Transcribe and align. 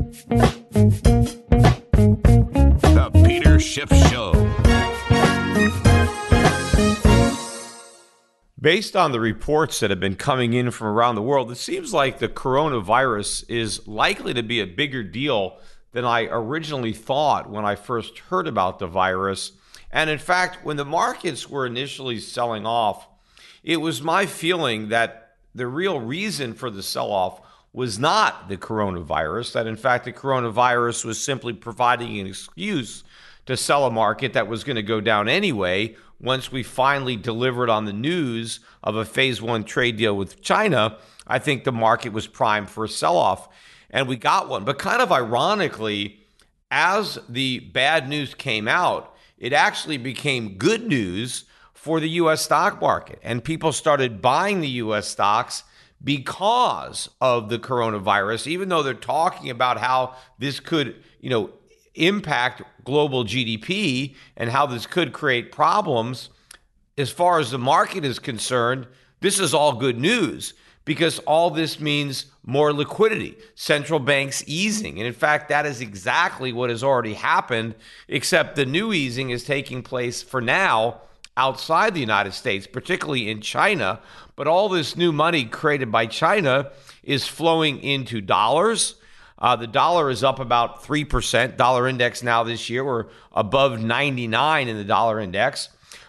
The 0.00 0.08
Peter 3.26 3.60
Schiff 3.60 3.90
Show. 4.08 4.32
Based 8.58 8.96
on 8.96 9.12
the 9.12 9.20
reports 9.20 9.80
that 9.80 9.90
have 9.90 10.00
been 10.00 10.16
coming 10.16 10.54
in 10.54 10.70
from 10.70 10.86
around 10.86 11.16
the 11.16 11.22
world, 11.22 11.52
it 11.52 11.56
seems 11.56 11.92
like 11.92 12.18
the 12.18 12.28
coronavirus 12.28 13.44
is 13.50 13.86
likely 13.86 14.32
to 14.32 14.42
be 14.42 14.60
a 14.60 14.66
bigger 14.66 15.02
deal 15.02 15.58
than 15.92 16.06
I 16.06 16.28
originally 16.30 16.94
thought 16.94 17.50
when 17.50 17.66
I 17.66 17.74
first 17.74 18.20
heard 18.20 18.46
about 18.46 18.78
the 18.78 18.86
virus. 18.86 19.52
And 19.90 20.08
in 20.08 20.18
fact, 20.18 20.64
when 20.64 20.78
the 20.78 20.86
markets 20.86 21.50
were 21.50 21.66
initially 21.66 22.20
selling 22.20 22.64
off, 22.64 23.06
it 23.62 23.78
was 23.78 24.00
my 24.00 24.24
feeling 24.24 24.88
that 24.88 25.36
the 25.54 25.66
real 25.66 26.00
reason 26.00 26.54
for 26.54 26.70
the 26.70 26.82
sell 26.82 27.10
off 27.10 27.42
was 27.72 27.98
not 27.98 28.48
the 28.48 28.56
coronavirus, 28.56 29.52
that 29.52 29.66
in 29.66 29.76
fact 29.76 30.04
the 30.04 30.12
coronavirus 30.12 31.04
was 31.04 31.22
simply 31.22 31.52
providing 31.52 32.18
an 32.18 32.26
excuse 32.26 33.04
to 33.46 33.56
sell 33.56 33.86
a 33.86 33.90
market 33.90 34.32
that 34.32 34.48
was 34.48 34.64
going 34.64 34.76
to 34.76 34.82
go 34.82 35.00
down 35.00 35.28
anyway 35.28 35.94
once 36.20 36.52
we 36.52 36.62
finally 36.62 37.16
delivered 37.16 37.70
on 37.70 37.84
the 37.84 37.92
news 37.92 38.60
of 38.82 38.96
a 38.96 39.04
phase 39.04 39.40
one 39.40 39.64
trade 39.64 39.96
deal 39.96 40.16
with 40.16 40.42
China. 40.42 40.98
I 41.26 41.38
think 41.38 41.64
the 41.64 41.72
market 41.72 42.12
was 42.12 42.26
primed 42.26 42.68
for 42.68 42.84
a 42.84 42.88
sell 42.88 43.16
off, 43.16 43.48
and 43.88 44.08
we 44.08 44.16
got 44.16 44.48
one. 44.48 44.64
But 44.64 44.78
kind 44.78 45.00
of 45.00 45.12
ironically, 45.12 46.20
as 46.70 47.18
the 47.28 47.60
bad 47.60 48.08
news 48.08 48.34
came 48.34 48.68
out, 48.68 49.14
it 49.38 49.52
actually 49.52 49.96
became 49.96 50.58
good 50.58 50.86
news 50.86 51.44
for 51.72 51.98
the 51.98 52.10
US 52.10 52.42
stock 52.42 52.80
market, 52.80 53.18
and 53.22 53.42
people 53.42 53.72
started 53.72 54.20
buying 54.20 54.60
the 54.60 54.68
US 54.68 55.08
stocks 55.08 55.62
because 56.02 57.10
of 57.20 57.48
the 57.48 57.58
coronavirus, 57.58 58.46
even 58.46 58.68
though 58.68 58.82
they're 58.82 58.94
talking 58.94 59.50
about 59.50 59.78
how 59.78 60.14
this 60.38 60.60
could, 60.60 61.02
you 61.20 61.30
know, 61.30 61.50
impact 61.94 62.62
global 62.84 63.24
GDP 63.24 64.14
and 64.36 64.50
how 64.50 64.66
this 64.66 64.86
could 64.86 65.12
create 65.12 65.52
problems, 65.52 66.30
as 66.96 67.10
far 67.10 67.38
as 67.38 67.50
the 67.50 67.58
market 67.58 68.04
is 68.04 68.18
concerned, 68.18 68.86
this 69.20 69.38
is 69.38 69.52
all 69.52 69.74
good 69.74 69.98
news 69.98 70.54
because 70.84 71.18
all 71.20 71.50
this 71.50 71.78
means 71.78 72.26
more 72.44 72.72
liquidity, 72.72 73.36
central 73.54 74.00
banks 74.00 74.42
easing. 74.46 74.98
And 74.98 75.06
in 75.06 75.12
fact, 75.12 75.48
that 75.50 75.66
is 75.66 75.80
exactly 75.80 76.52
what 76.52 76.70
has 76.70 76.82
already 76.82 77.14
happened, 77.14 77.74
except 78.08 78.56
the 78.56 78.66
new 78.66 78.92
easing 78.92 79.30
is 79.30 79.44
taking 79.44 79.82
place 79.82 80.22
for 80.22 80.40
now 80.40 81.02
outside 81.36 81.94
the 81.94 82.00
United 82.00 82.32
States, 82.32 82.66
particularly 82.66 83.30
in 83.30 83.40
China. 83.40 84.00
But 84.40 84.48
all 84.48 84.70
this 84.70 84.96
new 84.96 85.12
money 85.12 85.44
created 85.44 85.92
by 85.92 86.06
China 86.06 86.70
is 87.02 87.26
flowing 87.26 87.82
into 87.82 88.22
dollars. 88.22 88.94
Uh, 89.38 89.54
the 89.54 89.66
dollar 89.66 90.08
is 90.08 90.24
up 90.24 90.38
about 90.38 90.82
3%. 90.82 91.58
Dollar 91.58 91.86
index 91.86 92.22
now 92.22 92.42
this 92.42 92.70
year, 92.70 92.82
we're 92.82 93.08
above 93.34 93.82
99 93.82 94.66
in 94.66 94.78
the 94.78 94.84
dollar 94.84 95.20
index. 95.20 95.68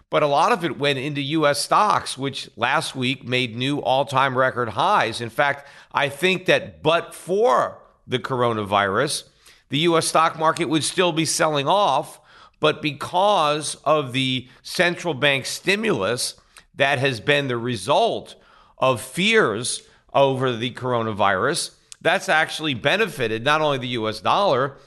But 0.09 0.23
a 0.23 0.27
lot 0.27 0.53
of 0.53 0.63
it 0.63 0.79
went 0.79 0.97
into 0.97 1.19
US 1.21 1.59
stocks, 1.59 2.17
which 2.17 2.49
last 2.55 2.95
week 2.95 3.27
made 3.27 3.57
new 3.57 3.79
all 3.79 4.05
time 4.05 4.37
record 4.37 4.69
highs. 4.69 5.19
In 5.19 5.29
fact, 5.29 5.67
I 5.91 6.07
think 6.07 6.45
that 6.45 6.81
but 6.81 7.13
for 7.13 7.79
the 8.07 8.17
coronavirus, 8.17 9.25
the 9.67 9.79
US 9.79 10.07
stock 10.07 10.39
market 10.39 10.69
would 10.69 10.85
still 10.85 11.11
be 11.11 11.25
selling 11.25 11.67
off 11.67 12.21
but 12.61 12.81
because 12.81 13.75
of 13.83 14.13
the 14.13 14.47
central 14.61 15.13
bank 15.13 15.45
stimulus 15.45 16.35
that 16.81 16.97
has 16.97 17.19
been 17.19 17.47
the 17.47 17.57
result 17.57 18.35
of 18.79 18.99
fears 18.99 19.83
over 20.13 20.51
the 20.55 20.71
coronavirus, 20.71 21.75
that's 22.01 22.27
actually 22.27 22.73
benefited 22.73 23.43
not 23.43 23.61
only 23.61 23.77
the 23.77 23.89
US 23.89 24.19
dollar, 24.19 24.77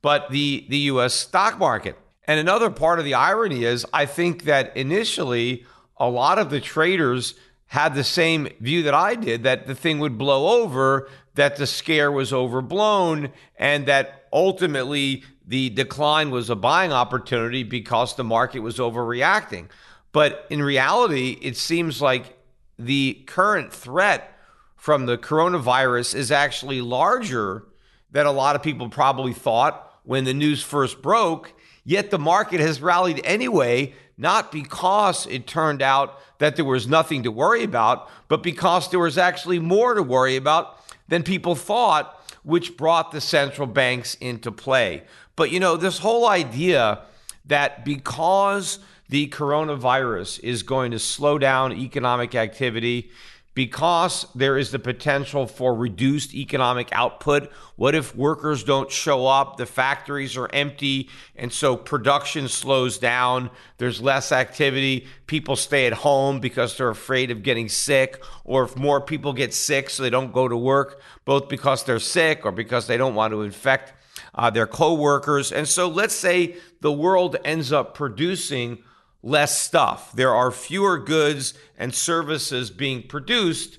but 0.00 0.30
the, 0.30 0.64
the 0.70 0.78
US 0.78 1.12
stock 1.12 1.58
market. 1.58 1.98
And 2.24 2.40
another 2.40 2.70
part 2.70 2.98
of 2.98 3.04
the 3.04 3.14
irony 3.14 3.64
is, 3.64 3.84
I 3.92 4.06
think 4.06 4.44
that 4.44 4.74
initially 4.76 5.66
a 5.98 6.08
lot 6.08 6.38
of 6.38 6.48
the 6.48 6.60
traders 6.60 7.34
had 7.66 7.94
the 7.94 8.04
same 8.04 8.48
view 8.60 8.82
that 8.84 8.94
I 8.94 9.14
did 9.14 9.42
that 9.42 9.66
the 9.66 9.74
thing 9.74 9.98
would 9.98 10.16
blow 10.16 10.62
over, 10.62 11.08
that 11.34 11.56
the 11.56 11.66
scare 11.66 12.10
was 12.10 12.32
overblown, 12.32 13.30
and 13.58 13.86
that 13.86 14.26
ultimately 14.32 15.22
the 15.46 15.68
decline 15.70 16.30
was 16.30 16.48
a 16.48 16.56
buying 16.56 16.92
opportunity 16.92 17.62
because 17.62 18.14
the 18.14 18.24
market 18.24 18.60
was 18.60 18.78
overreacting. 18.78 19.68
But 20.12 20.46
in 20.50 20.62
reality, 20.62 21.38
it 21.40 21.56
seems 21.56 22.02
like 22.02 22.38
the 22.78 23.22
current 23.26 23.72
threat 23.72 24.38
from 24.76 25.06
the 25.06 25.16
coronavirus 25.16 26.14
is 26.14 26.30
actually 26.30 26.80
larger 26.80 27.64
than 28.10 28.26
a 28.26 28.32
lot 28.32 28.56
of 28.56 28.62
people 28.62 28.88
probably 28.88 29.32
thought 29.32 30.00
when 30.04 30.24
the 30.24 30.34
news 30.34 30.62
first 30.62 31.00
broke. 31.00 31.54
Yet 31.84 32.10
the 32.10 32.18
market 32.18 32.60
has 32.60 32.82
rallied 32.82 33.20
anyway, 33.24 33.94
not 34.16 34.52
because 34.52 35.26
it 35.26 35.46
turned 35.46 35.82
out 35.82 36.18
that 36.38 36.56
there 36.56 36.64
was 36.64 36.86
nothing 36.86 37.22
to 37.22 37.30
worry 37.30 37.64
about, 37.64 38.08
but 38.28 38.42
because 38.42 38.90
there 38.90 39.00
was 39.00 39.18
actually 39.18 39.58
more 39.58 39.94
to 39.94 40.02
worry 40.02 40.36
about 40.36 40.78
than 41.08 41.22
people 41.22 41.54
thought, 41.54 42.20
which 42.42 42.76
brought 42.76 43.12
the 43.12 43.20
central 43.20 43.66
banks 43.66 44.14
into 44.16 44.50
play. 44.52 45.04
But 45.36 45.50
you 45.50 45.60
know, 45.60 45.76
this 45.76 45.98
whole 45.98 46.28
idea 46.28 47.02
that 47.46 47.84
because 47.84 48.78
the 49.12 49.28
coronavirus 49.28 50.40
is 50.42 50.62
going 50.62 50.90
to 50.90 50.98
slow 50.98 51.36
down 51.36 51.70
economic 51.70 52.34
activity, 52.34 53.10
because 53.54 54.24
there 54.34 54.56
is 54.56 54.70
the 54.70 54.78
potential 54.78 55.46
for 55.46 55.74
reduced 55.74 56.32
economic 56.34 56.88
output. 56.92 57.52
What 57.76 57.94
if 57.94 58.16
workers 58.16 58.64
don't 58.64 58.90
show 58.90 59.26
up? 59.26 59.58
The 59.58 59.66
factories 59.66 60.38
are 60.38 60.48
empty, 60.54 61.10
and 61.36 61.52
so 61.52 61.76
production 61.76 62.48
slows 62.48 62.96
down. 62.96 63.50
There's 63.76 64.00
less 64.00 64.32
activity. 64.32 65.06
People 65.26 65.56
stay 65.56 65.86
at 65.86 65.92
home 65.92 66.40
because 66.40 66.78
they're 66.78 66.88
afraid 66.88 67.30
of 67.30 67.42
getting 67.42 67.68
sick, 67.68 68.24
or 68.44 68.64
if 68.64 68.78
more 68.78 69.02
people 69.02 69.34
get 69.34 69.52
sick, 69.52 69.90
so 69.90 70.02
they 70.02 70.08
don't 70.08 70.32
go 70.32 70.48
to 70.48 70.56
work, 70.56 71.02
both 71.26 71.50
because 71.50 71.84
they're 71.84 71.98
sick 71.98 72.46
or 72.46 72.52
because 72.52 72.86
they 72.86 72.96
don't 72.96 73.14
want 73.14 73.32
to 73.32 73.42
infect 73.42 73.92
uh, 74.34 74.48
their 74.48 74.66
coworkers. 74.66 75.52
And 75.52 75.68
so 75.68 75.86
let's 75.88 76.14
say 76.14 76.56
the 76.80 76.92
world 76.92 77.36
ends 77.44 77.70
up 77.70 77.92
producing 77.92 78.78
less 79.22 79.58
stuff. 79.58 80.12
There 80.12 80.34
are 80.34 80.50
fewer 80.50 80.98
goods 80.98 81.54
and 81.78 81.94
services 81.94 82.70
being 82.70 83.02
produced 83.06 83.78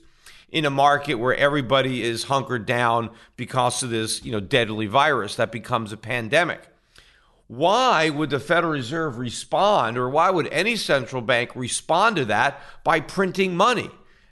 in 0.49 0.65
a 0.65 0.69
market 0.69 1.15
where 1.15 1.35
everybody 1.35 2.03
is 2.03 2.25
hunkered 2.25 2.65
down 2.65 3.09
because 3.35 3.81
of 3.83 3.89
this, 3.89 4.23
you 4.23 4.31
know, 4.31 4.39
deadly 4.39 4.85
virus 4.85 5.35
that 5.35 5.51
becomes 5.51 5.91
a 5.91 5.97
pandemic. 5.97 6.61
Why 7.47 8.09
would 8.09 8.29
the 8.29 8.39
Federal 8.39 8.73
Reserve 8.73 9.17
respond 9.17 9.97
or 9.97 10.09
why 10.09 10.29
would 10.29 10.47
any 10.47 10.75
central 10.75 11.21
bank 11.21 11.55
respond 11.55 12.15
to 12.15 12.25
that 12.25 12.61
by 12.83 12.99
printing 12.99 13.55
money? 13.55 13.89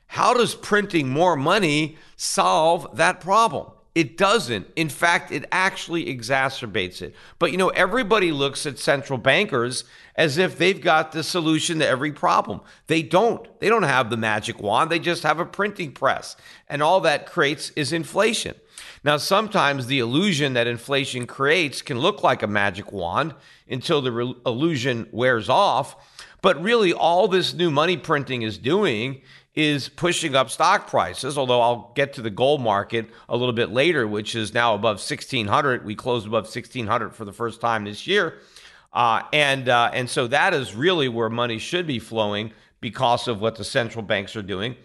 How 0.08 0.34
does 0.34 0.56
printing 0.56 1.10
more 1.10 1.36
money 1.36 1.98
solve 2.16 2.88
that 2.98 3.20
problem? 3.20 3.72
It 3.94 4.16
doesn't. 4.16 4.68
In 4.78 4.88
fact, 4.88 5.32
it 5.32 5.46
actually 5.52 6.06
exacerbates 6.06 7.02
it. 7.02 7.14
But 7.40 7.52
you 7.52 7.58
know, 7.58 7.70
everybody 7.70 8.32
looks 8.32 8.66
at 8.66 8.80
central 8.80 9.20
bankers 9.20 9.84
as 10.16 10.38
if 10.38 10.58
they've 10.58 10.80
got 10.80 11.12
the 11.12 11.24
solution 11.24 11.80
to 11.80 11.88
every 11.88 12.14
problem. 12.14 12.62
They 12.88 13.02
don't. 13.02 13.60
They 13.60 13.68
don't 13.68 13.84
have 13.84 14.10
the 14.10 14.16
magic 14.16 14.62
wand. 14.62 14.90
They 14.90 15.00
just 15.00 15.24
have 15.24 15.40
a 15.40 15.46
printing 15.46 15.92
press. 15.92 16.38
And 16.70 16.82
all 16.82 17.02
that 17.02 17.26
creates 17.26 17.72
is 17.72 17.92
inflation. 17.92 18.56
Now, 19.04 19.18
sometimes 19.18 19.88
the 19.88 20.00
illusion 20.00 20.54
that 20.54 20.68
inflation 20.68 21.28
creates 21.28 21.82
can 21.82 22.00
look 22.00 22.24
like 22.24 22.44
a 22.44 22.48
magic 22.48 22.94
wand 22.94 23.36
until 23.70 24.02
the 24.02 24.12
re- 24.12 24.36
illusion 24.46 25.10
wears 25.12 25.50
off. 25.50 25.96
But 26.42 26.62
really, 26.62 26.94
all 26.94 27.28
this 27.28 27.54
new 27.54 27.70
money 27.70 27.98
printing 27.98 28.42
is 28.42 28.58
doing 28.58 29.22
is 29.54 29.90
pushing 29.90 30.36
up 30.36 30.50
stock 30.50 30.88
prices. 30.88 31.38
Although 31.38 31.62
I'll 31.62 31.92
get 31.96 32.14
to 32.14 32.22
the 32.22 32.30
gold 32.30 32.62
market 32.62 33.10
a 33.28 33.36
little 33.36 33.54
bit 33.54 33.70
later, 33.70 34.08
which 34.08 34.36
is 34.36 34.54
now 34.54 34.76
above 34.76 34.98
1600. 34.98 35.86
We 35.86 35.96
closed 35.96 36.26
above 36.26 36.46
1600 36.46 37.14
for 37.16 37.26
the 37.26 37.34
first 37.34 37.60
time 37.60 37.84
this 37.84 38.08
year. 38.08 38.40
Uh, 38.94 39.24
and 39.32 39.70
uh, 39.70 39.90
and 39.94 40.10
so 40.10 40.28
that 40.28 40.54
is 40.54 40.76
really 40.76 41.08
where 41.08 41.30
money 41.30 41.58
should 41.58 41.88
be 41.88 42.00
flowing 42.00 42.52
because 42.82 43.28
of 43.28 43.40
what 43.40 43.56
the 43.56 43.64
central 43.64 44.04
banks 44.04 44.36
are 44.36 44.42
doing. 44.42 44.76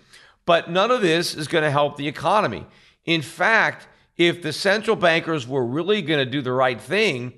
But 0.44 0.70
none 0.70 0.90
of 0.90 1.00
this 1.00 1.34
is 1.34 1.48
going 1.48 1.64
to 1.64 1.70
help 1.70 1.96
the 1.96 2.06
economy. 2.06 2.66
In 3.04 3.22
fact, 3.22 3.88
if 4.16 4.42
the 4.42 4.52
central 4.52 4.96
bankers 4.96 5.46
were 5.46 5.64
really 5.64 6.02
going 6.02 6.24
to 6.24 6.30
do 6.30 6.40
the 6.40 6.52
right 6.52 6.80
thing, 6.80 7.32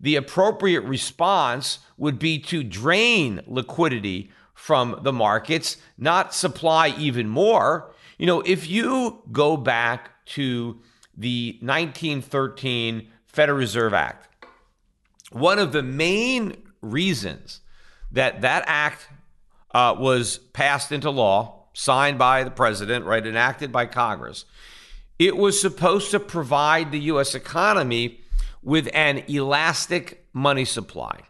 the 0.00 0.16
appropriate 0.16 0.82
response 0.82 1.80
would 1.96 2.18
be 2.18 2.38
to 2.38 2.62
drain 2.62 3.40
liquidity 3.46 4.30
from 4.58 4.98
the 5.02 5.12
markets, 5.12 5.76
not 5.96 6.34
supply 6.34 6.88
even 6.98 7.28
more. 7.28 7.94
You 8.18 8.26
know, 8.26 8.40
if 8.40 8.68
you 8.68 9.22
go 9.30 9.56
back 9.56 10.10
to 10.26 10.80
the 11.16 11.56
1913 11.60 13.08
Federal 13.24 13.56
Reserve 13.56 13.94
Act, 13.94 14.28
one 15.30 15.60
of 15.60 15.70
the 15.70 15.82
main 15.84 16.60
reasons 16.82 17.60
that 18.10 18.40
that 18.40 18.64
act 18.66 19.08
uh, 19.72 19.94
was 19.96 20.38
passed 20.38 20.90
into 20.90 21.08
law, 21.08 21.68
signed 21.72 22.18
by 22.18 22.42
the 22.42 22.50
president, 22.50 23.04
right, 23.04 23.24
enacted 23.24 23.70
by 23.70 23.86
Congress, 23.86 24.44
it 25.20 25.36
was 25.36 25.60
supposed 25.60 26.10
to 26.10 26.18
provide 26.18 26.90
the 26.90 27.00
U.S. 27.12 27.36
economy 27.36 28.20
with 28.60 28.90
an 28.92 29.22
elastic 29.28 30.26
money 30.32 30.64
supply. 30.64 31.27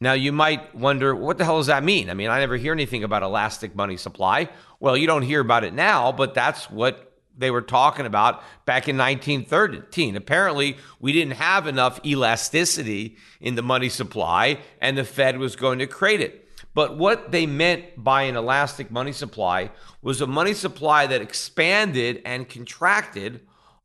Now, 0.00 0.12
you 0.12 0.30
might 0.30 0.74
wonder, 0.74 1.14
what 1.14 1.38
the 1.38 1.44
hell 1.44 1.56
does 1.56 1.66
that 1.66 1.82
mean? 1.82 2.08
I 2.08 2.14
mean, 2.14 2.30
I 2.30 2.38
never 2.38 2.56
hear 2.56 2.72
anything 2.72 3.02
about 3.02 3.24
elastic 3.24 3.74
money 3.74 3.96
supply. 3.96 4.48
Well, 4.78 4.96
you 4.96 5.08
don't 5.08 5.22
hear 5.22 5.40
about 5.40 5.64
it 5.64 5.74
now, 5.74 6.12
but 6.12 6.34
that's 6.34 6.70
what 6.70 7.12
they 7.36 7.50
were 7.50 7.62
talking 7.62 8.06
about 8.06 8.42
back 8.64 8.88
in 8.88 8.96
1913. 8.96 10.16
Apparently, 10.16 10.76
we 11.00 11.12
didn't 11.12 11.34
have 11.34 11.66
enough 11.66 12.00
elasticity 12.04 13.16
in 13.40 13.54
the 13.54 13.62
money 13.62 13.88
supply, 13.88 14.58
and 14.80 14.98
the 14.98 15.04
Fed 15.04 15.38
was 15.38 15.56
going 15.56 15.78
to 15.80 15.86
create 15.86 16.20
it. 16.20 16.48
But 16.74 16.96
what 16.96 17.32
they 17.32 17.46
meant 17.46 17.84
by 17.96 18.22
an 18.22 18.36
elastic 18.36 18.90
money 18.90 19.12
supply 19.12 19.70
was 20.02 20.20
a 20.20 20.26
money 20.28 20.54
supply 20.54 21.06
that 21.06 21.22
expanded 21.22 22.22
and 22.24 22.48
contracted 22.48 23.40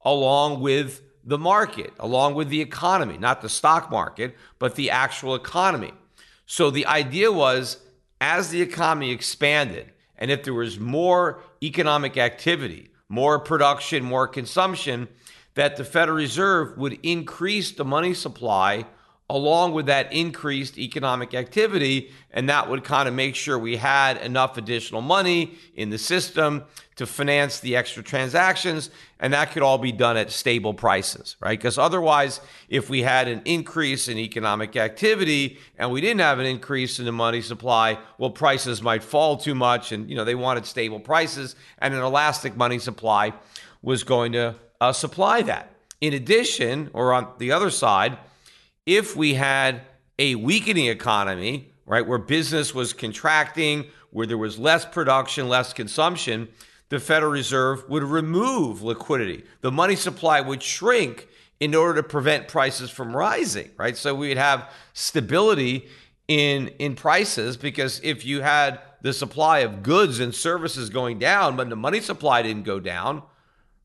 along 0.06 0.62
with 0.62 1.02
the 1.24 1.38
market, 1.38 1.94
along 2.00 2.36
with 2.36 2.50
the 2.50 2.62
economy, 2.62 3.18
not 3.18 3.42
the 3.42 3.50
stock 3.50 3.90
market, 3.90 4.36
but 4.60 4.76
the 4.76 4.92
actual 4.92 5.34
economy. 5.34 5.94
So 6.46 6.70
the 6.70 6.86
idea 6.86 7.32
was 7.32 7.78
as 8.22 8.50
the 8.50 8.62
economy 8.62 9.12
expanded, 9.12 9.92
and 10.18 10.32
if 10.32 10.44
there 10.44 10.54
was 10.54 10.80
more 10.80 11.42
economic 11.62 12.18
activity, 12.18 12.92
more 13.10 13.40
production, 13.40 14.04
more 14.04 14.28
consumption, 14.28 15.08
that 15.56 15.76
the 15.76 15.84
Federal 15.84 16.18
Reserve 16.18 16.78
would 16.78 17.00
increase 17.04 17.72
the 17.72 17.86
money 17.86 18.14
supply 18.14 18.86
along 19.30 19.74
with 19.74 19.86
that 19.86 20.12
increased 20.12 20.78
economic 20.78 21.34
activity. 21.34 22.12
And 22.32 22.50
that 22.50 22.70
would 22.70 22.84
kind 22.84 23.08
of 23.08 23.16
make 23.16 23.36
sure 23.36 23.58
we 23.58 23.78
had 23.78 24.18
enough 24.18 24.58
additional 24.58 25.02
money 25.02 25.56
in 25.76 25.90
the 25.90 25.98
system 25.98 26.66
to 26.96 27.08
finance 27.08 27.60
the 27.60 27.76
extra 27.76 28.04
transactions. 28.04 28.90
And 29.20 29.34
that 29.34 29.52
could 29.52 29.64
all 29.64 29.78
be 29.78 29.92
done 29.92 30.18
at 30.18 30.30
stable 30.32 30.74
prices, 30.74 31.38
right? 31.40 31.58
Because 31.58 31.78
otherwise, 31.78 32.42
if 32.70 32.90
we 32.90 33.02
had 33.02 33.28
an 33.28 33.42
increase 33.46 34.08
in 34.08 34.18
economic 34.18 34.76
activity 34.76 35.58
and 35.78 35.92
we 35.92 36.02
didn't 36.02 36.20
have 36.20 36.40
an 36.40 36.46
increase 36.46 37.00
in 37.00 37.06
the 37.06 37.12
money 37.12 37.42
supply, 37.42 37.98
well, 38.18 38.30
prices 38.30 38.82
might 38.82 39.04
fall 39.04 39.38
too 39.38 39.56
much. 39.56 39.92
And, 39.92 40.10
you 40.10 40.16
know, 40.16 40.26
they 40.26 40.36
wanted 40.36 40.66
stable 40.66 41.00
prices. 41.00 41.56
And 41.80 41.94
an 41.94 42.02
elastic 42.02 42.56
money 42.56 42.78
supply 42.78 43.34
was 43.82 44.04
going 44.04 44.34
to 44.34 44.56
uh, 44.82 44.92
supply 44.92 45.42
that. 45.44 45.74
In 46.02 46.14
addition, 46.14 46.90
or 46.94 47.14
on 47.14 47.30
the 47.38 47.54
other 47.54 47.70
side, 47.70 48.18
if 48.86 49.16
we 49.16 49.34
had 49.36 49.82
a 50.20 50.36
weakening 50.36 50.88
economy, 50.88 51.72
right, 51.86 52.06
where 52.06 52.18
business 52.18 52.74
was 52.74 52.94
contracting, 52.94 53.86
where 54.12 54.28
there 54.28 54.38
was 54.38 54.60
less 54.60 54.86
production, 54.86 55.50
less 55.50 55.74
consumption, 55.74 56.48
the 56.90 57.00
Federal 57.00 57.32
Reserve 57.32 57.90
would 57.90 58.04
remove 58.04 58.84
liquidity. 58.84 59.44
The 59.62 59.72
money 59.72 59.96
supply 59.96 60.42
would 60.42 60.62
shrink 60.62 61.28
in 61.60 61.74
order 61.74 62.02
to 62.02 62.08
prevent 62.08 62.48
prices 62.48 62.90
from 62.90 63.16
rising, 63.16 63.72
right? 63.78 63.98
So 63.98 64.14
we 64.14 64.28
would 64.28 64.38
have 64.38 64.70
stability 64.94 65.88
in 66.28 66.68
in 66.80 66.96
prices 66.96 67.58
because 67.58 68.00
if 68.04 68.26
you 68.26 68.42
had 68.42 68.80
the 69.02 69.14
supply 69.14 69.60
of 69.60 69.84
goods 69.84 70.20
and 70.20 70.34
services 70.34 70.90
going 70.90 71.20
down, 71.20 71.56
but 71.56 71.70
the 71.70 71.76
money 71.76 72.00
supply 72.00 72.42
didn't 72.42 72.64
go 72.64 72.80
down, 72.80 73.24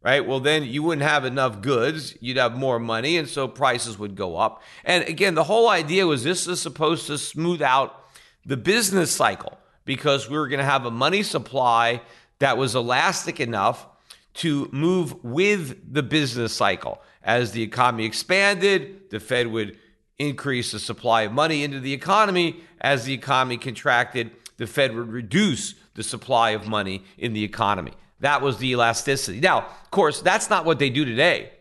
right? 0.03 0.27
Well, 0.27 0.41
then 0.41 0.65
you 0.65 0.83
wouldn't 0.83 1.07
have 1.07 1.25
enough 1.25 1.61
goods. 1.61 2.17
You'd 2.21 2.37
have 2.37 2.57
more 2.57 2.79
money, 2.79 3.17
and 3.17 3.29
so 3.29 3.49
prices 3.49 3.99
would 3.99 4.15
go 4.15 4.37
up. 4.37 4.63
And 4.85 5.05
again, 5.05 5.35
the 5.35 5.45
whole 5.45 5.69
idea 5.69 6.07
was 6.07 6.25
this 6.25 6.47
is 6.47 6.61
supposed 6.61 7.07
to 7.09 7.19
smooth 7.19 7.63
out 7.63 8.05
the 8.47 8.57
business 8.57 9.11
cycle 9.11 9.59
because 9.85 10.29
we 10.29 10.37
were 10.37 10.49
going 10.49 10.59
to 10.59 10.65
have 10.65 10.85
a 10.85 10.91
money 10.91 11.23
supply 11.23 12.01
that 12.39 12.57
was 12.57 12.75
elastic 12.75 13.41
enough 13.41 13.87
to 14.35 14.69
move 14.73 15.25
with 15.25 15.93
the 15.93 16.03
business 16.03 16.53
cycle. 16.53 17.01
As 17.23 17.53
the 17.53 17.63
economy 17.63 18.05
expanded, 18.05 19.11
the 19.11 19.19
Fed 19.19 19.49
would 19.49 19.77
increase 20.19 20.73
the 20.73 20.79
supply 20.79 21.23
of 21.23 21.33
money 21.33 21.65
into 21.65 21.81
the 21.81 21.93
economy. 21.93 22.61
As 22.81 23.05
the 23.05 23.13
economy 23.13 23.57
contracted, 23.57 24.31
the 24.57 24.67
Fed 24.67 24.95
would 24.95 25.09
reduce 25.09 25.75
the 25.95 26.03
supply 26.03 26.51
of 26.51 26.69
money 26.69 27.05
in 27.17 27.33
the 27.33 27.43
economy. 27.43 27.93
That 28.21 28.43
was 28.43 28.59
the 28.59 28.71
elasticity. 28.73 29.41
Now, 29.41 29.59
of 29.59 29.91
course, 29.91 30.21
that's 30.21 30.51
not 30.51 30.65
what 30.65 30.79
they 30.79 30.91
do 30.91 31.05
today. 31.05 31.53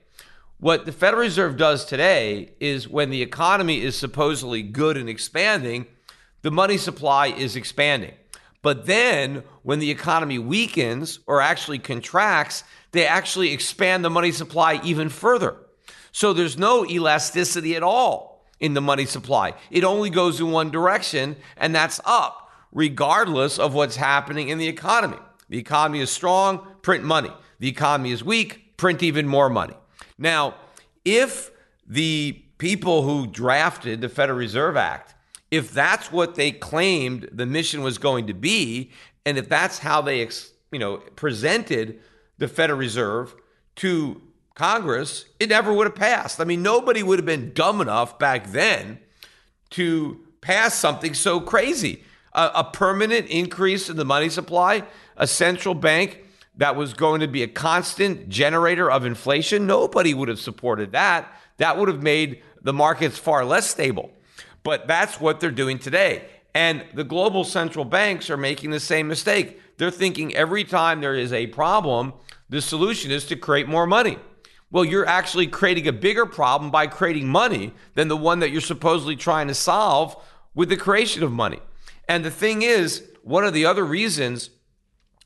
What 0.59 0.85
the 0.85 0.91
Federal 0.91 1.21
Reserve 1.21 1.55
does 1.55 1.85
today 1.85 2.53
is 2.59 2.87
when 2.87 3.11
the 3.11 3.21
economy 3.21 3.81
is 3.81 3.95
supposedly 3.95 4.63
good 4.63 4.97
and 4.97 5.07
expanding, 5.07 5.85
the 6.41 6.49
money 6.49 6.77
supply 6.77 7.27
is 7.27 7.55
expanding. 7.55 8.13
But 8.63 8.87
then 8.87 9.43
when 9.61 9.79
the 9.79 9.91
economy 9.91 10.39
weakens 10.39 11.19
or 11.27 11.41
actually 11.41 11.77
contracts, 11.77 12.63
they 12.91 13.05
actually 13.05 13.53
expand 13.53 14.03
the 14.03 14.09
money 14.09 14.31
supply 14.31 14.81
even 14.83 15.09
further. 15.09 15.57
So 16.11 16.33
there's 16.33 16.57
no 16.57 16.83
elasticity 16.85 17.75
at 17.75 17.83
all 17.83 18.43
in 18.59 18.73
the 18.73 18.81
money 18.81 19.05
supply. 19.05 19.53
It 19.69 19.83
only 19.83 20.09
goes 20.09 20.39
in 20.39 20.51
one 20.51 20.71
direction, 20.71 21.35
and 21.55 21.75
that's 21.75 22.01
up, 22.03 22.51
regardless 22.71 23.59
of 23.59 23.75
what's 23.75 23.97
happening 23.97 24.49
in 24.49 24.57
the 24.57 24.67
economy. 24.67 25.19
The 25.49 25.57
economy 25.57 25.99
is 25.99 26.09
strong, 26.09 26.65
print 26.81 27.03
money. 27.03 27.31
The 27.59 27.69
economy 27.69 28.11
is 28.11 28.23
weak, 28.23 28.77
print 28.77 29.01
even 29.01 29.27
more 29.27 29.49
money. 29.49 29.75
Now, 30.17 30.55
if 31.05 31.51
the 31.87 32.43
people 32.57 33.03
who 33.03 33.27
drafted 33.27 34.01
the 34.01 34.09
Federal 34.09 34.37
Reserve 34.37 34.75
Act, 34.75 35.15
if 35.49 35.71
that's 35.71 36.11
what 36.11 36.35
they 36.35 36.51
claimed 36.51 37.29
the 37.31 37.45
mission 37.45 37.81
was 37.81 37.97
going 37.97 38.27
to 38.27 38.33
be, 38.33 38.91
and 39.25 39.37
if 39.37 39.47
that's 39.47 39.79
how 39.79 40.01
they, 40.01 40.27
you 40.71 40.79
know, 40.79 40.97
presented 41.15 41.99
the 42.37 42.47
Federal 42.47 42.79
Reserve 42.79 43.35
to 43.77 44.21
Congress, 44.55 45.25
it 45.39 45.49
never 45.49 45.71
would 45.71 45.87
have 45.87 45.95
passed. 45.95 46.41
I 46.41 46.43
mean, 46.43 46.61
nobody 46.61 47.03
would 47.03 47.19
have 47.19 47.25
been 47.25 47.53
dumb 47.53 47.79
enough 47.79 48.19
back 48.19 48.51
then 48.51 48.99
to 49.71 50.19
pass 50.41 50.75
something 50.75 51.13
so 51.13 51.39
crazy. 51.39 52.03
A, 52.33 52.51
a 52.55 52.63
permanent 52.63 53.27
increase 53.27 53.89
in 53.89 53.97
the 53.97 54.05
money 54.05 54.29
supply 54.29 54.83
a 55.17 55.27
central 55.27 55.75
bank 55.75 56.23
that 56.57 56.75
was 56.75 56.93
going 56.93 57.21
to 57.21 57.27
be 57.27 57.43
a 57.43 57.47
constant 57.47 58.29
generator 58.29 58.89
of 58.89 59.05
inflation, 59.05 59.67
nobody 59.67 60.13
would 60.13 60.29
have 60.29 60.39
supported 60.39 60.91
that. 60.93 61.31
That 61.57 61.77
would 61.77 61.87
have 61.87 62.01
made 62.01 62.41
the 62.61 62.73
markets 62.73 63.17
far 63.17 63.45
less 63.45 63.69
stable. 63.69 64.11
But 64.63 64.87
that's 64.87 65.19
what 65.19 65.39
they're 65.39 65.51
doing 65.51 65.79
today. 65.79 66.25
And 66.53 66.83
the 66.93 67.03
global 67.03 67.43
central 67.43 67.85
banks 67.85 68.29
are 68.29 68.37
making 68.37 68.71
the 68.71 68.79
same 68.79 69.07
mistake. 69.07 69.61
they're 69.77 69.91
thinking 69.91 70.35
every 70.35 70.63
time 70.63 71.01
there 71.01 71.13
is 71.13 71.31
a 71.31 71.45
problem, 71.47 72.13
the 72.49 72.61
solution 72.61 73.11
is 73.11 73.25
to 73.25 73.35
create 73.35 73.67
more 73.67 73.85
money. 73.85 74.17
Well, 74.71 74.83
you're 74.83 75.05
actually 75.05 75.47
creating 75.47 75.87
a 75.87 75.93
bigger 75.93 76.25
problem 76.25 76.71
by 76.71 76.87
creating 76.87 77.27
money 77.27 77.73
than 77.93 78.07
the 78.07 78.17
one 78.17 78.39
that 78.39 78.49
you're 78.49 78.59
supposedly 78.59 79.15
trying 79.15 79.47
to 79.49 79.53
solve 79.53 80.15
with 80.55 80.69
the 80.69 80.77
creation 80.77 81.21
of 81.21 81.31
money. 81.31 81.59
And 82.09 82.25
the 82.25 82.31
thing 82.31 82.63
is, 82.63 83.03
one 83.21 83.45
of 83.45 83.53
the 83.53 83.65
other 83.65 83.85
reasons 83.85 84.49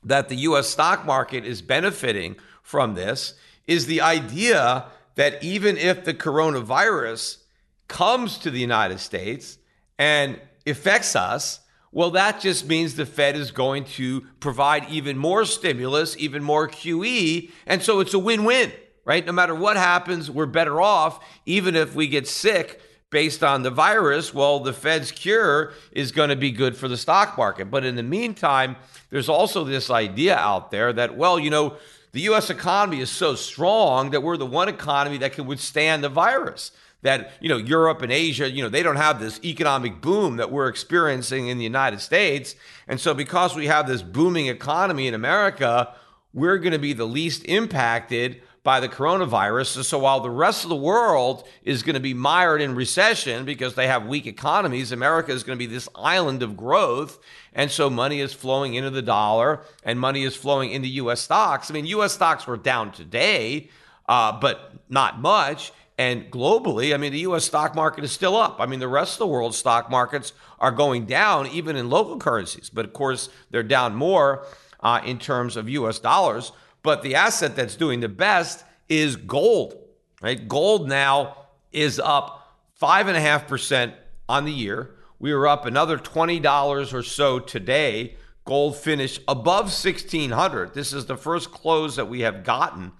that 0.04 0.28
the 0.28 0.36
US 0.36 0.68
stock 0.68 1.04
market 1.04 1.44
is 1.44 1.62
benefiting 1.62 2.36
from 2.62 2.94
this 2.94 3.34
is 3.66 3.86
the 3.86 4.00
idea 4.00 4.86
that 5.14 5.42
even 5.42 5.76
if 5.76 6.04
the 6.04 6.14
coronavirus 6.14 7.38
comes 7.88 8.38
to 8.38 8.50
the 8.50 8.58
United 8.58 8.98
States 8.98 9.58
and 9.98 10.40
affects 10.66 11.14
us, 11.14 11.60
well, 11.90 12.10
that 12.12 12.40
just 12.40 12.66
means 12.66 12.96
the 12.96 13.04
Fed 13.04 13.36
is 13.36 13.50
going 13.50 13.84
to 13.84 14.22
provide 14.40 14.88
even 14.88 15.18
more 15.18 15.44
stimulus, 15.44 16.16
even 16.18 16.42
more 16.42 16.66
QE. 16.66 17.50
And 17.66 17.82
so 17.82 18.00
it's 18.00 18.14
a 18.14 18.18
win 18.18 18.44
win, 18.44 18.72
right? 19.04 19.24
No 19.24 19.32
matter 19.32 19.54
what 19.54 19.76
happens, 19.76 20.30
we're 20.30 20.46
better 20.46 20.80
off, 20.80 21.22
even 21.44 21.76
if 21.76 21.94
we 21.94 22.08
get 22.08 22.26
sick 22.26 22.80
based 23.12 23.44
on 23.44 23.62
the 23.62 23.70
virus. 23.70 24.34
Well, 24.34 24.58
the 24.58 24.72
Fed's 24.72 25.12
cure 25.12 25.72
is 25.92 26.10
going 26.10 26.30
to 26.30 26.36
be 26.36 26.50
good 26.50 26.76
for 26.76 26.88
the 26.88 26.96
stock 26.96 27.38
market. 27.38 27.70
But 27.70 27.84
in 27.84 27.94
the 27.94 28.02
meantime, 28.02 28.74
there's 29.10 29.28
also 29.28 29.62
this 29.62 29.88
idea 29.88 30.36
out 30.36 30.72
there 30.72 30.92
that, 30.92 31.16
well, 31.16 31.38
you 31.38 31.50
know, 31.50 31.76
the 32.10 32.22
US 32.22 32.50
economy 32.50 33.00
is 33.00 33.10
so 33.10 33.36
strong 33.36 34.10
that 34.10 34.22
we're 34.22 34.36
the 34.36 34.46
one 34.46 34.68
economy 34.68 35.18
that 35.18 35.34
can 35.34 35.46
withstand 35.46 36.02
the 36.02 36.08
virus 36.08 36.72
that 37.02 37.32
you 37.40 37.48
know 37.48 37.56
Europe 37.56 38.00
and 38.02 38.12
Asia, 38.12 38.48
you 38.48 38.62
know, 38.62 38.68
they 38.68 38.82
don't 38.82 38.96
have 38.96 39.20
this 39.20 39.40
economic 39.44 40.00
boom 40.00 40.36
that 40.36 40.50
we're 40.50 40.68
experiencing 40.68 41.48
in 41.48 41.58
the 41.58 41.64
United 41.64 42.00
States. 42.00 42.54
And 42.88 43.00
so 43.00 43.12
because 43.12 43.54
we 43.54 43.66
have 43.66 43.86
this 43.86 44.02
booming 44.02 44.46
economy 44.46 45.08
in 45.08 45.14
America, 45.14 45.92
we're 46.32 46.58
going 46.58 46.72
to 46.72 46.78
be 46.78 46.92
the 46.92 47.04
least 47.04 47.44
impacted 47.46 48.40
by 48.64 48.78
the 48.78 48.88
coronavirus. 48.88 49.84
So 49.84 49.98
while 49.98 50.20
the 50.20 50.30
rest 50.30 50.62
of 50.62 50.70
the 50.70 50.76
world 50.76 51.48
is 51.64 51.82
going 51.82 51.94
to 51.94 52.00
be 52.00 52.14
mired 52.14 52.62
in 52.62 52.74
recession 52.74 53.44
because 53.44 53.74
they 53.74 53.88
have 53.88 54.06
weak 54.06 54.26
economies, 54.26 54.92
America 54.92 55.32
is 55.32 55.42
going 55.42 55.58
to 55.58 55.66
be 55.66 55.72
this 55.72 55.88
island 55.96 56.42
of 56.42 56.56
growth. 56.56 57.18
And 57.52 57.70
so 57.70 57.90
money 57.90 58.20
is 58.20 58.32
flowing 58.32 58.74
into 58.74 58.90
the 58.90 59.02
dollar 59.02 59.64
and 59.82 59.98
money 59.98 60.22
is 60.22 60.36
flowing 60.36 60.70
into 60.70 60.88
US 60.88 61.20
stocks. 61.20 61.70
I 61.70 61.74
mean, 61.74 61.86
US 61.86 62.12
stocks 62.12 62.46
were 62.46 62.56
down 62.56 62.92
today, 62.92 63.68
uh, 64.08 64.38
but 64.38 64.72
not 64.88 65.20
much. 65.20 65.72
And 65.98 66.30
globally, 66.30 66.94
I 66.94 66.98
mean, 66.98 67.12
the 67.12 67.20
US 67.20 67.44
stock 67.44 67.74
market 67.74 68.04
is 68.04 68.12
still 68.12 68.36
up. 68.36 68.56
I 68.60 68.66
mean, 68.66 68.80
the 68.80 68.88
rest 68.88 69.14
of 69.14 69.18
the 69.18 69.26
world's 69.26 69.56
stock 69.56 69.90
markets 69.90 70.32
are 70.60 70.70
going 70.70 71.06
down, 71.06 71.48
even 71.48 71.74
in 71.74 71.90
local 71.90 72.18
currencies. 72.18 72.70
But 72.70 72.84
of 72.84 72.92
course, 72.92 73.28
they're 73.50 73.64
down 73.64 73.96
more 73.96 74.46
uh, 74.80 75.00
in 75.04 75.18
terms 75.18 75.56
of 75.56 75.68
US 75.68 75.98
dollars. 75.98 76.52
But 76.82 77.02
the 77.02 77.14
asset 77.14 77.56
that's 77.56 77.76
doing 77.76 78.00
the 78.00 78.08
best 78.08 78.64
is 78.88 79.16
gold, 79.16 79.76
right? 80.20 80.46
Gold 80.48 80.88
now 80.88 81.36
is 81.70 81.98
up 81.98 82.56
5.5% 82.80 83.94
on 84.28 84.44
the 84.44 84.52
year. 84.52 84.96
We 85.18 85.32
were 85.32 85.46
up 85.46 85.66
another 85.66 85.98
$20 85.98 86.92
or 86.92 87.02
so 87.02 87.38
today. 87.38 88.16
Gold 88.44 88.76
finished 88.76 89.20
above 89.28 89.66
1600. 89.66 90.74
This 90.74 90.92
is 90.92 91.06
the 91.06 91.16
first 91.16 91.52
close 91.52 91.94
that 91.96 92.08
we 92.08 92.20
have 92.20 92.42
gotten 92.42 92.92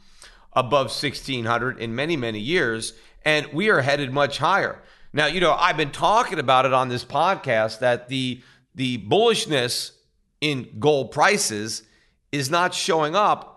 above 0.53 0.87
1600 0.87 1.79
in 1.81 1.95
many, 1.95 2.17
many 2.17 2.39
years, 2.39 2.93
and 3.25 3.47
we 3.53 3.71
are 3.71 3.81
headed 3.81 4.13
much 4.13 4.39
higher. 4.39 4.81
Now, 5.13 5.27
you 5.27 5.41
know, 5.41 5.53
I've 5.53 5.77
been 5.77 5.91
talking 5.91 6.39
about 6.39 6.65
it 6.65 6.73
on 6.73 6.89
this 6.89 7.05
podcast 7.05 7.81
that 7.81 8.09
the 8.09 8.41
the 8.75 8.99
bullishness 9.07 9.93
in 10.41 10.77
gold 10.79 11.11
prices 11.11 11.83
is 12.31 12.51
not 12.51 12.73
showing 12.73 13.15
up 13.15 13.52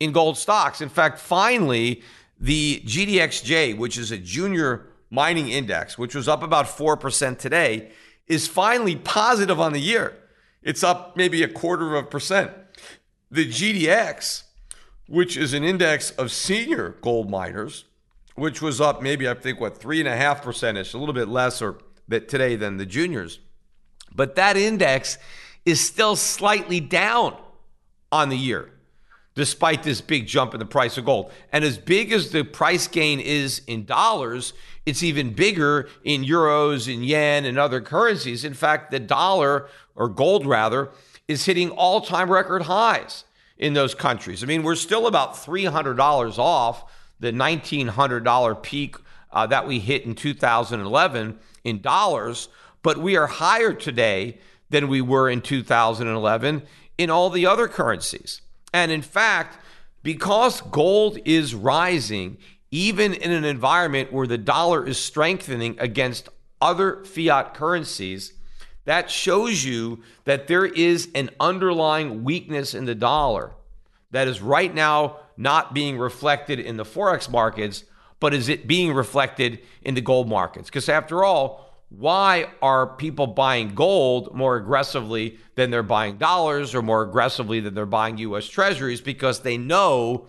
in 0.00 0.12
gold 0.12 0.36
stocks. 0.36 0.80
In 0.80 0.88
fact, 0.88 1.18
finally, 1.18 2.02
the 2.38 2.82
GDXJ, 2.86 3.76
which 3.76 3.98
is 3.98 4.10
a 4.10 4.18
junior 4.18 4.86
mining 5.10 5.48
index, 5.48 5.98
which 5.98 6.14
was 6.14 6.26
up 6.26 6.42
about 6.42 6.66
4% 6.66 7.38
today, 7.38 7.92
is 8.26 8.48
finally 8.48 8.96
positive 8.96 9.60
on 9.60 9.72
the 9.72 9.80
year. 9.80 10.16
It's 10.62 10.82
up 10.82 11.16
maybe 11.16 11.42
a 11.42 11.48
quarter 11.48 11.94
of 11.94 12.04
a 12.04 12.06
percent. 12.08 12.52
The 13.30 13.46
GDX, 13.46 14.44
which 15.06 15.36
is 15.36 15.52
an 15.52 15.64
index 15.64 16.10
of 16.12 16.32
senior 16.32 16.96
gold 17.00 17.30
miners, 17.30 17.84
which 18.34 18.62
was 18.62 18.80
up 18.80 19.02
maybe 19.02 19.28
I 19.28 19.34
think 19.34 19.60
what 19.60 19.78
three 19.78 20.00
and 20.00 20.08
a 20.08 20.16
half 20.16 20.42
percentish, 20.42 20.94
a 20.94 20.98
little 20.98 21.14
bit 21.14 21.28
less 21.28 21.60
or 21.60 21.78
bit 22.08 22.28
today 22.28 22.56
than 22.56 22.76
the 22.76 22.86
juniors. 22.86 23.38
But 24.14 24.34
that 24.36 24.56
index 24.56 25.18
is 25.64 25.80
still 25.80 26.16
slightly 26.16 26.80
down 26.80 27.36
on 28.10 28.28
the 28.28 28.36
year, 28.36 28.70
despite 29.34 29.82
this 29.82 30.00
big 30.00 30.26
jump 30.26 30.54
in 30.54 30.60
the 30.60 30.66
price 30.66 30.98
of 30.98 31.04
gold. 31.04 31.30
And 31.52 31.64
as 31.64 31.78
big 31.78 32.12
as 32.12 32.30
the 32.30 32.42
price 32.42 32.88
gain 32.88 33.20
is 33.20 33.62
in 33.66 33.84
dollars, 33.84 34.52
it's 34.86 35.02
even 35.02 35.32
bigger 35.32 35.88
in 36.02 36.24
euros 36.24 36.92
in 36.92 37.02
yen 37.02 37.44
and 37.44 37.58
other 37.58 37.80
currencies. 37.80 38.44
In 38.44 38.54
fact, 38.54 38.90
the 38.90 38.98
dollar 38.98 39.68
or 39.94 40.08
gold 40.08 40.46
rather 40.46 40.90
is 41.28 41.44
hitting 41.44 41.70
all-time 41.70 42.30
record 42.30 42.62
highs 42.62 43.24
in 43.56 43.74
those 43.74 43.94
countries. 43.94 44.42
I 44.42 44.46
mean, 44.46 44.62
we're 44.62 44.74
still 44.74 45.06
about 45.06 45.34
$300 45.34 46.38
off 46.38 46.90
the 47.20 47.30
$1,900 47.30 48.62
peak 48.62 48.96
uh, 49.30 49.46
that 49.46 49.66
we 49.66 49.78
hit 49.78 50.04
in 50.04 50.14
2011 50.14 51.38
in 51.62 51.80
dollars, 51.80 52.48
but 52.82 52.98
we 52.98 53.16
are 53.16 53.26
higher 53.26 53.72
today 53.72 54.38
than 54.70 54.88
we 54.88 55.00
were 55.00 55.28
in 55.28 55.40
2011 55.40 56.62
in 56.98 57.10
all 57.10 57.30
the 57.30 57.46
other 57.46 57.68
currencies. 57.68 58.40
And 58.72 58.92
in 58.92 59.02
fact, 59.02 59.58
because 60.02 60.60
gold 60.62 61.18
is 61.24 61.54
rising, 61.54 62.38
even 62.70 63.14
in 63.14 63.32
an 63.32 63.44
environment 63.44 64.12
where 64.12 64.26
the 64.26 64.38
dollar 64.38 64.86
is 64.86 64.98
strengthening 64.98 65.76
against 65.78 66.28
other 66.60 67.04
fiat 67.04 67.54
currencies, 67.54 68.34
that 68.84 69.10
shows 69.10 69.64
you 69.64 70.02
that 70.24 70.46
there 70.46 70.66
is 70.66 71.08
an 71.14 71.30
underlying 71.38 72.24
weakness 72.24 72.74
in 72.74 72.86
the 72.86 72.94
dollar 72.94 73.52
that 74.10 74.26
is 74.26 74.40
right 74.40 74.74
now 74.74 75.18
not 75.36 75.74
being 75.74 75.98
reflected 75.98 76.58
in 76.58 76.76
the 76.76 76.84
forex 76.84 77.30
markets, 77.30 77.84
but 78.18 78.34
is 78.34 78.48
it 78.48 78.66
being 78.66 78.92
reflected 78.92 79.60
in 79.82 79.94
the 79.94 80.00
gold 80.00 80.28
markets? 80.28 80.68
Because 80.68 80.88
after 80.88 81.24
all, 81.24 81.69
why 81.90 82.48
are 82.62 82.86
people 82.86 83.26
buying 83.26 83.74
gold 83.74 84.34
more 84.34 84.56
aggressively 84.56 85.38
than 85.56 85.70
they're 85.70 85.82
buying 85.82 86.16
dollars 86.16 86.74
or 86.74 86.82
more 86.82 87.02
aggressively 87.02 87.58
than 87.58 87.74
they're 87.74 87.84
buying 87.84 88.16
US 88.18 88.46
treasuries? 88.46 89.00
Because 89.00 89.40
they 89.40 89.58
know 89.58 90.26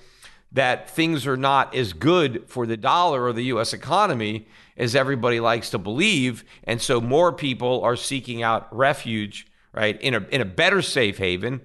that 0.51 0.89
things 0.89 1.25
are 1.27 1.38
not 1.38 1.74
as 1.75 1.94
good 1.94 2.44
for 2.48 2.65
the 2.65 2.75
dollar 2.75 3.24
or 3.24 3.32
the 3.32 3.46
US 3.46 3.74
economy 3.74 4.48
as 4.75 4.96
everybody 4.96 5.39
likes 5.39 5.70
to 5.70 5.77
believe. 5.77 6.44
And 6.63 6.82
so 6.82 7.00
more 7.00 7.32
people 7.32 7.84
are 7.84 7.96
seeking 7.96 8.41
out 8.41 8.75
refuge, 8.75 9.46
right, 9.72 10.01
in 10.01 10.15
a, 10.15 10.25
in 10.32 10.41
a 10.41 10.46
better 10.46 10.82
safe 10.82 11.20
haven. 11.20 11.62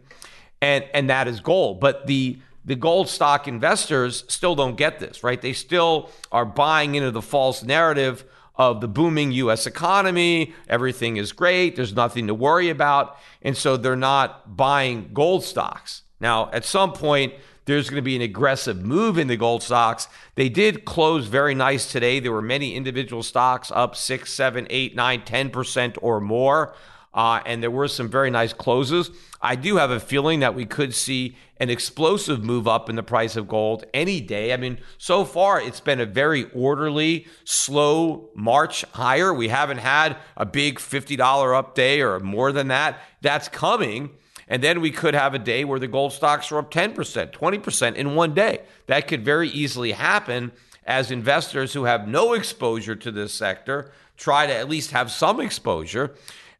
And, 0.60 0.84
and 0.92 1.08
that 1.08 1.26
is 1.26 1.40
gold. 1.40 1.80
But 1.80 2.06
the, 2.06 2.38
the 2.66 2.76
gold 2.76 3.08
stock 3.08 3.48
investors 3.48 4.24
still 4.28 4.54
don't 4.54 4.76
get 4.76 5.00
this, 5.00 5.24
right? 5.24 5.40
They 5.40 5.54
still 5.54 6.10
are 6.30 6.44
buying 6.44 6.96
into 6.96 7.10
the 7.10 7.22
false 7.22 7.62
narrative 7.62 8.24
of 8.56 8.80
the 8.80 8.88
booming 8.88 9.32
US 9.32 9.66
economy. 9.66 10.54
Everything 10.68 11.16
is 11.16 11.32
great. 11.32 11.76
There's 11.76 11.94
nothing 11.94 12.26
to 12.28 12.34
worry 12.34 12.70
about. 12.70 13.16
And 13.42 13.56
so 13.56 13.76
they're 13.76 13.96
not 13.96 14.56
buying 14.56 15.10
gold 15.12 15.44
stocks. 15.44 16.02
Now, 16.20 16.50
at 16.52 16.64
some 16.64 16.92
point, 16.92 17.34
there's 17.66 17.90
going 17.90 17.96
to 17.96 18.02
be 18.02 18.16
an 18.16 18.22
aggressive 18.22 18.84
move 18.84 19.18
in 19.18 19.26
the 19.26 19.36
gold 19.36 19.62
stocks. 19.62 20.08
They 20.36 20.48
did 20.48 20.84
close 20.84 21.26
very 21.26 21.54
nice 21.54 21.90
today. 21.90 22.20
There 22.20 22.32
were 22.32 22.40
many 22.40 22.74
individual 22.74 23.22
stocks 23.22 23.72
up 23.74 23.96
six, 23.96 24.32
seven, 24.32 24.66
eight, 24.70 24.94
nine, 24.94 25.22
10% 25.22 25.98
or 26.00 26.20
more. 26.20 26.74
Uh, 27.16 27.40
and 27.46 27.62
there 27.62 27.70
were 27.70 27.88
some 27.88 28.10
very 28.10 28.30
nice 28.30 28.52
closes. 28.52 29.10
I 29.40 29.56
do 29.56 29.76
have 29.76 29.90
a 29.90 29.98
feeling 29.98 30.40
that 30.40 30.54
we 30.54 30.66
could 30.66 30.94
see 30.94 31.34
an 31.58 31.70
explosive 31.70 32.44
move 32.44 32.68
up 32.68 32.90
in 32.90 32.96
the 32.96 33.02
price 33.02 33.36
of 33.36 33.48
gold 33.48 33.86
any 33.94 34.20
day. 34.20 34.52
I 34.52 34.58
mean, 34.58 34.78
so 34.98 35.24
far 35.24 35.58
it's 35.58 35.80
been 35.80 35.98
a 35.98 36.04
very 36.04 36.44
orderly, 36.50 37.26
slow 37.44 38.28
march 38.34 38.84
higher. 38.92 39.32
We 39.32 39.48
haven't 39.48 39.78
had 39.78 40.18
a 40.36 40.44
big 40.44 40.78
$50 40.78 41.58
up 41.58 41.74
day 41.74 42.02
or 42.02 42.20
more 42.20 42.52
than 42.52 42.68
that. 42.68 43.00
That's 43.22 43.48
coming. 43.48 44.10
And 44.46 44.62
then 44.62 44.82
we 44.82 44.90
could 44.90 45.14
have 45.14 45.32
a 45.32 45.38
day 45.38 45.64
where 45.64 45.80
the 45.80 45.88
gold 45.88 46.12
stocks 46.12 46.52
are 46.52 46.58
up 46.58 46.70
10%, 46.70 47.32
20% 47.32 47.94
in 47.94 48.14
one 48.14 48.34
day. 48.34 48.60
That 48.88 49.08
could 49.08 49.24
very 49.24 49.48
easily 49.48 49.92
happen 49.92 50.52
as 50.84 51.10
investors 51.10 51.72
who 51.72 51.84
have 51.84 52.06
no 52.06 52.34
exposure 52.34 52.94
to 52.94 53.10
this 53.10 53.32
sector 53.32 53.90
try 54.16 54.46
to 54.46 54.54
at 54.54 54.68
least 54.68 54.90
have 54.92 55.10
some 55.10 55.40
exposure. 55.40 56.14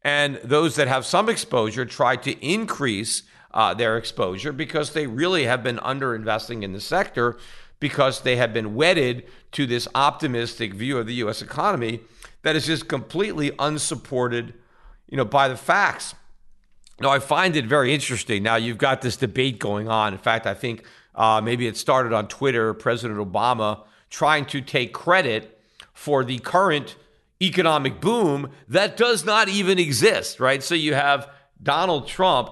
And 0.06 0.36
those 0.44 0.76
that 0.76 0.86
have 0.86 1.04
some 1.04 1.28
exposure 1.28 1.84
try 1.84 2.14
to 2.14 2.30
increase 2.38 3.24
uh, 3.52 3.74
their 3.74 3.98
exposure 3.98 4.52
because 4.52 4.92
they 4.92 5.08
really 5.08 5.46
have 5.46 5.64
been 5.64 5.78
underinvesting 5.78 6.62
in 6.62 6.72
the 6.72 6.80
sector 6.80 7.36
because 7.80 8.20
they 8.20 8.36
have 8.36 8.52
been 8.52 8.76
wedded 8.76 9.24
to 9.50 9.66
this 9.66 9.88
optimistic 9.96 10.74
view 10.74 10.96
of 10.98 11.08
the 11.08 11.14
U.S. 11.14 11.42
economy 11.42 12.02
that 12.42 12.54
is 12.54 12.66
just 12.66 12.86
completely 12.86 13.50
unsupported, 13.58 14.54
you 15.08 15.16
know, 15.16 15.24
by 15.24 15.48
the 15.48 15.56
facts. 15.56 16.14
Now, 17.00 17.10
I 17.10 17.18
find 17.18 17.56
it 17.56 17.66
very 17.66 17.92
interesting. 17.92 18.44
Now, 18.44 18.54
you've 18.54 18.78
got 18.78 19.02
this 19.02 19.16
debate 19.16 19.58
going 19.58 19.88
on. 19.88 20.12
In 20.12 20.20
fact, 20.20 20.46
I 20.46 20.54
think 20.54 20.84
uh, 21.16 21.40
maybe 21.42 21.66
it 21.66 21.76
started 21.76 22.12
on 22.12 22.28
Twitter, 22.28 22.72
President 22.74 23.18
Obama 23.18 23.80
trying 24.08 24.44
to 24.44 24.60
take 24.60 24.94
credit 24.94 25.60
for 25.92 26.22
the 26.22 26.38
current 26.38 26.94
economic 27.40 28.00
boom 28.00 28.50
that 28.68 28.96
does 28.96 29.24
not 29.24 29.48
even 29.48 29.78
exist, 29.78 30.40
right? 30.40 30.62
So 30.62 30.74
you 30.74 30.94
have 30.94 31.30
Donald 31.62 32.08
Trump 32.08 32.50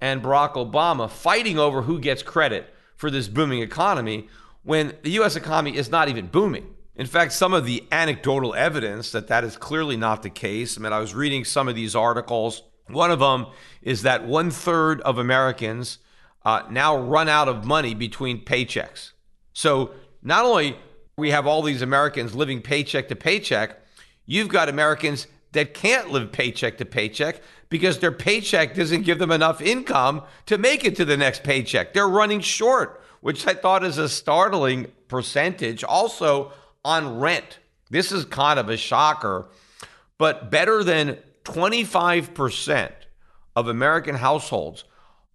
and 0.00 0.22
Barack 0.22 0.54
Obama 0.54 1.08
fighting 1.08 1.58
over 1.58 1.82
who 1.82 2.00
gets 2.00 2.22
credit 2.22 2.72
for 2.96 3.10
this 3.10 3.28
booming 3.28 3.62
economy 3.62 4.28
when 4.62 4.94
the 5.02 5.10
US 5.20 5.36
economy 5.36 5.76
is 5.76 5.90
not 5.90 6.08
even 6.08 6.26
booming. 6.26 6.74
In 6.94 7.06
fact, 7.06 7.32
some 7.32 7.54
of 7.54 7.64
the 7.64 7.84
anecdotal 7.90 8.54
evidence 8.54 9.12
that 9.12 9.28
that 9.28 9.44
is 9.44 9.56
clearly 9.56 9.96
not 9.96 10.22
the 10.22 10.30
case. 10.30 10.76
I 10.76 10.80
mean, 10.80 10.92
I 10.92 10.98
was 10.98 11.14
reading 11.14 11.44
some 11.44 11.68
of 11.68 11.74
these 11.74 11.96
articles. 11.96 12.62
One 12.88 13.10
of 13.10 13.18
them 13.18 13.46
is 13.80 14.02
that 14.02 14.26
one 14.26 14.50
third 14.50 15.00
of 15.02 15.18
Americans 15.18 15.98
uh, 16.44 16.62
now 16.70 16.96
run 16.96 17.28
out 17.28 17.48
of 17.48 17.64
money 17.64 17.94
between 17.94 18.44
paychecks. 18.44 19.12
So 19.52 19.92
not 20.22 20.44
only 20.44 20.76
we 21.16 21.30
have 21.30 21.46
all 21.46 21.62
these 21.62 21.82
Americans 21.82 22.34
living 22.34 22.60
paycheck 22.60 23.08
to 23.08 23.16
paycheck, 23.16 23.78
you've 24.26 24.48
got 24.48 24.68
Americans 24.68 25.26
that 25.52 25.74
can't 25.74 26.10
live 26.10 26.32
paycheck 26.32 26.78
to 26.78 26.84
paycheck 26.84 27.40
because 27.68 27.98
their 27.98 28.12
paycheck 28.12 28.74
doesn't 28.74 29.02
give 29.02 29.18
them 29.18 29.30
enough 29.30 29.60
income 29.60 30.22
to 30.46 30.58
make 30.58 30.84
it 30.84 30.96
to 30.96 31.04
the 31.04 31.16
next 31.16 31.42
paycheck. 31.42 31.92
They're 31.92 32.08
running 32.08 32.40
short, 32.40 33.02
which 33.20 33.46
I 33.46 33.54
thought 33.54 33.84
is 33.84 33.98
a 33.98 34.08
startling 34.08 34.86
percentage. 35.08 35.84
Also 35.84 36.52
on 36.84 37.18
rent. 37.18 37.58
This 37.90 38.10
is 38.12 38.24
kind 38.24 38.58
of 38.58 38.68
a 38.68 38.76
shocker, 38.76 39.48
but 40.18 40.50
better 40.50 40.82
than 40.82 41.18
25% 41.44 42.90
of 43.54 43.68
American 43.68 44.14
households 44.14 44.84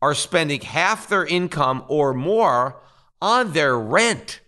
are 0.02 0.14
spending 0.14 0.62
half 0.62 1.08
their 1.08 1.26
income 1.26 1.84
or 1.88 2.14
more 2.14 2.78
on 3.22 3.54
their 3.54 3.78
rent. 3.78 4.42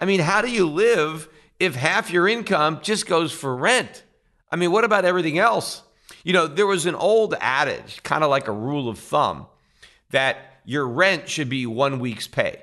I 0.00 0.04
mean, 0.04 0.20
how 0.20 0.42
do 0.42 0.50
you 0.50 0.68
live 0.68 1.28
if 1.58 1.74
half 1.74 2.10
your 2.10 2.28
income 2.28 2.80
just 2.82 3.06
goes 3.06 3.32
for 3.32 3.54
rent? 3.56 4.04
I 4.50 4.56
mean, 4.56 4.72
what 4.72 4.84
about 4.84 5.04
everything 5.04 5.38
else? 5.38 5.82
You 6.24 6.32
know, 6.32 6.46
there 6.46 6.66
was 6.66 6.86
an 6.86 6.94
old 6.94 7.34
adage, 7.40 8.02
kind 8.02 8.24
of 8.24 8.30
like 8.30 8.48
a 8.48 8.52
rule 8.52 8.88
of 8.88 8.98
thumb, 8.98 9.46
that 10.10 10.60
your 10.64 10.86
rent 10.86 11.28
should 11.28 11.48
be 11.48 11.66
one 11.66 11.98
week's 11.98 12.26
pay, 12.26 12.62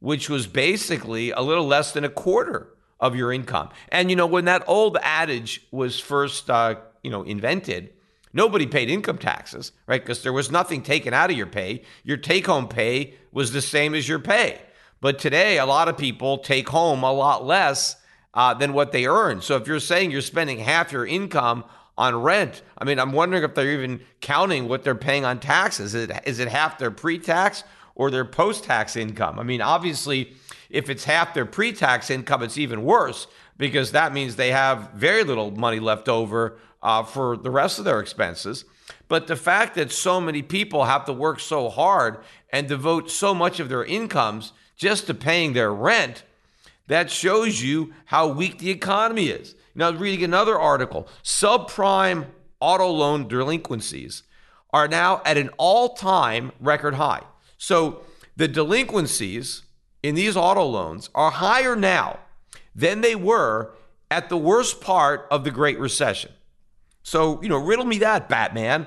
which 0.00 0.28
was 0.28 0.46
basically 0.46 1.30
a 1.30 1.40
little 1.40 1.66
less 1.66 1.92
than 1.92 2.04
a 2.04 2.08
quarter 2.08 2.68
of 3.00 3.16
your 3.16 3.32
income. 3.32 3.70
And 3.90 4.10
you 4.10 4.16
know, 4.16 4.26
when 4.26 4.46
that 4.46 4.64
old 4.66 4.96
adage 5.02 5.66
was 5.70 5.98
first, 5.98 6.48
uh, 6.50 6.76
you 7.02 7.10
know, 7.10 7.22
invented, 7.22 7.92
nobody 8.32 8.66
paid 8.66 8.88
income 8.88 9.18
taxes, 9.18 9.72
right? 9.86 10.00
Because 10.00 10.22
there 10.22 10.32
was 10.32 10.50
nothing 10.50 10.82
taken 10.82 11.12
out 11.12 11.30
of 11.30 11.36
your 11.36 11.46
pay. 11.46 11.82
Your 12.02 12.16
take-home 12.16 12.68
pay 12.68 13.14
was 13.32 13.52
the 13.52 13.62
same 13.62 13.94
as 13.94 14.08
your 14.08 14.18
pay. 14.18 14.60
But 15.00 15.18
today, 15.18 15.58
a 15.58 15.66
lot 15.66 15.88
of 15.88 15.98
people 15.98 16.38
take 16.38 16.68
home 16.68 17.02
a 17.02 17.12
lot 17.12 17.44
less 17.44 17.96
uh, 18.34 18.54
than 18.54 18.72
what 18.72 18.92
they 18.92 19.06
earn. 19.06 19.40
So 19.40 19.56
if 19.56 19.66
you're 19.66 19.80
saying 19.80 20.10
you're 20.10 20.20
spending 20.20 20.58
half 20.58 20.92
your 20.92 21.06
income 21.06 21.64
on 21.96 22.20
rent, 22.20 22.62
I 22.76 22.84
mean, 22.84 22.98
I'm 22.98 23.12
wondering 23.12 23.44
if 23.44 23.54
they're 23.54 23.72
even 23.72 24.00
counting 24.20 24.68
what 24.68 24.84
they're 24.84 24.94
paying 24.94 25.24
on 25.24 25.40
taxes. 25.40 25.94
Is 25.94 26.10
it, 26.10 26.20
is 26.26 26.38
it 26.40 26.48
half 26.48 26.78
their 26.78 26.90
pre-tax 26.90 27.64
or 27.94 28.10
their 28.10 28.24
post-tax 28.24 28.96
income? 28.96 29.38
I 29.38 29.44
mean, 29.44 29.60
obviously 29.60 30.34
if 30.74 30.90
it's 30.90 31.04
half 31.04 31.34
their 31.34 31.46
pre 31.46 31.72
tax 31.72 32.10
income, 32.10 32.42
it's 32.42 32.58
even 32.58 32.82
worse 32.82 33.28
because 33.56 33.92
that 33.92 34.12
means 34.12 34.34
they 34.34 34.50
have 34.50 34.90
very 34.92 35.22
little 35.22 35.52
money 35.52 35.78
left 35.78 36.08
over 36.08 36.58
uh, 36.82 37.04
for 37.04 37.36
the 37.36 37.50
rest 37.50 37.78
of 37.78 37.84
their 37.84 38.00
expenses. 38.00 38.64
But 39.06 39.28
the 39.28 39.36
fact 39.36 39.76
that 39.76 39.92
so 39.92 40.20
many 40.20 40.42
people 40.42 40.84
have 40.84 41.04
to 41.04 41.12
work 41.12 41.38
so 41.38 41.68
hard 41.68 42.18
and 42.50 42.66
devote 42.66 43.10
so 43.10 43.34
much 43.34 43.60
of 43.60 43.68
their 43.68 43.84
incomes 43.84 44.52
just 44.76 45.06
to 45.06 45.14
paying 45.14 45.52
their 45.52 45.72
rent, 45.72 46.24
that 46.86 47.10
shows 47.10 47.62
you 47.62 47.92
how 48.06 48.28
weak 48.28 48.58
the 48.58 48.70
economy 48.70 49.28
is. 49.28 49.54
Now, 49.74 49.90
reading 49.90 50.24
another 50.24 50.58
article, 50.58 51.08
subprime 51.22 52.26
auto 52.60 52.88
loan 52.88 53.28
delinquencies 53.28 54.22
are 54.72 54.88
now 54.88 55.22
at 55.24 55.36
an 55.36 55.50
all 55.58 55.94
time 55.94 56.52
record 56.60 56.94
high. 56.94 57.22
So 57.58 58.02
the 58.36 58.48
delinquencies 58.48 59.62
in 60.02 60.14
these 60.14 60.36
auto 60.36 60.64
loans 60.64 61.10
are 61.14 61.30
higher 61.30 61.76
now 61.76 62.18
than 62.74 63.00
they 63.00 63.14
were 63.14 63.74
at 64.10 64.28
the 64.28 64.36
worst 64.36 64.80
part 64.80 65.26
of 65.30 65.44
the 65.44 65.50
Great 65.50 65.78
Recession. 65.78 66.32
So, 67.02 67.40
you 67.42 67.48
know, 67.48 67.58
riddle 67.58 67.84
me 67.84 67.98
that, 67.98 68.28
Batman. 68.28 68.86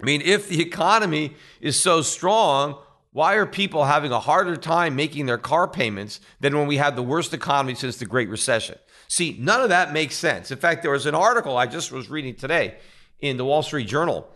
I 0.00 0.04
mean, 0.04 0.20
if 0.22 0.48
the 0.48 0.60
economy 0.60 1.34
is 1.60 1.80
so 1.80 2.02
strong, 2.02 2.78
why 3.16 3.36
are 3.36 3.46
people 3.46 3.86
having 3.86 4.12
a 4.12 4.20
harder 4.20 4.56
time 4.58 4.94
making 4.94 5.24
their 5.24 5.38
car 5.38 5.66
payments 5.66 6.20
than 6.38 6.54
when 6.54 6.66
we 6.66 6.76
had 6.76 6.96
the 6.96 7.02
worst 7.02 7.32
economy 7.32 7.74
since 7.74 7.96
the 7.96 8.04
Great 8.04 8.28
Recession? 8.28 8.78
See, 9.08 9.38
none 9.40 9.62
of 9.62 9.70
that 9.70 9.94
makes 9.94 10.16
sense. 10.16 10.50
In 10.50 10.58
fact, 10.58 10.82
there 10.82 10.90
was 10.90 11.06
an 11.06 11.14
article 11.14 11.56
I 11.56 11.64
just 11.64 11.90
was 11.90 12.10
reading 12.10 12.34
today 12.34 12.74
in 13.20 13.38
the 13.38 13.44
Wall 13.46 13.62
Street 13.62 13.88
Journal 13.88 14.28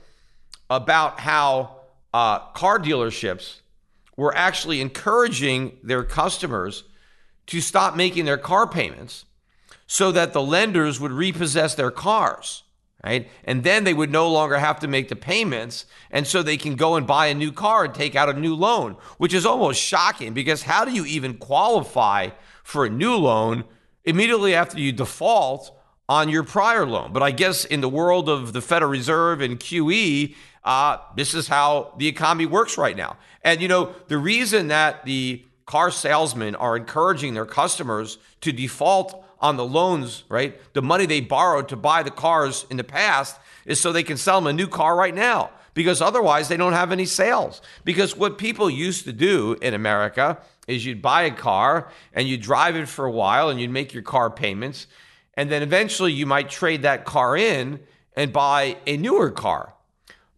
about 0.70 1.20
how 1.20 1.76
uh, 2.14 2.38
car 2.52 2.78
dealerships 2.78 3.60
were 4.16 4.34
actually 4.34 4.80
encouraging 4.80 5.76
their 5.82 6.02
customers 6.02 6.84
to 7.48 7.60
stop 7.60 7.96
making 7.96 8.24
their 8.24 8.38
car 8.38 8.66
payments 8.66 9.26
so 9.86 10.10
that 10.10 10.32
the 10.32 10.40
lenders 10.40 10.98
would 10.98 11.12
repossess 11.12 11.74
their 11.74 11.90
cars, 11.90 12.62
right? 13.02 13.28
And 13.44 13.64
then 13.64 13.84
they 13.84 13.94
would 13.94 14.10
no 14.10 14.30
longer 14.30 14.58
have 14.58 14.80
to 14.80 14.88
make 14.88 15.08
the 15.08 15.16
payments. 15.16 15.86
And 16.10 16.26
so 16.26 16.42
they 16.42 16.56
can 16.56 16.76
go 16.76 16.96
and 16.96 17.06
buy 17.06 17.26
a 17.26 17.34
new 17.34 17.52
car 17.52 17.84
and 17.84 17.94
take 17.94 18.14
out 18.14 18.28
a 18.28 18.38
new 18.38 18.54
loan, 18.54 18.96
which 19.18 19.32
is 19.32 19.46
almost 19.46 19.80
shocking 19.80 20.34
because 20.34 20.62
how 20.62 20.84
do 20.84 20.92
you 20.92 21.04
even 21.06 21.38
qualify 21.38 22.30
for 22.62 22.84
a 22.84 22.90
new 22.90 23.14
loan 23.16 23.64
immediately 24.04 24.54
after 24.54 24.78
you 24.78 24.92
default 24.92 25.76
on 26.08 26.28
your 26.28 26.42
prior 26.42 26.84
loan? 26.84 27.12
But 27.12 27.22
I 27.22 27.30
guess 27.30 27.64
in 27.64 27.80
the 27.80 27.88
world 27.88 28.28
of 28.28 28.52
the 28.52 28.60
Federal 28.60 28.90
Reserve 28.90 29.40
and 29.40 29.58
QE, 29.58 30.34
uh, 30.62 30.98
this 31.16 31.32
is 31.32 31.48
how 31.48 31.94
the 31.96 32.06
economy 32.06 32.46
works 32.46 32.76
right 32.76 32.96
now. 32.96 33.16
And 33.42 33.62
you 33.62 33.68
know, 33.68 33.94
the 34.08 34.18
reason 34.18 34.68
that 34.68 35.06
the 35.06 35.42
car 35.64 35.90
salesmen 35.90 36.54
are 36.56 36.76
encouraging 36.76 37.32
their 37.32 37.46
customers 37.46 38.18
to 38.42 38.52
default 38.52 39.24
on 39.40 39.56
the 39.56 39.64
loans, 39.64 40.24
right? 40.28 40.60
The 40.74 40.82
money 40.82 41.06
they 41.06 41.20
borrowed 41.20 41.68
to 41.70 41.76
buy 41.76 42.02
the 42.02 42.10
cars 42.10 42.66
in 42.70 42.76
the 42.76 42.84
past 42.84 43.38
is 43.64 43.80
so 43.80 43.92
they 43.92 44.02
can 44.02 44.16
sell 44.16 44.40
them 44.40 44.46
a 44.46 44.52
new 44.52 44.68
car 44.68 44.96
right 44.96 45.14
now 45.14 45.50
because 45.74 46.02
otherwise 46.02 46.48
they 46.48 46.56
don't 46.56 46.72
have 46.72 46.92
any 46.92 47.06
sales. 47.06 47.62
Because 47.84 48.16
what 48.16 48.38
people 48.38 48.68
used 48.68 49.04
to 49.04 49.12
do 49.12 49.56
in 49.62 49.74
America 49.74 50.38
is 50.66 50.84
you'd 50.84 51.02
buy 51.02 51.22
a 51.22 51.30
car 51.30 51.90
and 52.12 52.28
you'd 52.28 52.42
drive 52.42 52.76
it 52.76 52.88
for 52.88 53.04
a 53.04 53.10
while 53.10 53.48
and 53.48 53.60
you'd 53.60 53.70
make 53.70 53.94
your 53.94 54.02
car 54.02 54.30
payments. 54.30 54.86
And 55.34 55.50
then 55.50 55.62
eventually 55.62 56.12
you 56.12 56.26
might 56.26 56.50
trade 56.50 56.82
that 56.82 57.04
car 57.04 57.36
in 57.36 57.80
and 58.14 58.32
buy 58.32 58.76
a 58.86 58.96
newer 58.96 59.30
car. 59.30 59.74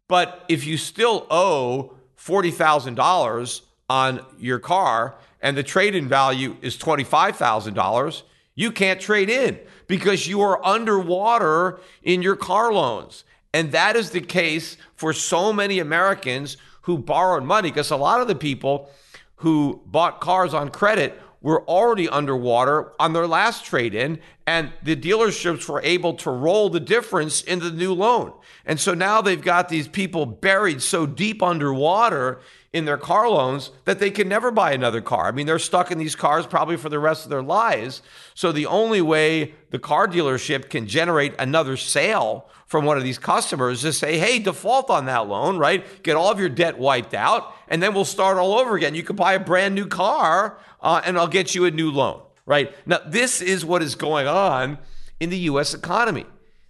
But 0.07 0.45
if 0.49 0.67
you 0.67 0.77
still 0.77 1.27
owe 1.31 1.97
$40,000 2.19 3.61
on 3.89 4.25
your 4.39 4.59
car 4.59 5.17
and 5.41 5.57
the 5.57 5.63
trade 5.63 5.95
in 5.95 6.09
value 6.09 6.57
is 6.61 6.77
$25,000, 6.77 8.23
you 8.55 8.71
can't 8.71 9.01
trade 9.01 9.31
in 9.31 9.59
because 9.87 10.27
you 10.27 10.41
are 10.41 10.65
underwater 10.65 11.81
in 12.03 12.23
your 12.23 12.37
car 12.37 12.73
loans. 12.73 13.25
And 13.55 13.73
that 13.73 13.97
is 13.97 14.11
the 14.11 14.21
case 14.21 14.77
for 14.95 15.13
so 15.13 15.53
many 15.53 15.79
Americans 15.79 16.57
who 16.83 16.99
borrowed 16.99 17.45
money 17.45 17.71
because 17.71 17.91
a 17.91 17.97
lot 17.97 18.21
of 18.21 18.29
the 18.29 18.35
people 18.35 18.91
who 19.37 19.83
bought 19.87 20.21
cars 20.21 20.55
on 20.55 20.71
credit 20.71 21.21
were 21.43 21.63
already 21.69 22.09
underwater 22.09 22.93
on 23.01 23.13
their 23.13 23.27
last 23.27 23.65
trade 23.65 23.95
in, 23.95 24.19
and 24.47 24.73
the 24.83 24.95
dealerships 24.95 25.69
were 25.69 25.83
able 25.83 26.15
to 26.15 26.31
roll 26.31 26.71
the 26.71 26.81
difference 26.81 27.43
into 27.43 27.69
the 27.69 27.77
new 27.77 27.93
loan. 27.93 28.33
And 28.65 28.79
so 28.79 28.95
now 28.95 29.21
they've 29.21 29.43
got 29.43 29.69
these 29.69 29.89
people 29.89 30.25
buried 30.25 30.81
so 30.81 31.05
deep 31.05 31.43
underwater 31.43 32.41
in 32.73 32.87
their 32.87 32.97
car 32.97 33.29
loans 33.29 33.71
that 33.85 33.99
they 33.99 34.11
can 34.11 34.29
never 34.29 34.51
buy 34.51 34.73
another 34.73 35.03
car. 35.03 35.27
I 35.27 35.31
mean, 35.33 35.47
they're 35.47 35.59
stuck 35.59 35.91
in 35.91 35.99
these 35.99 36.17
cars 36.17 36.47
probably 36.47 36.77
for 36.77 36.89
the 36.89 36.99
rest 36.99 37.25
of 37.25 37.31
their 37.31 37.43
lives. 37.43 38.01
So 38.35 38.51
the 38.51 38.67
only 38.67 39.03
way 39.03 39.55
the 39.71 39.79
car 39.79 40.09
dealership 40.09 40.71
can 40.71 40.87
generate 40.87 41.35
another 41.39 41.77
sale 41.77 42.49
from 42.67 42.87
one 42.87 42.97
of 42.97 43.05
these 43.05 43.19
customers 43.19 43.85
is 43.85 43.95
to 43.95 44.07
say, 44.07 44.19
hey, 44.19 44.39
default 44.39 44.89
on 44.89 45.05
that 45.05 45.29
loan, 45.29 45.59
right? 45.59 46.03
Get 46.03 46.17
all 46.17 46.31
of 46.31 46.41
your 46.41 46.49
debt 46.49 46.79
wiped 46.79 47.13
out, 47.13 47.53
and 47.69 47.83
then 47.83 47.93
we'll 47.93 48.07
start 48.07 48.39
all 48.39 48.55
over 48.55 48.75
again. 48.77 48.95
You 48.95 49.03
can 49.03 49.17
buy 49.17 49.35
a 49.35 49.41
brand 49.41 49.75
new 49.75 49.87
car, 49.87 50.57
uh, 50.81 51.03
and 51.05 51.19
I'll 51.19 51.29
get 51.29 51.55
you 51.55 51.67
a 51.67 51.71
new 51.71 51.91
loan, 51.91 52.23
right? 52.47 52.75
Now, 52.87 53.01
this 53.07 53.43
is 53.43 53.63
what 53.63 53.83
is 53.83 53.95
going 53.95 54.27
on 54.27 54.79
in 55.21 55.29
the 55.29 55.39
U.S. 55.39 55.75
economy. 55.75 56.25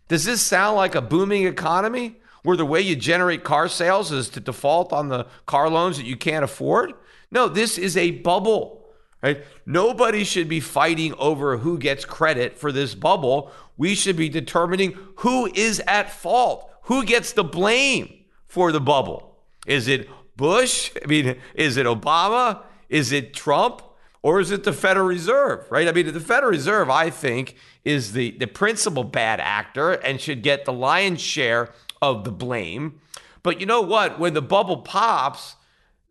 Does 0.08 0.24
this 0.24 0.42
sound 0.42 0.76
like 0.76 0.96
a 0.96 1.00
booming 1.00 1.46
economy? 1.46 2.16
Where 2.42 2.56
the 2.56 2.66
way 2.66 2.80
you 2.80 2.96
generate 2.96 3.44
car 3.44 3.68
sales 3.68 4.10
is 4.12 4.28
to 4.30 4.40
default 4.40 4.92
on 4.92 5.08
the 5.08 5.26
car 5.46 5.68
loans 5.68 5.96
that 5.96 6.06
you 6.06 6.16
can't 6.16 6.44
afford. 6.44 6.92
No, 7.30 7.48
this 7.48 7.78
is 7.78 7.96
a 7.96 8.10
bubble. 8.10 8.80
Right? 9.22 9.44
Nobody 9.64 10.24
should 10.24 10.48
be 10.48 10.58
fighting 10.58 11.14
over 11.14 11.58
who 11.58 11.78
gets 11.78 12.04
credit 12.04 12.58
for 12.58 12.72
this 12.72 12.96
bubble. 12.96 13.52
We 13.76 13.94
should 13.94 14.16
be 14.16 14.28
determining 14.28 14.98
who 15.16 15.46
is 15.54 15.80
at 15.86 16.10
fault, 16.10 16.68
who 16.82 17.04
gets 17.04 17.32
the 17.32 17.44
blame 17.44 18.12
for 18.46 18.72
the 18.72 18.80
bubble? 18.80 19.38
Is 19.66 19.86
it 19.86 20.08
Bush? 20.36 20.90
I 21.02 21.06
mean, 21.06 21.36
is 21.54 21.76
it 21.76 21.86
Obama? 21.86 22.62
Is 22.88 23.12
it 23.12 23.32
Trump? 23.32 23.82
Or 24.24 24.38
is 24.38 24.52
it 24.52 24.62
the 24.62 24.72
Federal 24.72 25.06
Reserve, 25.06 25.66
right? 25.68 25.88
I 25.88 25.92
mean, 25.92 26.12
the 26.12 26.20
Federal 26.20 26.52
Reserve, 26.52 26.88
I 26.88 27.10
think, 27.10 27.56
is 27.84 28.12
the, 28.12 28.30
the 28.32 28.46
principal 28.46 29.02
bad 29.02 29.40
actor 29.40 29.92
and 29.92 30.20
should 30.20 30.42
get 30.42 30.64
the 30.64 30.72
lion's 30.72 31.20
share 31.20 31.70
of 32.02 32.24
the 32.24 32.32
blame. 32.32 33.00
But 33.42 33.60
you 33.60 33.66
know 33.66 33.80
what? 33.80 34.18
When 34.18 34.34
the 34.34 34.42
bubble 34.42 34.78
pops, 34.78 35.56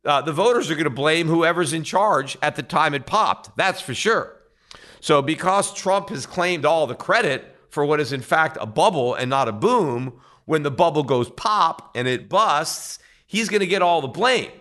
uh, 0.04 0.22
the 0.22 0.34
voters 0.34 0.72
are 0.72 0.76
going 0.76 0.86
to 0.86 0.90
blame 0.90 1.28
whoever's 1.28 1.74
in 1.74 1.84
charge 1.84 2.38
at 2.42 2.56
the 2.56 2.64
time 2.64 2.96
it 2.96 3.06
popped. 3.06 3.56
That's 3.56 3.82
for 3.82 3.94
sure. 3.94 4.38
So, 5.00 5.22
because 5.22 5.74
Trump 5.74 6.10
has 6.10 6.26
claimed 6.26 6.66
all 6.66 6.88
the 6.88 6.96
credit 6.96 7.56
for 7.70 7.86
what 7.86 8.00
is 8.00 8.14
in 8.14 8.22
fact 8.22 8.58
a 8.60 8.66
bubble 8.66 9.14
and 9.14 9.30
not 9.30 9.48
a 9.48 9.52
boom, 9.52 10.20
when 10.46 10.64
the 10.64 10.72
bubble 10.72 11.04
goes 11.04 11.30
pop 11.30 11.92
and 11.96 12.08
it 12.08 12.30
busts, 12.30 13.00
he's 13.28 13.50
going 13.50 13.62
to 13.62 13.68
get 13.68 13.82
all 13.82 14.02
the 14.02 14.08
blame. 14.08 14.52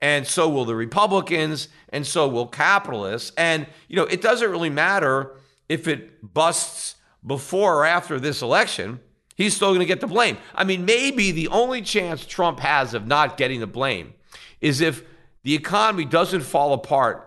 And 0.00 0.26
so 0.26 0.48
will 0.48 0.64
the 0.64 0.76
Republicans, 0.76 1.68
and 1.88 2.06
so 2.06 2.28
will 2.28 2.46
capitalists. 2.46 3.32
And, 3.36 3.66
you 3.88 3.96
know, 3.96 4.04
it 4.04 4.22
doesn't 4.22 4.50
really 4.50 4.70
matter 4.70 5.34
if 5.68 5.88
it 5.88 6.32
busts 6.34 6.96
before 7.26 7.80
or 7.80 7.84
after 7.84 8.20
this 8.20 8.42
election, 8.42 9.00
he's 9.38 9.56
still 9.56 9.68
going 9.68 9.80
to 9.80 9.86
get 9.86 10.02
the 10.02 10.06
blame. 10.06 10.36
I 10.54 10.64
mean, 10.64 10.84
maybe 10.84 11.30
the 11.30 11.48
only 11.48 11.80
chance 11.80 12.26
Trump 12.26 12.60
has 12.60 12.92
of 12.92 13.06
not 13.06 13.38
getting 13.38 13.60
the 13.60 13.66
blame 13.66 14.12
is 14.60 14.82
if 14.82 15.02
the 15.44 15.54
economy 15.54 16.04
doesn't 16.04 16.42
fall 16.42 16.74
apart 16.74 17.24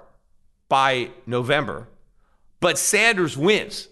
by 0.69 1.09
November, 1.25 1.87
but 2.59 2.77
Sanders 2.77 3.35
wins. 3.35 3.87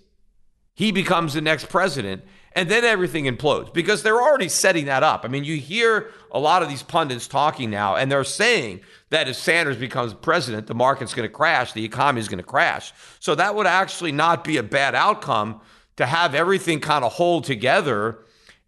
He 0.76 0.92
becomes 0.94 1.34
the 1.34 1.42
next 1.42 1.68
president, 1.68 2.24
and 2.54 2.70
then 2.70 2.86
everything 2.86 3.26
implodes 3.26 3.74
because 3.74 4.02
they're 4.02 4.22
already 4.22 4.48
setting 4.48 4.86
that 4.86 5.04
up. 5.04 5.26
I 5.26 5.28
mean, 5.28 5.44
you 5.44 5.58
hear 5.58 6.12
a 6.32 6.40
lot 6.40 6.64
of 6.64 6.70
these 6.70 6.84
pundits 6.84 7.28
talking 7.28 7.70
now, 7.70 7.96
and 7.96 8.10
they're 8.10 8.24
saying 8.24 8.82
that 9.10 9.28
if 9.28 9.36
Sanders 9.36 9.76
becomes 9.76 10.14
president, 10.14 10.68
the 10.68 10.76
market's 10.76 11.14
going 11.14 11.28
to 11.28 11.34
crash, 11.34 11.74
the 11.74 11.84
economy 11.84 12.22
is 12.22 12.30
going 12.30 12.38
to 12.38 12.44
crash. 12.44 12.94
So 13.20 13.36
that 13.36 13.56
would 13.56 13.68
actually 13.68 14.14
not 14.14 14.44
be 14.44 14.58
a 14.58 14.64
bad 14.64 14.96
outcome 14.96 15.60
to 16.00 16.06
have 16.06 16.34
everything 16.34 16.80
kind 16.80 17.04
of 17.04 17.12
hold 17.12 17.44
together 17.44 18.20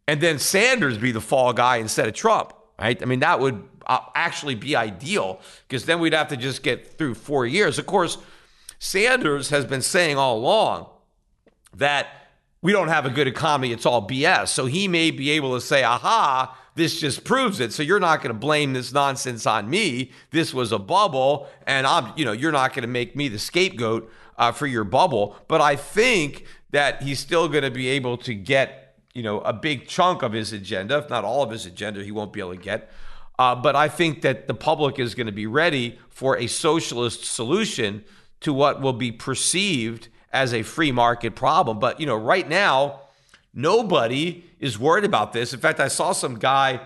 and 0.06 0.20
then 0.20 0.38
Sanders 0.38 0.98
be 0.98 1.14
the 1.14 1.22
fall 1.22 1.54
guy 1.54 1.78
instead 1.78 2.06
of 2.06 2.14
Trump, 2.14 2.52
right? 2.78 3.02
I 3.02 3.06
mean, 3.06 3.22
that 3.22 3.40
would 3.40 3.64
uh, 3.88 4.00
actually 4.14 4.56
be 4.56 4.76
ideal 4.76 5.40
because 5.66 5.86
then 5.86 6.02
we'd 6.02 6.12
have 6.12 6.28
to 6.28 6.36
just 6.36 6.62
get 6.62 6.98
through 6.98 7.16
four 7.16 7.46
years. 7.46 7.80
Of 7.80 7.86
course, 7.86 8.18
Sanders 8.80 9.50
has 9.50 9.66
been 9.66 9.82
saying 9.82 10.18
all 10.18 10.38
along 10.38 10.88
that 11.74 12.08
we 12.62 12.74
don't 12.74 12.90
have 12.90 13.06
a 13.06 13.10
good 13.10 13.28
economy, 13.28 13.72
it's 13.72 13.86
all 13.86 14.06
BS. 14.06 14.50
So 14.50 14.66
he 14.66 14.90
may 14.90 15.10
be 15.10 15.30
able 15.30 15.56
to 15.56 15.62
say, 15.62 15.86
aha, 15.86 16.58
this 16.76 17.00
just 17.00 17.24
proves 17.24 17.62
it. 17.62 17.72
So 17.72 17.82
you're 17.82 18.02
not 18.02 18.18
going 18.22 18.34
to 18.34 18.40
blame 18.40 18.74
this 18.74 18.92
nonsense 18.92 19.46
on 19.46 19.70
me. 19.70 20.12
This 20.32 20.54
was 20.54 20.74
a 20.74 20.80
bubble, 20.80 21.48
and 21.66 21.88
I'm, 21.88 22.12
you 22.18 22.26
know, 22.26 22.34
you're 22.34 22.52
not 22.52 22.74
going 22.74 22.84
to 22.84 22.90
make 22.90 23.16
me 23.16 23.30
the 23.30 23.40
scapegoat 23.40 24.12
uh, 24.38 24.52
for 24.52 24.68
your 24.68 24.84
bubble. 24.84 25.38
But 25.48 25.62
I 25.62 25.78
think 25.78 26.46
that 26.72 27.02
he's 27.04 27.20
still 27.20 27.48
going 27.48 27.64
to 27.64 27.72
be 27.72 27.88
able 27.90 28.18
to 28.18 28.34
get, 28.34 28.96
you 29.14 29.24
know, 29.24 29.42
a 29.42 29.54
big 29.54 29.88
chunk 29.88 30.24
of 30.24 30.34
his 30.34 30.54
agenda, 30.54 30.98
if 30.98 31.10
not 31.10 31.24
all 31.24 31.44
of 31.44 31.52
his 31.52 31.66
agenda, 31.66 32.04
he 32.04 32.12
won't 32.12 32.34
be 32.34 32.40
able 32.40 32.56
to 32.56 32.62
get. 32.62 32.90
Uh, 33.38 33.56
but 33.56 33.76
I 33.76 33.88
think 33.88 34.22
that 34.22 34.48
the 34.48 34.54
public 34.54 35.00
is 35.00 35.16
going 35.16 35.28
to 35.28 35.34
be 35.34 35.48
ready 35.48 36.00
for 36.10 36.38
a 36.38 36.48
socialist 36.48 37.26
solution 37.26 38.04
to 38.42 38.54
what 38.54 38.82
will 38.82 38.94
be 38.94 39.12
perceived 39.12 40.10
as 40.32 40.54
a 40.54 40.64
free 40.64 40.92
market 40.92 41.36
problem. 41.36 41.80
But, 41.80 42.00
you 42.00 42.06
know, 42.06 42.16
right 42.16 42.48
now, 42.48 43.02
nobody 43.54 44.44
is 44.60 44.80
worried 44.80 45.06
about 45.06 45.34
this. 45.34 45.54
In 45.54 45.60
fact, 45.60 45.80
I 45.80 45.88
saw 45.88 46.12
some 46.12 46.36
guy 46.36 46.82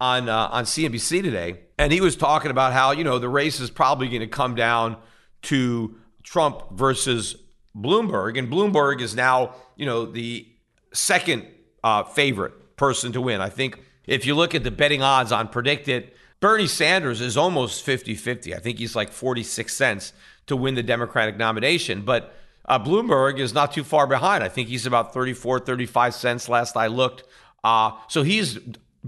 on 0.00 0.28
uh, 0.28 0.48
on 0.52 0.64
CNBC 0.64 1.22
today, 1.22 1.60
and 1.76 1.92
he 1.92 2.00
was 2.00 2.14
talking 2.16 2.50
about 2.50 2.72
how, 2.72 2.92
you 2.92 3.04
know, 3.04 3.18
the 3.18 3.28
race 3.28 3.60
is 3.60 3.70
probably 3.70 4.08
going 4.08 4.20
to 4.20 4.28
come 4.28 4.54
down 4.54 4.96
to 5.42 5.96
Trump 6.22 6.70
versus 6.72 7.36
Bloomberg, 7.80 8.38
and 8.38 8.50
Bloomberg 8.50 9.00
is 9.00 9.14
now, 9.14 9.54
you 9.76 9.86
know, 9.86 10.04
the 10.04 10.46
second 10.92 11.46
uh, 11.84 12.04
favorite 12.04 12.76
person 12.76 13.12
to 13.12 13.20
win. 13.20 13.40
I 13.40 13.48
think 13.48 13.80
if 14.06 14.26
you 14.26 14.34
look 14.34 14.54
at 14.54 14.64
the 14.64 14.70
betting 14.70 15.02
odds 15.02 15.32
on 15.32 15.48
PredictIt, 15.48 16.10
Bernie 16.40 16.66
Sanders 16.66 17.20
is 17.20 17.36
almost 17.36 17.84
50 17.84 18.14
50. 18.14 18.54
I 18.54 18.58
think 18.58 18.78
he's 18.78 18.94
like 18.94 19.10
46 19.10 19.74
cents 19.74 20.12
to 20.46 20.56
win 20.56 20.74
the 20.74 20.82
Democratic 20.82 21.36
nomination. 21.36 22.02
But 22.02 22.34
uh, 22.64 22.78
Bloomberg 22.78 23.38
is 23.38 23.52
not 23.52 23.72
too 23.72 23.84
far 23.84 24.06
behind. 24.06 24.44
I 24.44 24.48
think 24.48 24.68
he's 24.68 24.86
about 24.86 25.12
34, 25.12 25.60
35 25.60 26.14
cents 26.14 26.48
last 26.48 26.76
I 26.76 26.86
looked. 26.86 27.24
Uh, 27.64 27.92
so 28.08 28.22
he's 28.22 28.58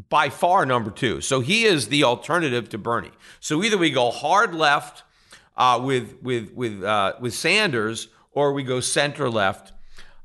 by 0.09 0.29
far 0.29 0.67
number 0.67 0.91
two. 0.91 1.21
So 1.21 1.41
he 1.41 1.65
is 1.65 1.89
the 1.89 2.05
alternative 2.05 2.69
to 2.71 2.79
Bernie. 2.79 3.11
So 3.39 3.63
either 3.63 3.79
we 3.79 3.91
go 3.91 4.11
hard 4.11 4.55
left 4.55 5.03
uh, 5.57 5.81
with 5.83 6.17
with 6.23 6.53
with 6.55 6.83
uh, 6.83 7.15
with 7.21 7.35
Sanders, 7.35 8.09
or 8.33 8.53
we 8.53 8.63
go 8.63 8.81
center 8.81 9.29
left 9.29 9.73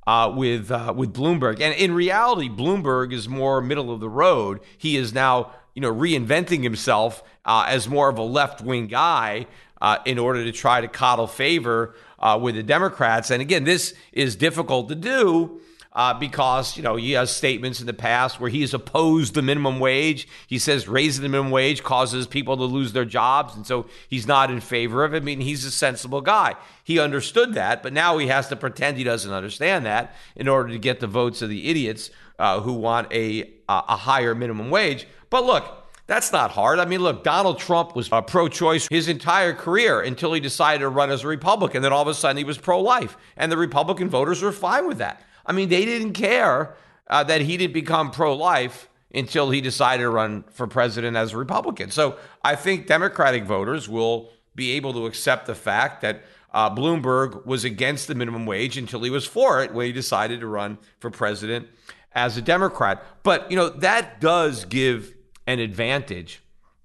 uh, 0.07 0.31
with 0.35 0.71
uh, 0.71 0.93
with 0.95 1.13
Bloomberg. 1.13 1.59
And 1.59 1.73
in 1.75 1.93
reality, 1.93 2.49
Bloomberg 2.49 3.13
is 3.13 3.27
more 3.27 3.61
middle 3.61 3.91
of 3.91 3.99
the 3.99 4.09
road. 4.09 4.59
He 4.77 4.97
is 4.97 5.13
now 5.13 5.51
you 5.73 5.81
know 5.81 5.93
reinventing 5.93 6.63
himself 6.63 7.23
uh, 7.45 7.65
as 7.67 7.87
more 7.87 8.09
of 8.09 8.17
a 8.17 8.23
left 8.23 8.61
wing 8.61 8.87
guy 8.87 9.47
uh, 9.81 9.97
in 10.05 10.17
order 10.17 10.43
to 10.43 10.51
try 10.51 10.81
to 10.81 10.87
coddle 10.87 11.27
favor 11.27 11.95
uh, 12.19 12.39
with 12.41 12.55
the 12.55 12.63
Democrats. 12.63 13.29
And 13.29 13.41
again, 13.41 13.63
this 13.63 13.93
is 14.11 14.35
difficult 14.35 14.89
to 14.89 14.95
do 14.95 15.61
uh, 15.95 16.13
because 16.13 16.75
you 16.75 16.83
know 16.83 16.97
he 16.97 17.13
has 17.13 17.35
statements 17.35 17.79
in 17.79 17.87
the 17.87 17.93
past 17.93 18.39
where 18.39 18.49
he 18.49 18.61
has 18.61 18.73
opposed 18.73 19.33
the 19.33 19.41
minimum 19.41 19.79
wage. 19.79 20.27
He 20.45 20.59
says 20.59 20.87
raising 20.87 21.23
the 21.23 21.29
minimum 21.29 21.51
wage 21.51 21.83
causes 21.83 22.27
people 22.27 22.57
to 22.57 22.65
lose 22.65 22.91
their 22.91 23.05
jobs, 23.05 23.55
and 23.55 23.65
so 23.65 23.87
he's 24.09 24.27
not 24.27 24.51
in 24.51 24.59
favor 24.59 25.05
of 25.05 25.13
it. 25.13 25.23
I 25.23 25.25
mean, 25.25 25.39
he's 25.39 25.63
a 25.63 25.71
sensible 25.71 26.21
guy. 26.21 26.55
He 26.83 26.99
understood 26.99 27.53
that, 27.53 27.81
but 27.81 27.93
now 27.93 28.17
he 28.17 28.27
has 28.27 28.49
to 28.49 28.57
pretend 28.57 28.97
he 28.97 29.05
doesn't 29.05 29.31
understand 29.31 29.85
that 29.85 30.13
in 30.35 30.49
order 30.49 30.69
to 30.69 30.77
get 30.77 30.99
the 30.99 31.07
votes 31.07 31.41
of 31.41 31.49
the 31.49 31.69
idiots 31.69 32.11
uh, 32.37 32.59
who 32.59 32.73
want 32.73 33.11
a 33.13 33.49
a 33.67 33.95
higher 33.95 34.35
minimum 34.35 34.69
wage. 34.69 35.07
But 35.29 35.45
look. 35.45 35.81
That's 36.07 36.31
not 36.31 36.51
hard. 36.51 36.77
I 36.77 36.85
mean, 36.85 36.99
look, 36.99 37.23
Donald 37.23 37.57
Trump 37.57 37.95
was 37.95 38.11
uh, 38.11 38.21
pro 38.21 38.47
choice 38.47 38.87
his 38.91 39.07
entire 39.07 39.53
career 39.53 40.01
until 40.01 40.33
he 40.33 40.39
decided 40.39 40.81
to 40.81 40.89
run 40.89 41.09
as 41.09 41.23
a 41.23 41.27
Republican. 41.27 41.81
Then 41.81 41.91
all 41.91 42.03
of 42.03 42.07
a 42.07 42.13
sudden 42.13 42.37
he 42.37 42.43
was 42.43 42.59
pro 42.59 42.79
life. 42.79 43.17
And 43.35 43.51
the 43.51 43.57
Republican 43.57 44.07
voters 44.07 44.43
were 44.43 44.51
fine 44.51 44.87
with 44.87 44.99
that. 44.99 45.23
I 45.45 45.51
mean, 45.53 45.69
they 45.69 45.85
didn't 45.85 46.13
care 46.13 46.75
uh, 47.09 47.23
that 47.23 47.41
he 47.41 47.57
didn't 47.57 47.73
become 47.73 48.11
pro 48.11 48.35
life 48.35 48.89
until 49.13 49.49
he 49.49 49.61
decided 49.61 50.03
to 50.03 50.09
run 50.09 50.43
for 50.51 50.67
president 50.67 51.15
as 51.15 51.33
a 51.33 51.37
Republican. 51.37 51.91
So 51.91 52.17
I 52.43 52.55
think 52.55 52.87
Democratic 52.87 53.45
voters 53.45 53.87
will 53.87 54.29
be 54.55 54.71
able 54.71 54.93
to 54.93 55.05
accept 55.05 55.47
the 55.47 55.55
fact 55.55 56.01
that 56.01 56.23
uh, 56.53 56.73
Bloomberg 56.73 57.45
was 57.45 57.63
against 57.63 58.07
the 58.07 58.15
minimum 58.15 58.45
wage 58.45 58.77
until 58.77 59.03
he 59.03 59.09
was 59.09 59.25
for 59.25 59.61
it 59.61 59.73
when 59.73 59.85
he 59.85 59.91
decided 59.91 60.39
to 60.39 60.47
run 60.47 60.77
for 60.99 61.09
president 61.09 61.67
as 62.13 62.37
a 62.37 62.41
Democrat. 62.41 63.03
But, 63.23 63.49
you 63.51 63.57
know, 63.57 63.69
that 63.69 64.21
does 64.21 64.65
give 64.65 65.13
an 65.47 65.59
advantage 65.59 66.41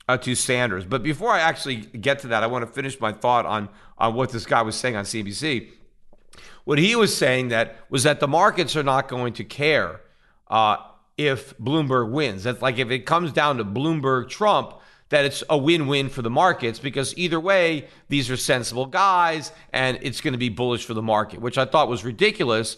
uh, 0.08 0.16
to 0.18 0.34
Sanders. 0.34 0.84
But 0.84 1.04
before 1.04 1.30
I 1.30 1.40
actually 1.40 1.76
get 1.76 2.18
to 2.20 2.28
that, 2.28 2.42
I 2.42 2.48
want 2.48 2.66
to 2.66 2.70
finish 2.70 3.00
my 3.00 3.12
thought 3.12 3.46
on, 3.46 3.68
on 3.96 4.14
what 4.14 4.30
this 4.30 4.44
guy 4.44 4.62
was 4.62 4.74
saying 4.74 4.96
on 4.96 5.04
CNBC. 5.04 5.70
What 6.64 6.78
he 6.78 6.94
was 6.96 7.16
saying 7.16 7.48
that 7.48 7.76
was 7.88 8.02
that 8.02 8.20
the 8.20 8.28
markets 8.28 8.76
are 8.76 8.82
not 8.82 9.08
going 9.08 9.32
to 9.34 9.44
care 9.44 10.00
uh, 10.48 10.76
if 11.16 11.56
Bloomberg 11.58 12.10
wins. 12.10 12.44
That's 12.44 12.62
like 12.62 12.78
if 12.78 12.90
it 12.90 13.00
comes 13.00 13.32
down 13.32 13.58
to 13.58 13.64
Bloomberg 13.64 14.28
Trump, 14.28 14.74
that 15.10 15.24
it's 15.24 15.42
a 15.50 15.58
win-win 15.58 16.08
for 16.08 16.22
the 16.22 16.30
markets 16.30 16.78
because 16.78 17.16
either 17.18 17.38
way, 17.38 17.88
these 18.08 18.30
are 18.30 18.36
sensible 18.36 18.86
guys 18.86 19.52
and 19.72 19.98
it's 20.02 20.20
going 20.20 20.32
to 20.32 20.38
be 20.38 20.48
bullish 20.48 20.84
for 20.84 20.94
the 20.94 21.02
market, 21.02 21.40
which 21.40 21.58
I 21.58 21.64
thought 21.64 21.88
was 21.88 22.04
ridiculous 22.04 22.76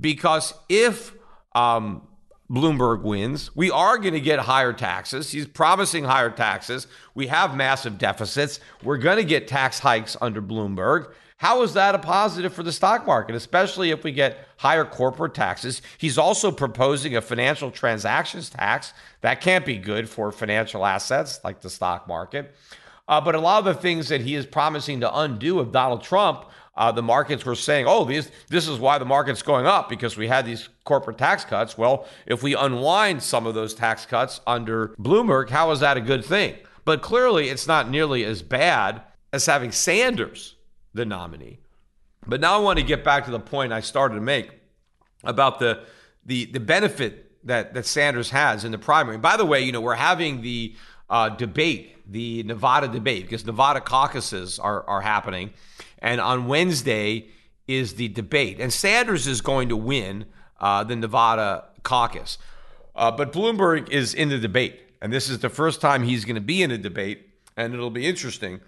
because 0.00 0.54
if 0.68 1.14
um, 1.54 2.06
Bloomberg 2.50 3.02
wins, 3.02 3.54
we 3.54 3.70
are 3.70 3.98
going 3.98 4.14
to 4.14 4.20
get 4.20 4.38
higher 4.40 4.72
taxes. 4.72 5.30
He's 5.30 5.46
promising 5.46 6.04
higher 6.04 6.30
taxes. 6.30 6.86
We 7.14 7.26
have 7.28 7.54
massive 7.54 7.98
deficits. 7.98 8.60
We're 8.82 8.98
going 8.98 9.18
to 9.18 9.24
get 9.24 9.46
tax 9.46 9.78
hikes 9.78 10.16
under 10.20 10.40
Bloomberg. 10.42 11.12
How 11.38 11.62
is 11.62 11.74
that 11.74 11.94
a 11.94 11.98
positive 11.98 12.54
for 12.54 12.62
the 12.62 12.72
stock 12.72 13.06
market, 13.06 13.34
especially 13.34 13.90
if 13.90 14.04
we 14.04 14.12
get 14.12 14.48
higher 14.56 14.84
corporate 14.84 15.34
taxes? 15.34 15.82
He's 15.98 16.16
also 16.16 16.50
proposing 16.50 17.16
a 17.16 17.20
financial 17.20 17.70
transactions 17.70 18.48
tax. 18.50 18.92
That 19.20 19.40
can't 19.40 19.66
be 19.66 19.76
good 19.76 20.08
for 20.08 20.30
financial 20.30 20.86
assets 20.86 21.40
like 21.42 21.60
the 21.60 21.70
stock 21.70 22.06
market. 22.06 22.54
Uh, 23.08 23.20
but 23.20 23.34
a 23.34 23.40
lot 23.40 23.58
of 23.58 23.64
the 23.64 23.74
things 23.74 24.08
that 24.08 24.22
he 24.22 24.34
is 24.34 24.46
promising 24.46 25.00
to 25.00 25.18
undo 25.18 25.58
of 25.58 25.72
Donald 25.72 26.02
Trump, 26.02 26.46
uh, 26.76 26.90
the 26.90 27.02
markets 27.02 27.44
were 27.44 27.54
saying, 27.54 27.84
oh, 27.86 28.04
this, 28.04 28.30
this 28.48 28.66
is 28.66 28.78
why 28.78 28.96
the 28.98 29.04
market's 29.04 29.42
going 29.42 29.66
up 29.66 29.88
because 29.88 30.16
we 30.16 30.28
had 30.28 30.46
these 30.46 30.68
corporate 30.84 31.18
tax 31.18 31.44
cuts. 31.44 31.76
Well, 31.76 32.06
if 32.26 32.42
we 32.42 32.54
unwind 32.54 33.22
some 33.22 33.46
of 33.46 33.54
those 33.54 33.74
tax 33.74 34.06
cuts 34.06 34.40
under 34.46 34.88
Bloomberg, 35.00 35.50
how 35.50 35.70
is 35.72 35.80
that 35.80 35.96
a 35.96 36.00
good 36.00 36.24
thing? 36.24 36.54
But 36.84 37.02
clearly, 37.02 37.48
it's 37.48 37.66
not 37.66 37.90
nearly 37.90 38.24
as 38.24 38.40
bad 38.42 39.02
as 39.32 39.46
having 39.46 39.72
Sanders 39.72 40.54
the 40.94 41.04
nominee. 41.04 41.58
But 42.26 42.40
now 42.40 42.54
I 42.54 42.58
want 42.58 42.78
to 42.78 42.84
get 42.84 43.04
back 43.04 43.26
to 43.26 43.30
the 43.30 43.40
point 43.40 43.72
I 43.72 43.80
started 43.80 44.14
to 44.14 44.20
make 44.20 44.50
about 45.22 45.58
the 45.58 45.80
the 46.24 46.46
the 46.46 46.60
benefit 46.60 47.46
that 47.46 47.74
that 47.74 47.86
Sanders 47.86 48.30
has 48.30 48.64
in 48.64 48.72
the 48.72 48.78
primary. 48.78 49.18
By 49.18 49.36
the 49.36 49.44
way, 49.44 49.60
you 49.60 49.72
know 49.72 49.80
we're 49.80 49.94
having 49.94 50.40
the 50.40 50.74
uh, 51.10 51.28
debate, 51.30 52.10
the 52.10 52.42
Nevada 52.44 52.88
debate, 52.88 53.24
because 53.24 53.44
Nevada 53.44 53.80
caucuses 53.80 54.58
are 54.58 54.84
are 54.84 55.02
happening, 55.02 55.52
and 55.98 56.20
on 56.20 56.46
Wednesday 56.46 57.28
is 57.66 57.94
the 57.94 58.08
debate, 58.08 58.60
and 58.60 58.72
Sanders 58.72 59.26
is 59.26 59.40
going 59.40 59.68
to 59.68 59.76
win 59.76 60.26
uh, 60.60 60.84
the 60.84 60.96
Nevada 60.96 61.64
caucus, 61.82 62.38
uh, 62.94 63.10
but 63.10 63.32
Bloomberg 63.32 63.90
is 63.90 64.14
in 64.14 64.30
the 64.30 64.38
debate, 64.38 64.80
and 65.02 65.12
this 65.12 65.28
is 65.28 65.40
the 65.40 65.50
first 65.50 65.80
time 65.80 66.04
he's 66.04 66.24
going 66.24 66.36
to 66.36 66.40
be 66.40 66.62
in 66.62 66.70
a 66.70 66.78
debate, 66.78 67.28
and 67.56 67.74
it'll 67.74 67.90
be 67.90 68.06
interesting. 68.06 68.60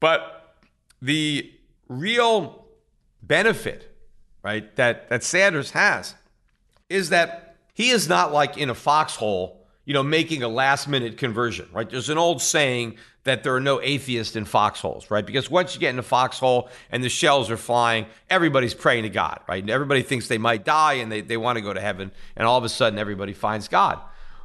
But 0.00 0.54
the 1.00 1.52
real 1.88 2.66
benefit, 3.22 3.94
right, 4.42 4.74
that 4.76 5.08
that 5.08 5.24
Sanders 5.24 5.72
has 5.72 6.14
is 6.88 7.10
that 7.10 7.56
he 7.74 7.90
is 7.90 8.08
not 8.08 8.32
like 8.32 8.56
in 8.56 8.70
a 8.70 8.74
foxhole, 8.74 9.64
you 9.84 9.94
know, 9.94 10.02
making 10.02 10.42
a 10.42 10.48
last 10.48 10.88
minute 10.88 11.18
conversion, 11.18 11.68
right? 11.72 11.88
There's 11.88 12.08
an 12.08 12.18
old 12.18 12.42
saying 12.42 12.96
that 13.24 13.42
there 13.42 13.54
are 13.54 13.60
no 13.60 13.80
atheists 13.80 14.36
in 14.36 14.44
foxholes, 14.46 15.10
right? 15.10 15.24
Because 15.24 15.50
once 15.50 15.74
you 15.74 15.80
get 15.80 15.90
in 15.90 15.98
a 15.98 16.02
foxhole 16.02 16.70
and 16.90 17.04
the 17.04 17.08
shells 17.08 17.50
are 17.50 17.58
flying, 17.58 18.06
everybody's 18.30 18.74
praying 18.74 19.02
to 19.02 19.10
God, 19.10 19.40
right? 19.46 19.62
And 19.62 19.70
everybody 19.70 20.02
thinks 20.02 20.28
they 20.28 20.38
might 20.38 20.64
die 20.64 20.94
and 20.94 21.12
they, 21.12 21.20
they 21.20 21.36
want 21.36 21.56
to 21.56 21.62
go 21.62 21.74
to 21.74 21.80
heaven, 21.80 22.10
and 22.36 22.48
all 22.48 22.56
of 22.56 22.64
a 22.64 22.68
sudden 22.68 22.98
everybody 22.98 23.34
finds 23.34 23.68
God. 23.68 24.00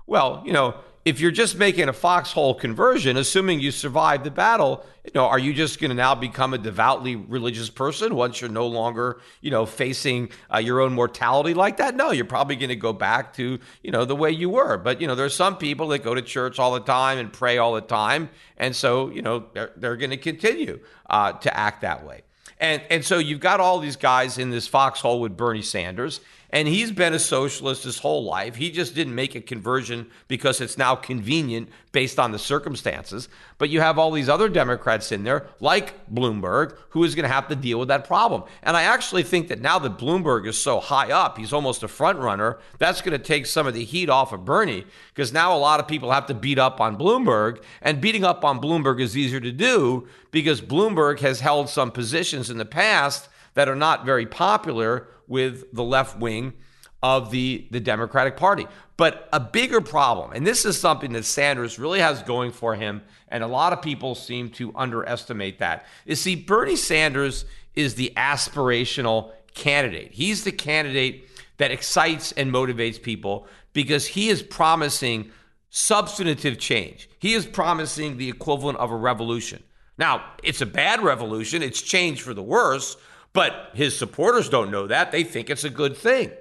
Well, 0.06 0.44
you 0.46 0.52
know, 0.52 0.76
if 1.06 1.20
you're 1.20 1.32
just 1.32 1.58
making 1.58 1.90
a 1.90 1.94
foxhole 1.94 2.56
conversion, 2.56 3.18
assuming 3.18 3.60
you 3.60 3.72
survive 3.72 4.24
the 4.24 4.32
battle, 4.32 4.86
you 5.04 5.12
know, 5.14 5.26
are 5.26 5.40
you 5.40 5.54
just 5.54 5.82
going 5.82 5.90
to 5.90 5.96
now 5.96 6.16
become 6.16 6.54
a 6.54 6.58
devoutly 6.58 7.18
religious 7.18 7.70
person 7.70 8.16
once 8.16 8.40
you're 8.40 8.50
no 8.50 8.68
longer, 8.68 9.20
you 9.42 9.52
know, 9.52 9.66
facing 9.66 10.30
uh, 10.54 10.60
your 10.60 10.80
own 10.80 10.94
mortality 10.94 11.54
like 11.54 11.78
that? 11.78 11.96
No, 11.96 12.12
you're 12.12 12.24
probably 12.24 12.56
going 12.56 12.70
to 12.70 12.78
go 12.78 12.94
back 12.94 13.34
to, 13.34 13.60
you 13.82 13.92
know, 13.92 14.06
the 14.06 14.16
way 14.16 14.32
you 14.32 14.50
were. 14.50 14.78
But 14.78 15.02
you 15.02 15.08
know, 15.08 15.16
there's 15.16 15.36
some 15.36 15.58
people 15.58 15.90
that 15.90 16.04
go 16.04 16.16
to 16.16 16.22
church 16.22 16.58
all 16.58 16.74
the 16.74 16.80
time 16.80 17.18
and 17.18 17.34
pray 17.34 17.58
all 17.58 17.74
the 17.74 17.82
time, 17.82 18.30
and 18.58 18.74
so 18.74 19.10
you 19.10 19.22
know 19.22 19.48
they're, 19.54 19.72
they're 19.76 19.98
going 19.98 20.12
to 20.12 20.18
continue 20.18 20.80
uh, 21.10 21.34
to 21.34 21.56
act 21.58 21.82
that 21.82 22.06
way. 22.06 22.22
And 22.60 22.82
and 22.90 23.04
so 23.04 23.18
you've 23.18 23.42
got 23.42 23.60
all 23.60 23.80
these 23.80 23.98
guys 23.98 24.38
in 24.38 24.52
this 24.52 24.68
foxhole 24.68 25.20
with 25.20 25.36
Bernie 25.36 25.62
Sanders, 25.62 26.22
and 26.54 26.68
he's 26.68 26.92
been 26.92 27.16
a 27.16 27.20
socialist 27.20 27.84
his 27.84 27.98
whole 27.98 28.24
life. 28.24 28.56
He 28.56 28.70
just 28.70 28.94
didn't 28.94 29.16
make 29.16 29.34
a 29.34 29.42
conversion 29.42 30.12
because 30.28 30.62
it's 30.62 30.78
now 30.78 30.96
convenient 30.96 31.68
based 31.92 32.20
on 32.20 32.32
the 32.32 32.38
circumstances. 32.38 33.28
But 33.58 33.72
you 33.72 33.82
have 33.82 33.98
all 33.98 34.12
these 34.12 34.30
other 34.30 34.48
Democrats 34.48 35.12
in 35.12 35.24
there, 35.24 35.48
like 35.60 36.08
Bloomberg, 36.14 36.78
who 36.90 37.04
is 37.04 37.16
going 37.16 37.28
to 37.28 37.34
have 37.34 37.48
to 37.48 37.56
deal 37.56 37.80
with 37.80 37.88
that 37.88 38.06
problem. 38.06 38.44
And 38.62 38.78
I 38.78 38.84
actually 38.84 39.24
think 39.24 39.48
that 39.48 39.62
now 39.62 39.80
that 39.80 39.98
Bloomberg 39.98 40.46
is 40.48 40.56
so 40.56 40.80
high 40.80 41.12
up, 41.12 41.40
he's 41.40 41.54
almost 41.54 41.82
a 41.82 41.88
front 41.88 42.20
runner, 42.20 42.60
that's 42.78 43.02
going 43.02 43.18
to 43.18 43.24
take 43.24 43.48
some 43.48 43.66
of 43.66 43.74
the 43.74 43.84
heat 43.84 44.12
off 44.12 44.32
of 44.32 44.46
Bernie 44.46 44.86
because 45.10 45.34
now 45.34 45.56
a 45.56 45.58
lot 45.58 45.80
of 45.80 45.88
people 45.88 46.12
have 46.12 46.28
to 46.28 46.36
beat 46.36 46.60
up 46.60 46.80
on 46.80 47.00
Bloomberg. 47.00 47.64
And 47.82 48.00
beating 48.00 48.24
up 48.24 48.46
on 48.46 48.62
Bloomberg 48.62 49.02
is 49.02 49.18
easier 49.18 49.40
to 49.40 49.52
do 49.52 50.08
because 50.30 50.62
Bloomberg 50.62 51.20
has 51.22 51.40
held 51.40 51.68
some 51.68 51.90
positions 51.90 52.52
in 52.52 52.60
the 52.60 52.66
past 52.66 53.28
that 53.56 53.68
are 53.68 53.76
not 53.76 54.06
very 54.06 54.28
popular 54.28 55.08
with 55.34 55.74
the 55.74 55.84
left 55.84 56.20
wing 56.20 56.54
of 57.02 57.32
the, 57.32 57.68
the 57.72 57.80
Democratic 57.80 58.38
Party. 58.38 58.68
But 58.98 59.28
a 59.34 59.40
bigger 59.40 59.82
problem, 59.82 60.32
and 60.32 60.46
this 60.46 60.64
is 60.64 60.80
something 60.80 61.12
that 61.14 61.26
Sanders 61.26 61.80
really 61.80 62.00
has 62.00 62.22
going 62.22 62.52
for 62.52 62.76
him, 62.76 63.02
and 63.30 63.44
a 63.44 63.48
lot 63.48 63.74
of 63.74 63.82
people 63.82 64.14
seem 64.14 64.50
to 64.52 64.72
underestimate 64.76 65.58
that, 65.58 65.88
is 66.06 66.22
see, 66.22 66.36
Bernie 66.36 66.76
Sanders 66.76 67.46
is 67.74 67.96
the 67.96 68.14
aspirational 68.16 69.32
candidate. 69.56 70.12
He's 70.12 70.44
the 70.44 70.52
candidate 70.52 71.28
that 71.58 71.72
excites 71.72 72.32
and 72.34 72.54
motivates 72.54 73.02
people 73.02 73.48
because 73.74 74.06
he 74.06 74.30
is 74.30 74.44
promising 74.44 75.32
substantive 75.72 76.60
change. 76.60 77.10
He 77.18 77.34
is 77.34 77.48
promising 77.48 78.18
the 78.18 78.30
equivalent 78.30 78.78
of 78.78 78.92
a 78.92 78.96
revolution. 78.96 79.64
Now, 79.98 80.24
it's 80.44 80.62
a 80.62 80.68
bad 80.68 81.02
revolution, 81.02 81.64
it's 81.64 81.82
change 81.82 82.22
for 82.22 82.36
the 82.36 82.44
worse, 82.44 82.98
but 83.34 83.72
his 83.74 83.98
supporters 83.98 84.48
don't 84.48 84.72
know 84.72 84.88
that. 84.88 85.12
They 85.12 85.24
think 85.24 85.50
it's 85.50 85.64
a 85.64 85.70
good 85.70 85.98
thing. 85.98 86.32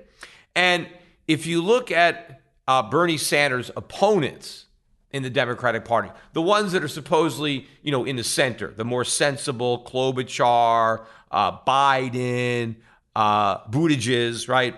And 0.55 0.87
if 1.26 1.46
you 1.46 1.62
look 1.62 1.90
at 1.90 2.40
uh, 2.68 2.83
Bernie 2.83 3.16
Sanders' 3.16 3.70
opponents 3.76 4.66
in 5.11 5.22
the 5.22 5.31
Democratic 5.31 5.85
Party, 5.85 6.11
the 6.33 6.42
ones 6.42 6.72
that 6.72 6.85
are 6.85 6.88
supposedly, 6.88 7.66
you 7.83 7.90
know, 7.90 8.05
in 8.05 8.16
the 8.16 8.24
center, 8.24 8.68
the 8.68 8.85
more 8.85 9.05
sensible, 9.05 9.85
Klobuchar, 9.85 11.05
uh, 11.31 11.59
Biden, 11.64 12.76
uh, 13.16 13.59
Buttigieg, 13.66 14.48
right? 14.48 14.76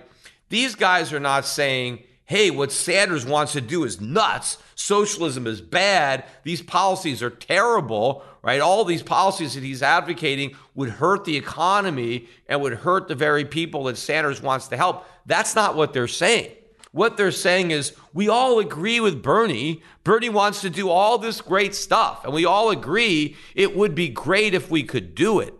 These 0.48 0.76
guys 0.76 1.12
are 1.12 1.20
not 1.20 1.44
saying, 1.44 2.04
hey, 2.24 2.50
what 2.50 2.72
Sanders 2.72 3.26
wants 3.26 3.52
to 3.52 3.60
do 3.60 3.84
is 3.84 4.00
nuts. 4.00 4.58
Socialism 4.74 5.46
is 5.46 5.60
bad. 5.60 6.24
These 6.42 6.62
policies 6.62 7.22
are 7.22 7.30
terrible, 7.30 8.22
right? 8.44 8.60
All 8.60 8.84
these 8.84 9.02
policies 9.02 9.54
that 9.54 9.62
he's 9.62 9.82
advocating 9.82 10.54
would 10.74 10.90
hurt 10.90 11.24
the 11.24 11.34
economy 11.34 12.28
and 12.46 12.60
would 12.60 12.74
hurt 12.74 13.08
the 13.08 13.14
very 13.14 13.46
people 13.46 13.84
that 13.84 13.96
Sanders 13.96 14.42
wants 14.42 14.68
to 14.68 14.76
help. 14.76 15.06
That's 15.24 15.54
not 15.54 15.74
what 15.74 15.94
they're 15.94 16.06
saying. 16.06 16.50
What 16.92 17.16
they're 17.16 17.32
saying 17.32 17.70
is, 17.70 17.94
we 18.12 18.28
all 18.28 18.60
agree 18.60 19.00
with 19.00 19.22
Bernie. 19.22 19.82
Bernie 20.04 20.28
wants 20.28 20.60
to 20.60 20.70
do 20.70 20.90
all 20.90 21.16
this 21.16 21.40
great 21.40 21.74
stuff, 21.74 22.22
and 22.24 22.34
we 22.34 22.44
all 22.44 22.70
agree 22.70 23.34
it 23.54 23.74
would 23.74 23.94
be 23.94 24.10
great 24.10 24.52
if 24.52 24.70
we 24.70 24.82
could 24.82 25.14
do 25.14 25.40
it. 25.40 25.54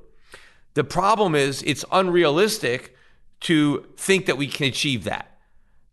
The 0.75 0.85
problem 0.85 1.35
is, 1.35 1.63
it's 1.63 1.87
unrealistic 1.91 2.95
to 3.41 3.87
think 3.97 4.27
that 4.27 4.37
we 4.37 4.47
can 4.47 4.67
achieve 4.67 5.05
that. 5.05 5.39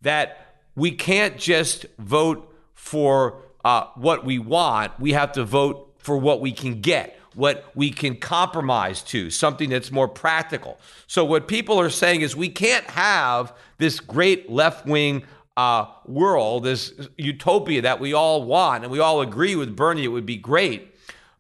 That 0.02 0.46
we 0.76 0.92
can't 0.92 1.38
just 1.38 1.86
vote 1.98 2.54
for 2.76 3.42
uh, 3.64 3.86
what 3.96 4.26
we 4.26 4.40
want, 4.40 5.00
we 5.00 5.14
have 5.14 5.32
to 5.32 5.46
vote 5.46 5.91
for 6.02 6.18
what 6.18 6.42
we 6.42 6.52
can 6.52 6.82
get, 6.82 7.20
what 7.36 7.66
we 7.76 7.92
can 7.92 8.16
compromise 8.16 9.02
to, 9.04 9.30
something 9.30 9.70
that's 9.70 9.92
more 9.92 10.08
practical. 10.08 10.80
So, 11.08 11.24
what 11.24 11.48
people 11.48 11.80
are 11.80 11.90
saying 11.90 12.22
is 12.22 12.36
we 12.36 12.50
can't 12.50 12.86
have 12.86 13.54
this 13.78 14.00
great 14.00 14.50
left 14.50 14.86
wing 14.86 15.24
uh, 15.58 15.86
world, 16.06 16.64
this 16.64 16.94
utopia 17.18 17.82
that 17.82 18.00
we 18.00 18.14
all 18.14 18.44
want, 18.44 18.84
and 18.84 18.92
we 18.92 19.00
all 19.00 19.22
agree 19.22 19.56
with 19.56 19.76
Bernie, 19.76 20.04
it 20.04 20.10
would 20.10 20.26
be 20.26 20.38
great. 20.38 20.96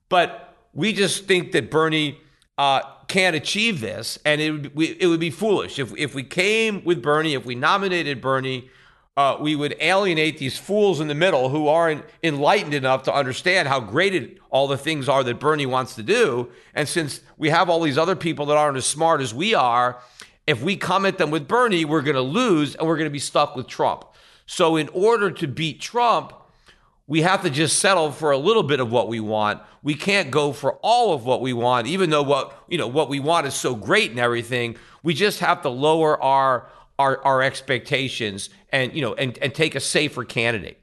But 0.10 0.56
we 0.74 0.94
just 0.94 1.26
think 1.26 1.52
that 1.54 1.72
Bernie 1.72 2.20
uh, 2.58 2.82
can't 3.08 3.36
achieve 3.36 3.82
this, 3.82 4.20
and 4.26 4.42
it 4.42 4.52
would, 4.52 4.76
we, 4.76 4.98
it 5.00 5.08
would 5.08 5.20
be 5.20 5.30
foolish. 5.30 5.80
If, 5.80 5.96
if 5.98 6.14
we 6.14 6.24
came 6.24 6.84
with 6.84 7.02
Bernie, 7.02 7.34
if 7.34 7.46
we 7.46 7.56
nominated 7.56 8.22
Bernie, 8.22 8.70
uh, 9.22 9.38
we 9.40 9.56
would 9.56 9.76
alienate 9.80 10.40
these 10.40 10.58
fools 10.58 11.00
in 11.00 11.08
the 11.08 11.16
middle 11.16 11.50
who 11.50 11.68
aren't 11.68 12.04
enlightened 12.24 12.74
enough 12.74 13.04
to 13.04 13.14
understand 13.14 13.68
how 13.68 13.80
great 13.80 14.16
it, 14.16 14.40
all 14.50 14.68
the 14.68 14.78
things 14.78 15.08
are 15.08 15.24
that 15.24 15.40
Bernie 15.40 15.68
wants 15.68 15.94
to 15.96 16.04
do. 16.04 16.50
And 16.74 16.88
since 16.90 17.22
we 17.38 17.50
have 17.50 17.70
all 17.70 17.82
these 17.82 17.98
other 17.98 18.16
people 18.16 18.48
that 18.48 18.58
aren't 18.58 18.78
as 18.78 18.86
smart 18.86 19.22
as 19.22 19.34
we 19.34 19.54
are, 19.54 20.02
if 20.48 20.64
we 20.64 20.76
come 20.76 21.06
at 21.06 21.20
them 21.20 21.30
with 21.30 21.48
Bernie, 21.48 21.86
we're 21.86 22.02
going 22.02 22.16
to 22.16 22.22
lose 22.22 22.76
and 22.76 22.88
we're 22.88 22.98
going 22.98 23.10
to 23.10 23.14
be 23.14 23.20
stuck 23.20 23.56
with 23.56 23.68
Trump. 23.68 24.06
So, 24.48 24.76
in 24.76 24.90
order 24.90 25.30
to 25.30 25.48
beat 25.48 25.80
Trump, 25.80 26.34
we 27.06 27.22
have 27.22 27.44
to 27.44 27.50
just 27.50 27.80
settle 27.80 28.12
for 28.12 28.32
a 28.32 28.38
little 28.38 28.64
bit 28.64 28.80
of 28.80 28.92
what 28.92 29.08
we 29.08 29.20
want. 29.20 29.62
We 29.84 29.94
can't 29.94 30.32
go 30.32 30.52
for 30.52 30.74
all 30.82 31.14
of 31.14 31.26
what 31.26 31.42
we 31.42 31.54
want, 31.54 31.88
even 31.88 32.10
though 32.10 32.24
what 32.24 32.64
you 32.68 32.78
know 32.78 32.88
what 32.88 33.08
we 33.08 33.20
want 33.20 33.46
is 33.46 33.54
so 33.54 33.76
great 33.76 34.10
and 34.12 34.20
everything. 34.20 34.78
We 35.04 35.14
just 35.14 35.40
have 35.40 35.62
to 35.62 35.70
lower 35.70 36.22
our 36.22 36.70
our, 37.02 37.24
our 37.26 37.42
expectations 37.42 38.50
and 38.72 38.94
you 38.94 39.02
know 39.02 39.14
and, 39.16 39.38
and 39.40 39.54
take 39.54 39.76
a 39.76 39.80
safer 39.80 40.24
candidate. 40.24 40.78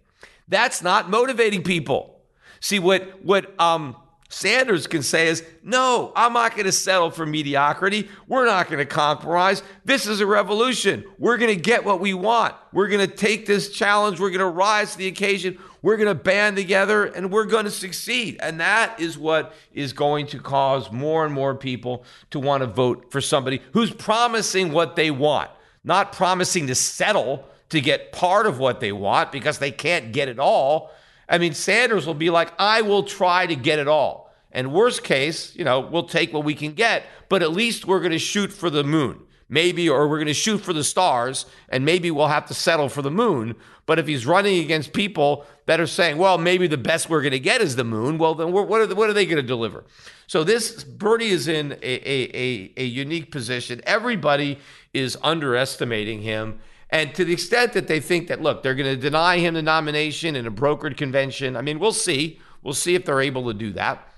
That's 0.48 0.82
not 0.82 1.08
motivating 1.08 1.62
people. 1.62 2.20
See 2.60 2.78
what 2.78 3.24
what 3.24 3.58
um 3.60 3.96
Sanders 4.30 4.86
can 4.86 5.02
say 5.02 5.28
is, 5.28 5.42
no, 5.62 6.12
I'm 6.14 6.34
not 6.34 6.52
going 6.52 6.66
to 6.66 6.72
settle 6.72 7.10
for 7.10 7.24
mediocrity. 7.24 8.10
We're 8.26 8.44
not 8.44 8.66
going 8.66 8.78
to 8.78 8.84
compromise. 8.84 9.62
This 9.86 10.06
is 10.06 10.20
a 10.20 10.26
revolution. 10.26 11.02
We're 11.18 11.38
going 11.38 11.54
to 11.54 11.60
get 11.60 11.82
what 11.82 11.98
we 11.98 12.12
want. 12.12 12.54
We're 12.70 12.88
going 12.88 13.08
to 13.08 13.14
take 13.14 13.46
this 13.46 13.70
challenge. 13.70 14.20
We're 14.20 14.28
going 14.28 14.40
to 14.40 14.46
rise 14.46 14.92
to 14.92 14.98
the 14.98 15.06
occasion. 15.06 15.58
We're 15.80 15.96
going 15.96 16.08
to 16.08 16.14
band 16.14 16.56
together 16.56 17.06
and 17.06 17.32
we're 17.32 17.46
going 17.46 17.64
to 17.64 17.70
succeed. 17.70 18.36
And 18.42 18.60
that 18.60 19.00
is 19.00 19.16
what 19.16 19.54
is 19.72 19.94
going 19.94 20.26
to 20.28 20.40
cause 20.40 20.92
more 20.92 21.24
and 21.24 21.32
more 21.32 21.54
people 21.54 22.04
to 22.30 22.38
want 22.38 22.62
to 22.62 22.66
vote 22.66 23.10
for 23.10 23.22
somebody 23.22 23.62
who's 23.72 23.90
promising 23.90 24.72
what 24.72 24.94
they 24.94 25.10
want, 25.10 25.50
not 25.88 26.12
promising 26.12 26.68
to 26.68 26.74
settle 26.74 27.44
to 27.70 27.80
get 27.80 28.12
part 28.12 28.46
of 28.46 28.58
what 28.58 28.78
they 28.78 28.92
want 28.92 29.32
because 29.32 29.58
they 29.58 29.70
can't 29.70 30.12
get 30.12 30.28
it 30.28 30.38
all. 30.38 30.92
I 31.28 31.38
mean, 31.38 31.54
Sanders 31.54 32.06
will 32.06 32.14
be 32.14 32.30
like, 32.30 32.52
I 32.58 32.82
will 32.82 33.02
try 33.02 33.46
to 33.46 33.56
get 33.56 33.78
it 33.78 33.88
all. 33.88 34.32
And 34.52 34.72
worst 34.72 35.02
case, 35.02 35.56
you 35.56 35.64
know, 35.64 35.80
we'll 35.80 36.04
take 36.04 36.32
what 36.32 36.44
we 36.44 36.54
can 36.54 36.72
get, 36.72 37.04
but 37.28 37.42
at 37.42 37.52
least 37.52 37.86
we're 37.86 38.00
going 38.00 38.12
to 38.12 38.18
shoot 38.18 38.52
for 38.52 38.70
the 38.70 38.84
moon. 38.84 39.22
Maybe, 39.50 39.88
or 39.88 40.08
we're 40.08 40.18
going 40.18 40.26
to 40.26 40.34
shoot 40.34 40.58
for 40.58 40.74
the 40.74 40.84
stars, 40.84 41.46
and 41.70 41.82
maybe 41.82 42.10
we'll 42.10 42.28
have 42.28 42.44
to 42.48 42.54
settle 42.54 42.90
for 42.90 43.00
the 43.00 43.10
moon. 43.10 43.56
But 43.86 43.98
if 43.98 44.06
he's 44.06 44.26
running 44.26 44.62
against 44.62 44.92
people 44.92 45.46
that 45.64 45.80
are 45.80 45.86
saying, 45.86 46.18
well, 46.18 46.36
maybe 46.36 46.66
the 46.66 46.76
best 46.76 47.08
we're 47.08 47.22
going 47.22 47.32
to 47.32 47.40
get 47.40 47.62
is 47.62 47.74
the 47.74 47.84
moon, 47.84 48.18
well, 48.18 48.34
then 48.34 48.52
what 48.52 48.70
are, 48.82 48.86
the, 48.86 48.94
what 48.94 49.08
are 49.08 49.14
they 49.14 49.24
going 49.24 49.40
to 49.40 49.42
deliver? 49.42 49.84
So 50.26 50.44
this, 50.44 50.84
Bernie 50.84 51.28
is 51.28 51.48
in 51.48 51.72
a, 51.72 51.76
a, 51.82 52.36
a, 52.36 52.72
a 52.76 52.84
unique 52.84 53.32
position. 53.32 53.80
Everybody 53.84 54.58
is 54.94 55.16
underestimating 55.22 56.22
him. 56.22 56.60
And 56.90 57.14
to 57.14 57.24
the 57.24 57.32
extent 57.32 57.74
that 57.74 57.88
they 57.88 58.00
think 58.00 58.28
that, 58.28 58.40
look, 58.40 58.62
they're 58.62 58.74
going 58.74 58.94
to 58.94 59.00
deny 59.00 59.38
him 59.38 59.54
the 59.54 59.62
nomination 59.62 60.36
in 60.36 60.46
a 60.46 60.50
brokered 60.50 60.96
convention, 60.96 61.56
I 61.56 61.62
mean, 61.62 61.78
we'll 61.78 61.92
see. 61.92 62.40
We'll 62.62 62.74
see 62.74 62.94
if 62.94 63.04
they're 63.04 63.20
able 63.20 63.46
to 63.48 63.54
do 63.54 63.72
that. 63.72 64.08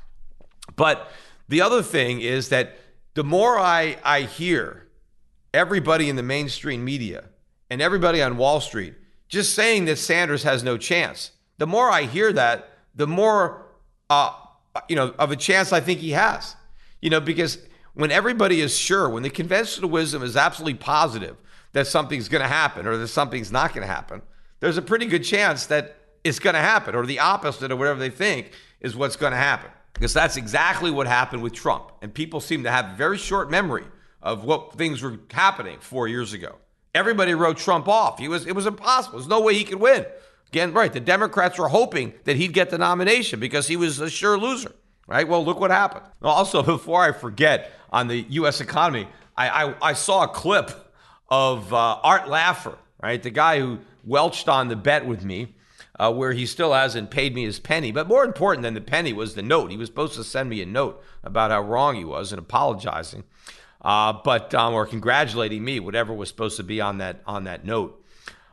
But 0.76 1.10
the 1.48 1.60
other 1.60 1.82
thing 1.82 2.20
is 2.20 2.48
that 2.50 2.76
the 3.14 3.24
more 3.24 3.58
I, 3.58 3.96
I 4.04 4.22
hear 4.22 4.86
everybody 5.52 6.08
in 6.08 6.16
the 6.16 6.22
mainstream 6.22 6.84
media 6.84 7.24
and 7.68 7.82
everybody 7.82 8.22
on 8.22 8.36
Wall 8.36 8.60
Street 8.60 8.94
just 9.28 9.54
saying 9.54 9.84
that 9.86 9.96
Sanders 9.96 10.42
has 10.42 10.62
no 10.62 10.76
chance, 10.76 11.32
the 11.58 11.66
more 11.66 11.90
I 11.90 12.02
hear 12.02 12.32
that, 12.32 12.68
the 12.94 13.06
more 13.06 13.66
uh, 14.08 14.32
you 14.88 14.96
know 14.96 15.14
of 15.18 15.30
a 15.30 15.36
chance 15.36 15.72
I 15.72 15.80
think 15.80 16.00
he 16.00 16.10
has. 16.10 16.56
You 17.00 17.10
know, 17.10 17.20
because 17.20 17.58
when 17.94 18.10
everybody 18.10 18.60
is 18.60 18.76
sure, 18.76 19.08
when 19.08 19.22
the 19.22 19.30
conventional 19.30 19.90
wisdom 19.90 20.22
is 20.22 20.36
absolutely 20.36 20.74
positive 20.74 21.36
that 21.72 21.86
something's 21.86 22.28
going 22.28 22.42
to 22.42 22.48
happen 22.48 22.86
or 22.86 22.96
that 22.96 23.08
something's 23.08 23.52
not 23.52 23.74
going 23.74 23.86
to 23.86 23.92
happen, 23.92 24.22
there's 24.60 24.76
a 24.76 24.82
pretty 24.82 25.06
good 25.06 25.24
chance 25.24 25.66
that 25.66 25.96
it's 26.24 26.38
going 26.38 26.54
to 26.54 26.60
happen 26.60 26.94
or 26.94 27.06
the 27.06 27.18
opposite 27.18 27.72
or 27.72 27.76
whatever 27.76 27.98
they 27.98 28.10
think 28.10 28.52
is 28.80 28.94
what's 28.94 29.16
going 29.16 29.32
to 29.32 29.38
happen. 29.38 29.70
Because 29.92 30.14
that's 30.14 30.36
exactly 30.36 30.90
what 30.90 31.06
happened 31.06 31.42
with 31.42 31.52
Trump. 31.52 31.92
And 32.00 32.12
people 32.12 32.40
seem 32.40 32.62
to 32.64 32.70
have 32.70 32.96
very 32.96 33.18
short 33.18 33.50
memory 33.50 33.84
of 34.22 34.44
what 34.44 34.74
things 34.74 35.02
were 35.02 35.18
happening 35.30 35.78
four 35.80 36.08
years 36.08 36.32
ago. 36.32 36.56
Everybody 36.94 37.34
wrote 37.34 37.56
Trump 37.56 37.88
off. 37.88 38.18
He 38.18 38.28
was 38.28 38.46
it 38.46 38.54
was 38.54 38.66
impossible. 38.66 39.18
There's 39.18 39.28
no 39.28 39.40
way 39.40 39.54
he 39.54 39.64
could 39.64 39.80
win. 39.80 40.04
Again, 40.48 40.72
right, 40.72 40.92
the 40.92 41.00
Democrats 41.00 41.58
were 41.58 41.68
hoping 41.68 42.12
that 42.24 42.36
he'd 42.36 42.52
get 42.52 42.70
the 42.70 42.78
nomination 42.78 43.38
because 43.38 43.68
he 43.68 43.76
was 43.76 44.00
a 44.00 44.10
sure 44.10 44.36
loser. 44.36 44.72
Right? 45.10 45.26
Well, 45.26 45.44
look 45.44 45.58
what 45.58 45.72
happened. 45.72 46.06
Also, 46.22 46.62
before 46.78 47.02
I 47.02 47.10
forget, 47.10 47.72
on 47.92 48.06
the 48.06 48.24
U.S. 48.30 48.60
economy, 48.60 49.08
I, 49.36 49.64
I, 49.64 49.90
I 49.90 49.92
saw 49.92 50.22
a 50.22 50.28
clip 50.28 50.70
of 51.28 51.74
uh, 51.74 51.98
Art 52.02 52.26
Laffer, 52.26 52.76
right? 53.02 53.20
The 53.20 53.30
guy 53.30 53.58
who 53.58 53.80
welched 54.04 54.48
on 54.48 54.68
the 54.68 54.76
bet 54.76 55.04
with 55.04 55.24
me, 55.24 55.54
uh, 55.98 56.12
where 56.12 56.32
he 56.32 56.46
still 56.46 56.72
hasn't 56.72 57.10
paid 57.10 57.34
me 57.34 57.44
his 57.44 57.58
penny. 57.58 57.90
But 57.90 58.06
more 58.06 58.24
important 58.24 58.62
than 58.62 58.74
the 58.74 58.80
penny 58.80 59.12
was 59.12 59.34
the 59.34 59.42
note. 59.42 59.72
He 59.72 59.76
was 59.76 59.88
supposed 59.88 60.14
to 60.14 60.24
send 60.24 60.48
me 60.48 60.62
a 60.62 60.66
note 60.66 61.02
about 61.24 61.50
how 61.50 61.60
wrong 61.60 61.96
he 61.96 62.04
was 62.04 62.32
and 62.32 62.38
apologizing, 62.38 63.24
uh, 63.82 64.14
but 64.24 64.54
um, 64.54 64.74
or 64.74 64.86
congratulating 64.86 65.64
me, 65.64 65.80
whatever 65.80 66.14
was 66.14 66.28
supposed 66.28 66.56
to 66.56 66.62
be 66.62 66.80
on 66.80 66.98
that 66.98 67.20
on 67.26 67.44
that 67.44 67.64
note. 67.64 67.99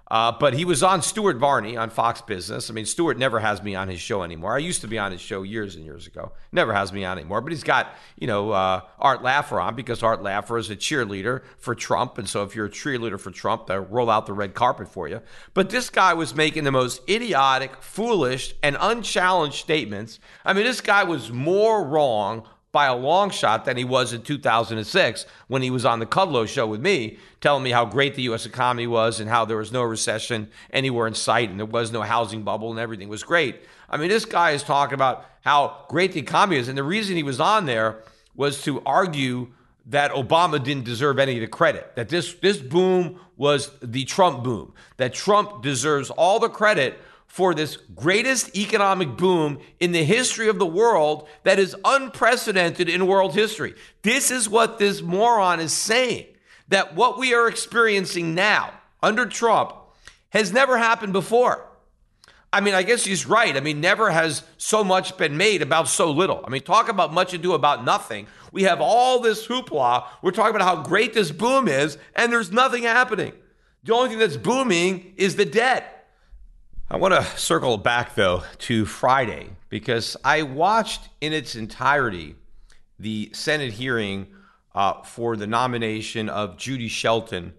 Uh, 0.09 0.31
but 0.31 0.53
he 0.53 0.63
was 0.63 0.83
on 0.83 1.01
Stuart 1.01 1.37
Varney 1.37 1.75
on 1.75 1.89
Fox 1.89 2.21
Business. 2.21 2.69
I 2.69 2.73
mean, 2.73 2.85
Stuart 2.85 3.17
never 3.17 3.39
has 3.39 3.61
me 3.61 3.75
on 3.75 3.89
his 3.89 3.99
show 3.99 4.23
anymore. 4.23 4.55
I 4.55 4.59
used 4.59 4.81
to 4.81 4.87
be 4.87 4.97
on 4.97 5.11
his 5.11 5.19
show 5.19 5.43
years 5.43 5.75
and 5.75 5.83
years 5.83 6.07
ago. 6.07 6.31
Never 6.51 6.73
has 6.73 6.93
me 6.93 7.03
on 7.03 7.17
anymore. 7.17 7.41
But 7.41 7.51
he's 7.51 7.63
got, 7.63 7.93
you 8.17 8.25
know, 8.25 8.51
uh, 8.51 8.81
Art 8.99 9.21
Laffer 9.21 9.61
on 9.61 9.75
because 9.75 10.03
Art 10.03 10.21
Laffer 10.21 10.57
is 10.59 10.69
a 10.69 10.77
cheerleader 10.77 11.41
for 11.57 11.75
Trump. 11.75 12.17
And 12.17 12.27
so 12.27 12.43
if 12.43 12.55
you're 12.55 12.67
a 12.67 12.69
cheerleader 12.69 13.19
for 13.19 13.31
Trump, 13.31 13.67
they'll 13.67 13.79
roll 13.79 14.09
out 14.09 14.27
the 14.27 14.33
red 14.33 14.53
carpet 14.53 14.87
for 14.87 15.09
you. 15.09 15.21
But 15.53 15.71
this 15.71 15.89
guy 15.89 16.13
was 16.13 16.33
making 16.33 16.63
the 16.63 16.71
most 16.71 17.01
idiotic, 17.09 17.81
foolish, 17.81 18.55
and 18.63 18.77
unchallenged 18.79 19.57
statements. 19.57 20.19
I 20.45 20.53
mean, 20.53 20.63
this 20.63 20.79
guy 20.79 21.03
was 21.03 21.31
more 21.31 21.83
wrong 21.83 22.47
by 22.77 22.85
a 22.85 22.95
long 22.95 23.31
shot 23.31 23.65
than 23.65 23.75
he 23.75 23.83
was 23.83 24.13
in 24.13 24.21
2006 24.21 25.25
when 25.47 25.63
he 25.63 25.71
was 25.71 25.83
on 25.83 25.97
the 25.97 26.05
Kudlow 26.05 26.47
show 26.47 26.67
with 26.67 26.79
me, 26.79 27.17
telling 27.41 27.63
me 27.63 27.71
how 27.71 27.83
great 27.85 28.13
the 28.13 28.21
U.S. 28.29 28.45
economy 28.45 28.85
was 28.85 29.19
and 29.19 29.27
how 29.27 29.45
there 29.45 29.57
was 29.57 29.71
no 29.71 29.81
recession 29.81 30.47
anywhere 30.69 31.07
in 31.07 31.15
sight 31.15 31.49
and 31.49 31.57
there 31.57 31.65
was 31.65 31.91
no 31.91 32.03
housing 32.03 32.43
bubble 32.43 32.69
and 32.69 32.79
everything 32.79 33.09
was 33.09 33.23
great. 33.23 33.63
I 33.89 33.97
mean, 33.97 34.09
this 34.09 34.25
guy 34.25 34.51
is 34.51 34.61
talking 34.61 34.93
about 34.93 35.25
how 35.41 35.85
great 35.87 36.11
the 36.11 36.19
economy 36.19 36.57
is. 36.57 36.67
And 36.67 36.77
the 36.77 36.83
reason 36.83 37.15
he 37.15 37.23
was 37.23 37.39
on 37.39 37.65
there 37.65 38.03
was 38.35 38.61
to 38.65 38.79
argue 38.85 39.47
that 39.87 40.11
Obama 40.11 40.63
didn't 40.63 40.83
deserve 40.83 41.17
any 41.17 41.33
of 41.33 41.41
the 41.41 41.47
credit, 41.47 41.95
that 41.95 42.09
this, 42.09 42.35
this 42.35 42.57
boom 42.57 43.19
was 43.37 43.71
the 43.81 44.05
Trump 44.05 44.43
boom, 44.43 44.71
that 44.97 45.15
Trump 45.15 45.63
deserves 45.63 46.11
all 46.11 46.37
the 46.39 46.49
credit 46.49 46.99
for 47.27 47.53
this 47.53 47.77
greatest 47.95 48.57
economic 48.57 49.15
boom 49.15 49.59
in 49.79 49.91
the 49.91 50.03
history 50.03 50.47
of 50.47 50.57
the 50.57 50.65
world 50.65 51.27
that 51.43 51.59
is 51.59 51.75
unprecedented 51.85 52.89
in 52.89 53.05
world 53.05 53.35
history. 53.35 53.75
This 54.01 54.31
is 54.31 54.49
what 54.49 54.79
this 54.79 55.01
moron 55.01 55.59
is 55.59 55.73
saying 55.73 56.25
that 56.69 56.95
what 56.95 57.17
we 57.17 57.33
are 57.33 57.47
experiencing 57.47 58.33
now 58.33 58.73
under 59.01 59.25
Trump 59.25 59.73
has 60.29 60.51
never 60.51 60.77
happened 60.77 61.13
before. 61.13 61.63
I 62.51 62.61
mean, 62.61 62.73
I 62.73 62.83
guess 62.83 63.03
he's 63.05 63.25
right. 63.25 63.55
I 63.55 63.59
mean, 63.59 63.81
never 63.81 64.09
has 64.09 64.43
so 64.57 64.83
much 64.83 65.17
been 65.17 65.37
made 65.37 65.61
about 65.61 65.87
so 65.87 66.11
little. 66.11 66.43
I 66.45 66.49
mean, 66.49 66.61
talk 66.61 66.89
about 66.89 67.13
much 67.13 67.33
ado 67.33 67.53
about 67.53 67.83
nothing. 67.83 68.27
We 68.51 68.63
have 68.63 68.79
all 68.81 69.19
this 69.19 69.45
hoopla. 69.45 70.05
We're 70.21 70.31
talking 70.31 70.55
about 70.55 70.67
how 70.67 70.81
great 70.83 71.13
this 71.13 71.31
boom 71.31 71.67
is, 71.67 71.97
and 72.15 72.31
there's 72.31 72.51
nothing 72.51 72.83
happening. 72.83 73.33
The 73.83 73.93
only 73.93 74.09
thing 74.09 74.19
that's 74.19 74.37
booming 74.37 75.13
is 75.17 75.35
the 75.35 75.45
debt. 75.45 75.96
I 76.89 76.95
want 76.95 77.13
to 77.13 77.23
circle 77.38 77.78
back 77.78 78.15
though 78.15 78.43
to 78.60 78.86
Friday 78.86 79.50
because 79.67 80.15
I 80.23 80.43
watched 80.43 81.10
in 81.19 81.34
its 81.34 81.54
entirety 81.54 82.36
the 82.97 83.30
Senate 83.34 83.73
hearing 83.73 84.28
uh, 84.73 85.02
for 85.02 85.36
the 85.36 85.47
nomination 85.47 86.30
of 86.30 86.56
Judy 86.56 86.88
Shelton 86.88 87.54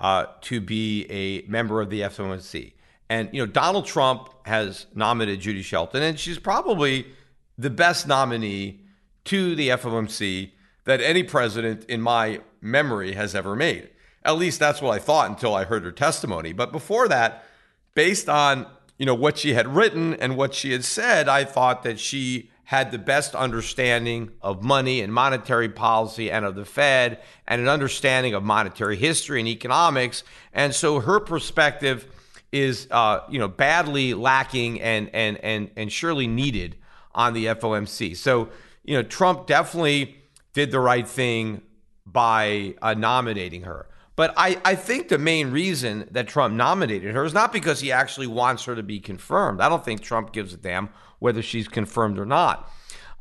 uh, 0.00 0.26
to 0.42 0.60
be 0.60 1.06
a 1.10 1.42
member 1.50 1.80
of 1.80 1.90
the 1.90 2.02
FOMC. 2.02 2.74
And 3.10 3.28
you 3.32 3.44
know, 3.44 3.50
Donald 3.50 3.84
Trump 3.84 4.28
has 4.46 4.86
nominated 4.94 5.40
Judy 5.40 5.62
Shelton, 5.62 6.04
and 6.04 6.16
she's 6.16 6.38
probably 6.38 7.08
the 7.56 7.70
best 7.70 8.06
nominee 8.06 8.82
to 9.24 9.56
the 9.56 9.70
FOMC 9.70 10.52
that 10.84 11.00
any 11.00 11.24
president 11.24 11.84
in 11.86 12.00
my 12.00 12.42
memory 12.60 13.14
has 13.14 13.34
ever 13.34 13.56
made. 13.56 13.90
At 14.24 14.38
least 14.38 14.60
that's 14.60 14.80
what 14.80 14.94
I 14.94 15.00
thought 15.00 15.30
until 15.30 15.52
I 15.52 15.64
heard 15.64 15.82
her 15.82 15.90
testimony. 15.90 16.52
But 16.52 16.70
before 16.70 17.08
that, 17.08 17.44
based 17.94 18.28
on 18.28 18.66
you 18.98 19.06
know 19.06 19.14
what 19.14 19.38
she 19.38 19.54
had 19.54 19.68
written 19.68 20.14
and 20.14 20.36
what 20.36 20.54
she 20.54 20.72
had 20.72 20.84
said, 20.84 21.28
I 21.28 21.44
thought 21.44 21.82
that 21.84 22.00
she 22.00 22.50
had 22.64 22.90
the 22.90 22.98
best 22.98 23.34
understanding 23.34 24.30
of 24.42 24.62
money 24.62 25.00
and 25.00 25.10
monetary 25.10 25.70
policy 25.70 26.30
and 26.30 26.44
of 26.44 26.54
the 26.54 26.66
Fed 26.66 27.18
and 27.46 27.62
an 27.62 27.68
understanding 27.68 28.34
of 28.34 28.42
monetary 28.42 28.94
history 28.94 29.40
and 29.40 29.48
economics. 29.48 30.22
And 30.52 30.74
so 30.74 31.00
her 31.00 31.18
perspective 31.18 32.06
is 32.52 32.86
uh, 32.90 33.20
you 33.30 33.38
know 33.38 33.48
badly 33.48 34.14
lacking 34.14 34.80
and 34.80 35.10
and 35.14 35.38
and 35.38 35.70
and 35.76 35.92
surely 35.92 36.26
needed 36.26 36.76
on 37.14 37.34
the 37.34 37.46
FOMC. 37.46 38.16
So 38.16 38.50
you 38.84 38.96
know 38.96 39.02
Trump 39.02 39.46
definitely 39.46 40.16
did 40.52 40.70
the 40.70 40.80
right 40.80 41.06
thing 41.06 41.62
by 42.04 42.74
uh, 42.82 42.94
nominating 42.94 43.62
her. 43.62 43.86
But 44.18 44.34
I, 44.36 44.60
I 44.64 44.74
think 44.74 45.06
the 45.06 45.16
main 45.16 45.52
reason 45.52 46.08
that 46.10 46.26
Trump 46.26 46.52
nominated 46.52 47.14
her 47.14 47.24
is 47.24 47.32
not 47.32 47.52
because 47.52 47.78
he 47.78 47.92
actually 47.92 48.26
wants 48.26 48.64
her 48.64 48.74
to 48.74 48.82
be 48.82 48.98
confirmed. 48.98 49.60
I 49.60 49.68
don't 49.68 49.84
think 49.84 50.00
Trump 50.00 50.32
gives 50.32 50.52
a 50.52 50.56
damn 50.56 50.88
whether 51.20 51.40
she's 51.40 51.68
confirmed 51.68 52.18
or 52.18 52.26
not. 52.26 52.68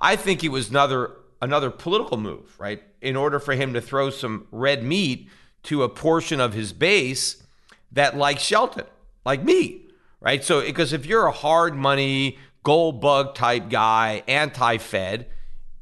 I 0.02 0.16
think 0.16 0.44
it 0.44 0.50
was 0.50 0.72
another 0.72 1.12
another 1.40 1.70
political 1.70 2.18
move, 2.18 2.56
right? 2.58 2.82
In 3.00 3.16
order 3.16 3.40
for 3.40 3.54
him 3.54 3.76
to 3.76 3.80
throw 3.80 4.10
some 4.10 4.48
red 4.50 4.82
meat 4.82 5.30
to 5.66 5.84
a 5.84 5.90
portion 5.90 6.40
of 6.40 6.54
his 6.54 6.74
base 6.74 7.44
that 7.92 8.18
likes 8.18 8.42
Shelton, 8.42 8.88
like 9.24 9.44
me, 9.44 9.86
right? 10.20 10.44
So 10.44 10.62
because 10.62 10.94
if 10.94 11.06
you're 11.06 11.28
a 11.28 11.32
hard 11.32 11.76
money, 11.76 12.40
gold 12.64 13.02
bug 13.02 13.36
type 13.36 13.70
guy, 13.70 14.24
anti-Fed, 14.28 15.28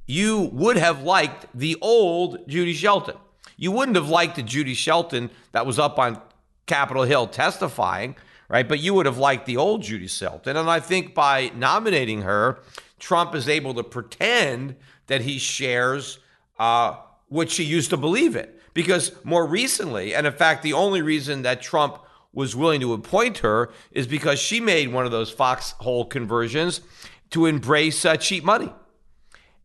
you 0.08 0.50
would 0.52 0.76
have 0.76 1.04
liked 1.04 1.46
the 1.54 1.78
old 1.80 2.50
Judy 2.50 2.74
Shelton. 2.74 3.16
You 3.58 3.72
wouldn't 3.72 3.96
have 3.96 4.10
liked 4.10 4.36
the 4.36 4.44
Judy 4.44 4.74
Shelton 4.74 5.30
that 5.52 5.66
was 5.66 5.80
up 5.80 5.98
on 6.00 6.22
Capitol 6.66 7.04
Hill 7.04 7.28
testifying, 7.28 8.16
right? 8.50 8.68
But 8.68 8.80
you 8.80 8.94
would 8.94 9.06
have 9.06 9.18
liked 9.18 9.46
the 9.46 9.58
old 9.58 9.84
Judy 9.84 10.08
Shelton. 10.08 10.58
And 10.58 10.70
I 10.70 10.80
think 10.80 11.14
by 11.14 11.52
nominating 11.56 12.22
her, 12.24 12.60
Trump 13.00 13.36
is 13.36 13.48
able 13.48 13.74
to 13.76 13.84
pretend 13.84 14.76
that 15.08 15.22
he 15.22 15.38
shares 15.38 16.20
uh, 16.60 16.98
what 17.28 17.50
she 17.50 17.64
used 17.64 17.90
to 17.92 17.98
believe 17.98 18.36
in. 18.36 18.50
Because 18.74 19.12
more 19.24 19.46
recently, 19.46 20.14
and 20.14 20.28
in 20.28 20.34
fact, 20.34 20.62
the 20.62 20.74
only 20.74 21.02
reason 21.02 21.44
that 21.44 21.62
Trump 21.62 22.00
was 22.34 22.56
willing 22.56 22.82
to 22.82 22.92
appoint 22.92 23.38
her 23.38 23.72
is 23.92 24.06
because 24.06 24.38
she 24.38 24.60
made 24.60 24.92
one 24.92 25.06
of 25.06 25.12
those 25.12 25.32
foxhole 25.32 26.06
conversions 26.06 26.82
to 27.30 27.46
embrace 27.46 28.04
uh, 28.04 28.18
cheap 28.18 28.44
money. 28.44 28.72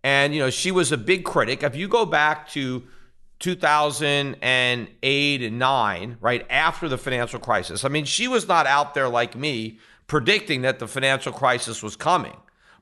And, 0.04 0.32
you 0.32 0.40
know, 0.40 0.50
she 0.50 0.70
was 0.70 0.92
a 0.92 0.96
big 0.96 1.24
critic. 1.24 1.64
If 1.64 1.74
you 1.74 1.88
go 1.88 2.06
back 2.06 2.48
to 2.50 2.84
2008 3.40 5.42
and 5.42 5.58
9, 5.58 6.16
right 6.20 6.46
after 6.48 6.88
the 6.88 6.98
financial 6.98 7.40
crisis. 7.40 7.84
I 7.84 7.88
mean, 7.88 8.04
she 8.04 8.28
was 8.28 8.46
not 8.46 8.66
out 8.66 8.94
there 8.94 9.08
like 9.08 9.34
me 9.34 9.78
predicting 10.06 10.62
that 10.62 10.78
the 10.78 10.86
financial 10.86 11.32
crisis 11.32 11.82
was 11.82 11.96
coming. 11.96 12.36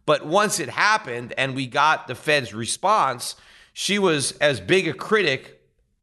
But 0.04 0.26
once 0.26 0.58
it 0.58 0.70
happened 0.70 1.34
and 1.36 1.54
we 1.54 1.66
got 1.66 2.06
the 2.06 2.14
Fed's 2.14 2.54
response, 2.54 3.36
she 3.72 3.98
was 3.98 4.32
as 4.38 4.60
big 4.60 4.88
a 4.88 4.94
critic 4.94 5.60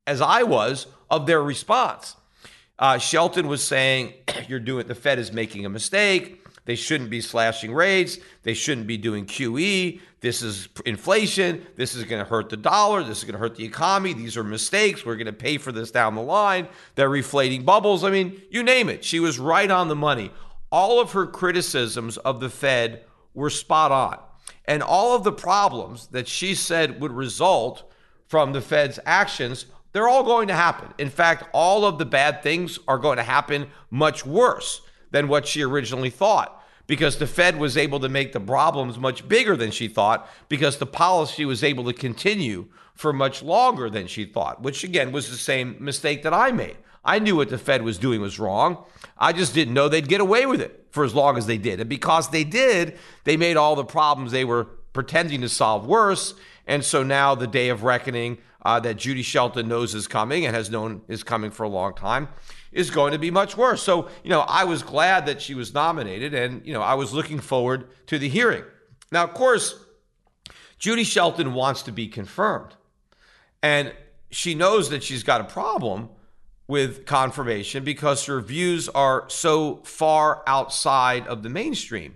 as 0.07 0.21
I 0.21 0.43
was 0.43 0.87
of 1.09 1.25
their 1.25 1.43
response. 1.43 2.15
Uh, 2.77 2.97
Shelton 2.97 3.47
was 3.47 3.63
saying, 3.63 4.13
"You're 4.47 4.59
doing 4.59 4.87
the 4.87 4.95
Fed 4.95 5.19
is 5.19 5.31
making 5.31 5.65
a 5.65 5.69
mistake. 5.69 6.44
They 6.66 6.76
shouldn't 6.76 7.11
be 7.11 7.22
slashing 7.22 7.74
rates. 7.74 8.18
They 8.43 8.55
shouldn't 8.55 8.88
be 8.88 8.97
doing 8.97 9.26
QE. 9.26 9.99
This 10.20 10.41
is 10.41 10.68
inflation. 10.86 11.66
This 11.76 11.93
is 11.93 12.03
going 12.03 12.24
to 12.24 12.30
hurt 12.30 12.49
the 12.49 12.57
dollar. 12.57 13.03
This 13.03 13.20
is 13.20 13.24
going 13.24 13.34
to 13.34 13.39
hurt 13.39 13.55
the 13.55 13.63
economy. 13.63 14.13
These 14.13 14.36
are 14.36 14.43
mistakes. 14.43 15.05
We're 15.05 15.16
going 15.16 15.28
to 15.28 15.34
pay 15.34 15.59
for 15.59 15.72
this 15.72 15.91
down 15.91 16.16
the 16.16 16.22
line. 16.22 16.68
They're 16.95 17.09
reflating 17.09 17.63
bubbles. 17.63 18.03
I 18.03 18.09
mean, 18.09 18.41
you 18.49 18.63
name 18.63 18.89
it. 18.89 19.05
She 19.05 19.20
was 19.20 19.38
right 19.38 19.70
on 19.70 19.88
the 19.88 19.95
money. 19.95 20.32
All 20.72 20.99
of 20.99 21.11
her 21.11 21.28
criticisms 21.28 22.18
of 22.18 22.39
the 22.39 22.49
Fed 22.49 23.03
were 23.36 23.51
spot 23.51 23.91
on. 23.91 24.18
And 24.66 24.82
all 24.82 25.16
of 25.16 25.24
the 25.24 25.32
problems 25.32 26.07
that 26.07 26.28
she 26.28 26.55
said 26.55 26.99
would 26.99 27.11
result 27.11 27.84
from 28.28 28.53
the 28.53 28.61
Fed's 28.61 28.99
actions, 29.05 29.68
they're 29.91 30.07
all 30.07 30.24
going 30.24 30.47
to 30.47 30.55
happen. 30.55 30.91
In 30.97 31.11
fact, 31.11 31.43
all 31.53 31.86
of 31.86 31.99
the 31.99 32.05
bad 32.05 32.41
things 32.41 32.80
are 32.88 32.97
going 32.97 33.18
to 33.18 33.24
happen 33.24 33.68
much 33.91 34.26
worse 34.26 34.82
than 35.16 35.30
what 35.30 35.47
she 35.47 35.63
originally 35.63 36.09
thought 36.09 36.61
because 36.88 37.18
the 37.18 37.26
Fed 37.26 37.57
was 37.57 37.78
able 37.78 38.01
to 38.01 38.09
make 38.09 38.34
the 38.34 38.39
problems 38.39 38.99
much 38.99 39.26
bigger 39.30 39.55
than 39.55 39.72
she 39.72 39.88
thought 39.88 40.30
because 40.49 40.78
the 40.78 40.86
policy 40.86 41.45
was 41.45 41.63
able 41.63 41.86
to 41.86 41.93
continue 41.93 42.68
for 42.93 43.13
much 43.13 43.41
longer 43.41 43.89
than 43.89 44.07
she 44.07 44.26
thought, 44.26 44.61
which 44.61 44.84
again 44.84 45.13
was 45.13 45.30
the 45.30 45.38
same 45.38 45.78
mistake 45.80 46.22
that 46.24 46.34
I 46.34 46.51
made. 46.51 46.76
I 47.05 47.20
knew 47.20 47.38
what 47.38 47.47
the 47.47 47.57
Fed 47.57 47.82
was 47.82 47.97
doing 47.97 48.20
was 48.20 48.38
wrong. 48.38 48.84
I 49.18 49.32
just 49.32 49.53
didn't 49.53 49.74
know 49.74 49.88
they'd 49.88 50.09
get 50.09 50.20
away 50.20 50.45
with 50.45 50.59
it 50.59 50.86
for 50.91 51.05
as 51.05 51.16
long 51.16 51.38
as 51.38 51.45
they 51.45 51.57
did. 51.57 51.80
And 51.80 51.89
because 51.89 52.30
they 52.30 52.43
did, 52.43 52.97
they 53.24 53.38
made 53.38 53.55
all 53.55 53.78
the 53.78 53.86
problems 53.86 54.34
they 54.34 54.43
were 54.43 54.66
pretending 54.91 55.39
to 55.41 55.49
solve 55.49 55.88
worse. 55.88 56.34
And 56.68 56.84
so 56.84 57.03
now 57.03 57.36
the 57.36 57.47
day 57.47 57.70
of 57.70 57.84
reckoning 57.84 58.39
uh, 58.66 58.80
that 58.80 58.97
Judy 58.97 59.22
Shelton 59.22 59.68
knows 59.68 59.93
is 59.93 60.07
coming 60.07 60.45
and 60.45 60.55
has 60.55 60.72
known 60.72 61.03
is 61.07 61.24
coming 61.24 61.51
for 61.51 61.63
a 61.63 61.70
long 61.70 61.93
time 61.93 62.28
is 62.72 62.89
going 62.89 63.13
to 63.13 63.20
be 63.20 63.32
much 63.32 63.55
worse. 63.55 63.82
So, 63.82 64.09
you 64.24 64.30
know, 64.32 64.41
I 64.41 64.66
was 64.66 64.84
glad 64.84 65.28
that 65.28 65.41
she 65.41 65.53
was 65.53 65.74
nominated 65.74 66.34
and, 66.34 66.66
you 66.66 66.74
know, 66.74 66.82
I 66.82 66.95
was 66.95 67.13
looking 67.13 67.39
forward 67.39 67.88
to 68.07 68.18
the 68.18 68.28
hearing. 68.28 68.63
Now, 69.11 69.24
of 69.24 69.34
course, 69.34 69.80
Judy 70.78 71.05
Shelton 71.05 71.53
wants 71.53 71.84
to 71.84 71.91
be 71.91 72.07
confirmed. 72.07 72.76
And 73.63 73.93
she 74.30 74.55
knows 74.55 74.89
that 74.89 75.03
she's 75.03 75.24
got 75.24 75.39
a 75.39 75.45
problem 75.45 76.09
with 76.68 77.05
confirmation 77.05 77.84
because 77.84 78.26
her 78.26 78.41
views 78.41 78.89
are 78.89 79.24
so 79.30 79.78
far 79.84 80.43
outside 80.47 81.28
of 81.28 81.43
the 81.43 81.49
mainstream. 81.49 82.16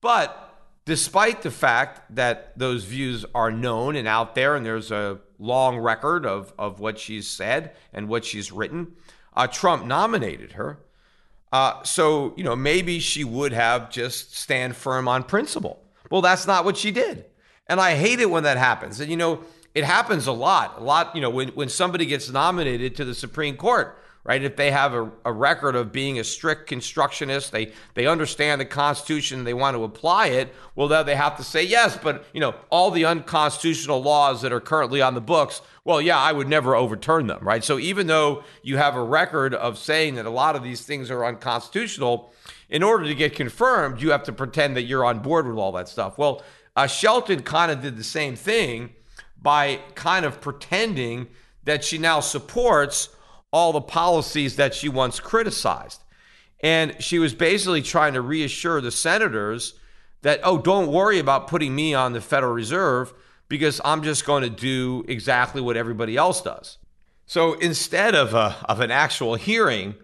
But 0.00 0.52
despite 0.84 1.42
the 1.42 1.50
fact 1.50 2.14
that 2.14 2.58
those 2.58 2.84
views 2.84 3.24
are 3.34 3.50
known 3.50 3.96
and 3.96 4.08
out 4.08 4.34
there, 4.34 4.56
and 4.56 4.64
there's 4.64 4.90
a 4.90 5.18
long 5.42 5.78
record 5.78 6.24
of, 6.24 6.52
of 6.58 6.80
what 6.80 6.98
she's 6.98 7.26
said 7.26 7.72
and 7.92 8.08
what 8.08 8.24
she's 8.24 8.52
written, 8.52 8.92
uh, 9.34 9.46
Trump 9.46 9.84
nominated 9.84 10.52
her. 10.52 10.78
Uh, 11.52 11.82
so, 11.82 12.32
you 12.36 12.44
know, 12.44 12.56
maybe 12.56 12.98
she 12.98 13.24
would 13.24 13.52
have 13.52 13.90
just 13.90 14.34
stand 14.34 14.74
firm 14.74 15.08
on 15.08 15.22
principle. 15.22 15.82
Well, 16.10 16.22
that's 16.22 16.46
not 16.46 16.64
what 16.64 16.76
she 16.76 16.90
did. 16.90 17.26
And 17.66 17.80
I 17.80 17.94
hate 17.94 18.20
it 18.20 18.30
when 18.30 18.44
that 18.44 18.56
happens. 18.56 19.00
And, 19.00 19.10
you 19.10 19.16
know, 19.16 19.40
it 19.74 19.84
happens 19.84 20.26
a 20.26 20.32
lot. 20.32 20.78
A 20.78 20.82
lot, 20.82 21.14
you 21.14 21.20
know, 21.20 21.30
when, 21.30 21.48
when 21.48 21.68
somebody 21.68 22.06
gets 22.06 22.30
nominated 22.30 22.96
to 22.96 23.04
the 23.04 23.14
Supreme 23.14 23.56
Court, 23.56 23.98
right? 24.24 24.42
If 24.42 24.56
they 24.56 24.70
have 24.70 24.94
a, 24.94 25.10
a 25.24 25.32
record 25.32 25.74
of 25.74 25.92
being 25.92 26.18
a 26.18 26.24
strict 26.24 26.68
constructionist, 26.68 27.52
they 27.52 27.72
they 27.94 28.06
understand 28.06 28.60
the 28.60 28.64
Constitution, 28.64 29.44
they 29.44 29.54
want 29.54 29.76
to 29.76 29.84
apply 29.84 30.28
it. 30.28 30.54
Well, 30.76 30.88
then 30.88 31.06
they 31.06 31.16
have 31.16 31.36
to 31.38 31.44
say 31.44 31.64
yes. 31.64 31.98
But 32.00 32.24
you 32.32 32.40
know, 32.40 32.54
all 32.70 32.90
the 32.90 33.04
unconstitutional 33.04 34.02
laws 34.02 34.42
that 34.42 34.52
are 34.52 34.60
currently 34.60 35.02
on 35.02 35.14
the 35.14 35.20
books, 35.20 35.60
well, 35.84 36.00
yeah, 36.00 36.18
I 36.18 36.32
would 36.32 36.48
never 36.48 36.76
overturn 36.76 37.26
them, 37.26 37.40
right? 37.42 37.64
So 37.64 37.78
even 37.78 38.06
though 38.06 38.44
you 38.62 38.76
have 38.76 38.94
a 38.94 39.02
record 39.02 39.54
of 39.54 39.78
saying 39.78 40.14
that 40.16 40.26
a 40.26 40.30
lot 40.30 40.56
of 40.56 40.62
these 40.62 40.82
things 40.82 41.10
are 41.10 41.24
unconstitutional, 41.24 42.32
in 42.68 42.82
order 42.82 43.04
to 43.04 43.14
get 43.14 43.34
confirmed, 43.34 44.00
you 44.00 44.10
have 44.12 44.22
to 44.24 44.32
pretend 44.32 44.76
that 44.76 44.82
you're 44.82 45.04
on 45.04 45.18
board 45.18 45.46
with 45.46 45.58
all 45.58 45.72
that 45.72 45.88
stuff. 45.88 46.16
Well, 46.16 46.42
uh, 46.74 46.86
Shelton 46.86 47.42
kind 47.42 47.70
of 47.70 47.82
did 47.82 47.96
the 47.98 48.04
same 48.04 48.34
thing 48.34 48.94
by 49.40 49.80
kind 49.94 50.24
of 50.24 50.40
pretending 50.40 51.26
that 51.64 51.84
she 51.84 51.98
now 51.98 52.20
supports 52.20 53.10
all 53.52 53.72
the 53.72 53.80
policies 53.80 54.56
that 54.56 54.74
she 54.74 54.88
once 54.88 55.20
criticized. 55.20 56.02
And 56.60 57.00
she 57.02 57.18
was 57.18 57.34
basically 57.34 57.82
trying 57.82 58.14
to 58.14 58.20
reassure 58.20 58.80
the 58.80 58.90
senators 58.90 59.74
that, 60.22 60.40
oh, 60.44 60.58
don't 60.58 60.90
worry 60.90 61.18
about 61.18 61.48
putting 61.48 61.74
me 61.74 61.94
on 61.94 62.12
the 62.12 62.20
Federal 62.20 62.52
Reserve 62.52 63.12
because 63.48 63.80
I'm 63.84 64.02
just 64.02 64.24
going 64.24 64.42
to 64.42 64.50
do 64.50 65.04
exactly 65.08 65.60
what 65.60 65.76
everybody 65.76 66.16
else 66.16 66.40
does. 66.40 66.78
So 67.26 67.54
instead 67.54 68.14
of, 68.14 68.34
a, 68.34 68.56
of 68.68 68.80
an 68.80 68.90
actual 68.90 69.34
hearing, 69.34 69.94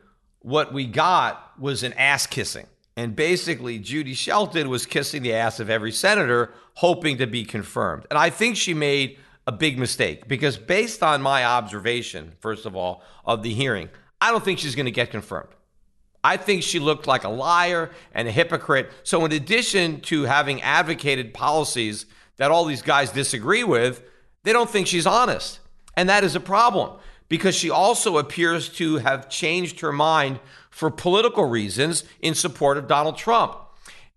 what 0.41 0.73
we 0.73 0.87
got 0.87 1.59
was 1.59 1.83
an 1.83 1.93
ass 1.95 2.27
kissing. 2.27 2.67
And 2.97 3.15
basically, 3.15 3.79
Judy 3.79 4.13
Shelton 4.13 4.69
was 4.69 4.85
kissing 4.85 5.23
the 5.23 5.33
ass 5.33 5.61
of 5.61 5.71
every 5.71 5.93
senator, 5.93 6.53
hoping 6.75 7.19
to 7.19 7.27
be 7.29 7.45
confirmed. 7.45 8.07
And 8.11 8.19
I 8.19 8.29
think 8.29 8.57
she 8.57 8.75
made 8.75 9.19
a 9.49 9.53
big 9.53 9.79
mistake 9.79 10.29
because, 10.29 10.59
based 10.59 11.03
on 11.03 11.23
my 11.23 11.43
observation, 11.43 12.33
first 12.39 12.67
of 12.67 12.77
all, 12.77 13.03
of 13.25 13.43
the 13.43 13.55
hearing, 13.55 13.89
I 14.21 14.31
don't 14.31 14.45
think 14.45 14.59
she's 14.59 14.75
going 14.75 14.85
to 14.85 14.93
get 14.93 15.11
confirmed. 15.11 15.49
I 16.23 16.37
think 16.37 16.63
she 16.63 16.79
looked 16.79 17.07
like 17.07 17.25
a 17.25 17.31
liar 17.31 17.91
and 18.13 18.29
a 18.29 18.31
hypocrite. 18.31 18.91
So, 19.05 19.25
in 19.25 19.33
addition 19.33 20.03
to 20.03 20.25
having 20.25 20.61
advocated 20.61 21.33
policies 21.33 22.05
that 22.37 22.51
all 22.51 22.67
these 22.67 22.83
guys 22.83 23.11
disagree 23.11 23.65
with, 23.65 24.03
they 24.45 24.53
don't 24.53 24.69
think 24.69 24.87
she's 24.87 25.07
honest. 25.07 25.61
And 25.97 26.11
that 26.11 26.25
is 26.25 26.37
a 26.37 26.41
problem 26.41 26.99
because 27.31 27.55
she 27.55 27.71
also 27.71 28.19
appears 28.19 28.69
to 28.69 28.99
have 28.99 29.31
changed 29.31 29.81
her 29.81 29.93
mind 29.93 30.41
for 30.69 30.91
political 30.91 31.47
reasons 31.47 32.05
in 32.21 32.35
support 32.35 32.77
of 32.77 32.87
Donald 32.87 33.17
Trump. 33.17 33.57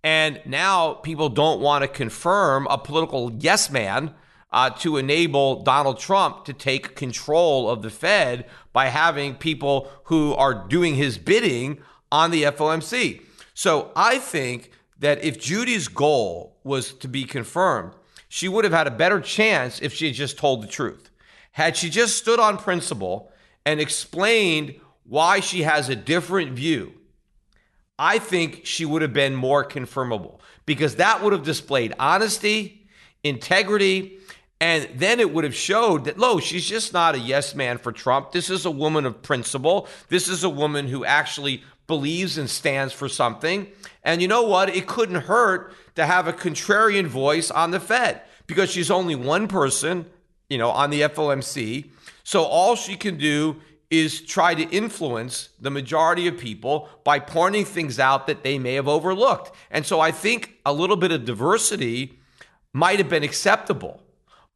And 0.04 0.42
now 0.46 0.96
people 0.96 1.30
don't 1.30 1.62
want 1.62 1.84
to 1.84 1.88
confirm 1.88 2.68
a 2.70 2.78
political 2.78 3.32
yes 3.40 3.70
man 3.72 4.14
uh, 4.52 4.70
to 4.70 4.98
enable 4.98 5.64
Donald 5.64 6.00
Trump 6.00 6.46
to 6.46 6.54
take 6.54 6.96
control 6.96 7.70
of 7.70 7.82
the 7.82 7.90
Fed 7.90 8.46
by 8.74 8.88
having 8.88 9.36
people 9.36 9.90
who 10.06 10.34
are 10.34 10.68
doing 10.68 10.96
his 10.96 11.18
bidding 11.18 11.82
on 12.12 12.32
the 12.32 12.44
FOMC. 12.44 13.22
So 13.54 13.92
I 13.96 14.20
think 14.20 14.72
that 15.00 15.24
if 15.24 15.40
Judy's 15.40 15.88
goal 15.88 16.58
was 16.64 16.94
to 16.96 17.08
be 17.08 17.24
confirmed, 17.24 17.94
she 18.28 18.48
would 18.48 18.64
have 18.64 18.74
had 18.74 18.88
a 18.88 18.92
better 18.92 19.20
chance 19.20 19.82
if 19.82 19.94
she 19.94 20.08
had 20.08 20.16
just 20.16 20.38
told 20.38 20.64
the 20.64 20.68
truth. 20.68 21.10
Had 21.52 21.76
she 21.76 21.90
just 21.90 22.18
stood 22.18 22.40
on 22.40 22.58
principle 22.58 23.32
and 23.66 23.80
explained 23.80 24.80
why 25.04 25.40
she 25.40 25.64
has 25.64 25.90
a 25.90 25.96
different 25.96 26.54
view, 26.54 26.94
I 28.00 28.20
think 28.20 28.66
she 28.66 28.86
would 28.86 29.02
have 29.02 29.14
been 29.14 29.36
more 29.36 29.66
confirmable 29.66 30.40
because 30.66 30.96
that 30.96 31.22
would 31.22 31.34
have 31.34 31.44
displayed 31.44 31.94
honesty, 32.00 32.88
integrity, 33.24 34.18
and 34.62 34.88
then 34.94 35.20
it 35.20 35.34
would 35.34 35.44
have 35.44 35.56
showed 35.56 36.06
that, 36.06 36.20
lo, 36.20 36.40
she's 36.40 36.70
just 36.70 36.94
not 36.94 37.16
a 37.16 37.20
yes 37.20 37.56
man 37.56 37.80
for 37.80 37.92
Trump. 37.92 38.32
This 38.32 38.52
is 38.52 38.64
a 38.64 38.70
woman 38.70 39.08
of 39.08 39.24
principle. 39.24 39.88
This 40.10 40.28
is 40.28 40.44
a 40.44 40.50
woman 40.50 40.88
who 40.88 41.04
actually 41.04 41.64
believes 41.88 42.38
and 42.38 42.48
stands 42.48 42.94
for 42.94 43.10
something. 43.10 43.68
And 44.04 44.22
you 44.22 44.28
know 44.28 44.44
what? 44.44 44.70
It 44.70 44.86
couldn't 44.86 45.22
hurt 45.22 45.74
to 45.96 46.06
have 46.06 46.28
a 46.28 46.34
contrarian 46.34 47.08
voice 47.08 47.50
on 47.50 47.72
the 47.72 47.80
Fed 47.80 48.22
because 48.46 48.70
she's 48.70 48.92
only 48.92 49.16
one 49.16 49.48
person, 49.48 50.06
you 50.48 50.60
know, 50.60 50.70
on 50.70 50.92
the 50.92 51.02
FOMC. 51.02 51.90
So 52.24 52.44
all 52.44 52.76
she 52.76 52.96
can 52.96 53.18
do 53.18 53.60
is 53.90 54.22
try 54.22 54.54
to 54.54 54.70
influence 54.70 55.50
the 55.60 55.72
majority 55.72 56.28
of 56.28 56.38
people 56.38 56.88
by 57.04 57.18
pointing 57.18 57.66
things 57.66 57.98
out 57.98 58.28
that 58.28 58.44
they 58.44 58.60
may 58.60 58.76
have 58.76 58.88
overlooked. 58.88 59.56
And 59.72 59.88
so 59.88 60.00
I 60.00 60.12
think 60.12 60.60
a 60.68 60.72
little 60.72 60.98
bit 60.98 61.12
of 61.12 61.26
diversity 61.26 62.20
might 62.74 63.00
have 63.00 63.10
been 63.10 63.24
acceptable 63.24 64.04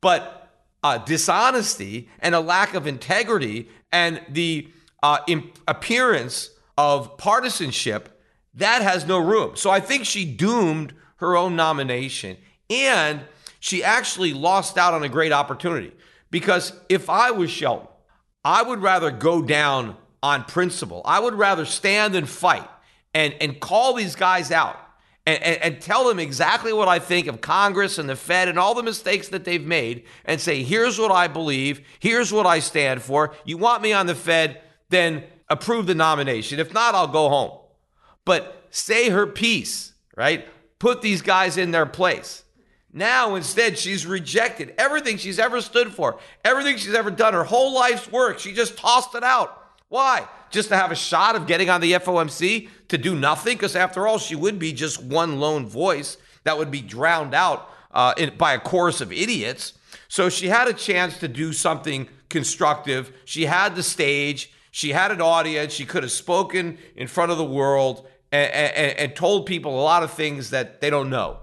but 0.01 0.51
uh, 0.83 0.99
dishonesty 0.99 2.09
and 2.19 2.35
a 2.35 2.39
lack 2.39 2.73
of 2.73 2.85
integrity 2.85 3.67
and 3.91 4.21
the 4.29 4.71
uh, 5.01 5.19
imp- 5.27 5.57
appearance 5.67 6.51
of 6.77 7.17
partisanship, 7.17 8.21
that 8.53 8.81
has 8.81 9.05
no 9.05 9.17
room. 9.17 9.55
So 9.55 9.69
I 9.69 9.79
think 9.79 10.05
she 10.05 10.25
doomed 10.25 10.93
her 11.17 11.35
own 11.35 11.55
nomination 11.55 12.37
and 12.69 13.21
she 13.59 13.83
actually 13.83 14.33
lost 14.33 14.77
out 14.77 14.93
on 14.93 15.03
a 15.03 15.09
great 15.09 15.31
opportunity. 15.31 15.91
Because 16.29 16.73
if 16.89 17.09
I 17.09 17.31
was 17.31 17.49
Shelton, 17.49 17.87
I 18.43 18.61
would 18.61 18.81
rather 18.81 19.09
go 19.09 19.41
down 19.41 19.97
on 20.21 20.43
principle. 20.43 21.01
I 21.05 21.19
would 21.19 21.33
rather 21.33 21.65
stand 21.65 22.15
and 22.15 22.27
fight 22.29 22.69
and, 23.13 23.33
and 23.41 23.59
call 23.59 23.93
these 23.93 24.15
guys 24.15 24.51
out 24.51 24.79
and, 25.25 25.41
and, 25.41 25.61
and, 25.61 25.81
tell 25.81 26.07
them 26.07 26.19
exactly 26.19 26.71
what 26.71 26.87
I 26.87 26.99
think 26.99 27.25
of 27.25 27.41
Congress 27.41 27.97
and 27.97 28.07
the 28.07 28.15
Fed 28.15 28.47
and 28.47 28.59
all 28.59 28.75
the 28.75 28.83
mistakes 28.83 29.29
that 29.29 29.43
they've 29.43 29.65
made 29.65 30.03
and 30.23 30.39
say, 30.39 30.61
here's 30.61 30.99
what 30.99 31.11
I 31.11 31.27
believe, 31.27 31.81
here's 31.99 32.31
what 32.31 32.45
I 32.45 32.59
stand 32.59 33.01
for. 33.01 33.33
You 33.43 33.57
want 33.57 33.81
me 33.81 33.91
on 33.91 34.05
the 34.05 34.13
Fed, 34.13 34.61
then 34.89 35.23
approve 35.49 35.87
the 35.87 35.95
nomination. 35.95 36.59
If 36.59 36.73
not, 36.73 36.93
I'll 36.93 37.07
go 37.07 37.29
home. 37.29 37.57
But 38.23 38.67
say 38.69 39.09
her 39.09 39.25
piece, 39.25 39.93
right? 40.15 40.47
Put 40.77 41.01
these 41.01 41.23
guys 41.23 41.57
in 41.57 41.71
their 41.71 41.87
place. 41.87 42.43
Now, 42.93 43.35
instead, 43.35 43.77
she's 43.77 44.05
rejected 44.05 44.73
everything 44.77 45.17
she's 45.17 45.39
ever 45.39 45.59
stood 45.59 45.93
for, 45.93 46.19
everything 46.45 46.77
she's 46.77 46.93
ever 46.93 47.11
done, 47.11 47.33
her 47.33 47.43
whole 47.43 47.73
life's 47.73 48.09
work. 48.11 48.39
She 48.39 48.53
just 48.53 48.77
tossed 48.77 49.15
it 49.15 49.23
out. 49.23 49.64
Why? 49.89 50.27
Just 50.49 50.69
to 50.69 50.75
have 50.75 50.91
a 50.91 50.95
shot 50.95 51.35
of 51.35 51.47
getting 51.47 51.69
on 51.69 51.81
the 51.81 51.93
FOMC 51.93 52.69
to 52.87 52.97
do 52.97 53.15
nothing? 53.15 53.55
Because 53.55 53.75
after 53.75 54.07
all, 54.07 54.17
she 54.17 54.35
would 54.35 54.59
be 54.59 54.73
just 54.73 55.03
one 55.03 55.39
lone 55.39 55.67
voice 55.67 56.17
that 56.43 56.57
would 56.57 56.71
be 56.71 56.81
drowned 56.81 57.33
out 57.33 57.69
uh, 57.91 58.13
in, 58.17 58.35
by 58.37 58.53
a 58.53 58.59
chorus 58.59 59.01
of 59.01 59.11
idiots. 59.11 59.73
So 60.07 60.29
she 60.29 60.47
had 60.47 60.67
a 60.67 60.73
chance 60.73 61.17
to 61.19 61.27
do 61.27 61.53
something 61.53 62.07
constructive. 62.29 63.11
She 63.25 63.45
had 63.45 63.75
the 63.75 63.83
stage, 63.83 64.51
she 64.71 64.91
had 64.91 65.11
an 65.11 65.21
audience, 65.21 65.73
she 65.73 65.85
could 65.85 66.03
have 66.03 66.11
spoken 66.11 66.77
in 66.95 67.07
front 67.07 67.31
of 67.31 67.37
the 67.37 67.45
world 67.45 68.07
and, 68.31 68.51
and, 68.51 68.99
and 68.99 69.15
told 69.15 69.45
people 69.45 69.79
a 69.79 69.81
lot 69.81 70.03
of 70.03 70.11
things 70.11 70.49
that 70.49 70.81
they 70.81 70.89
don't 70.89 71.09
know. 71.09 71.39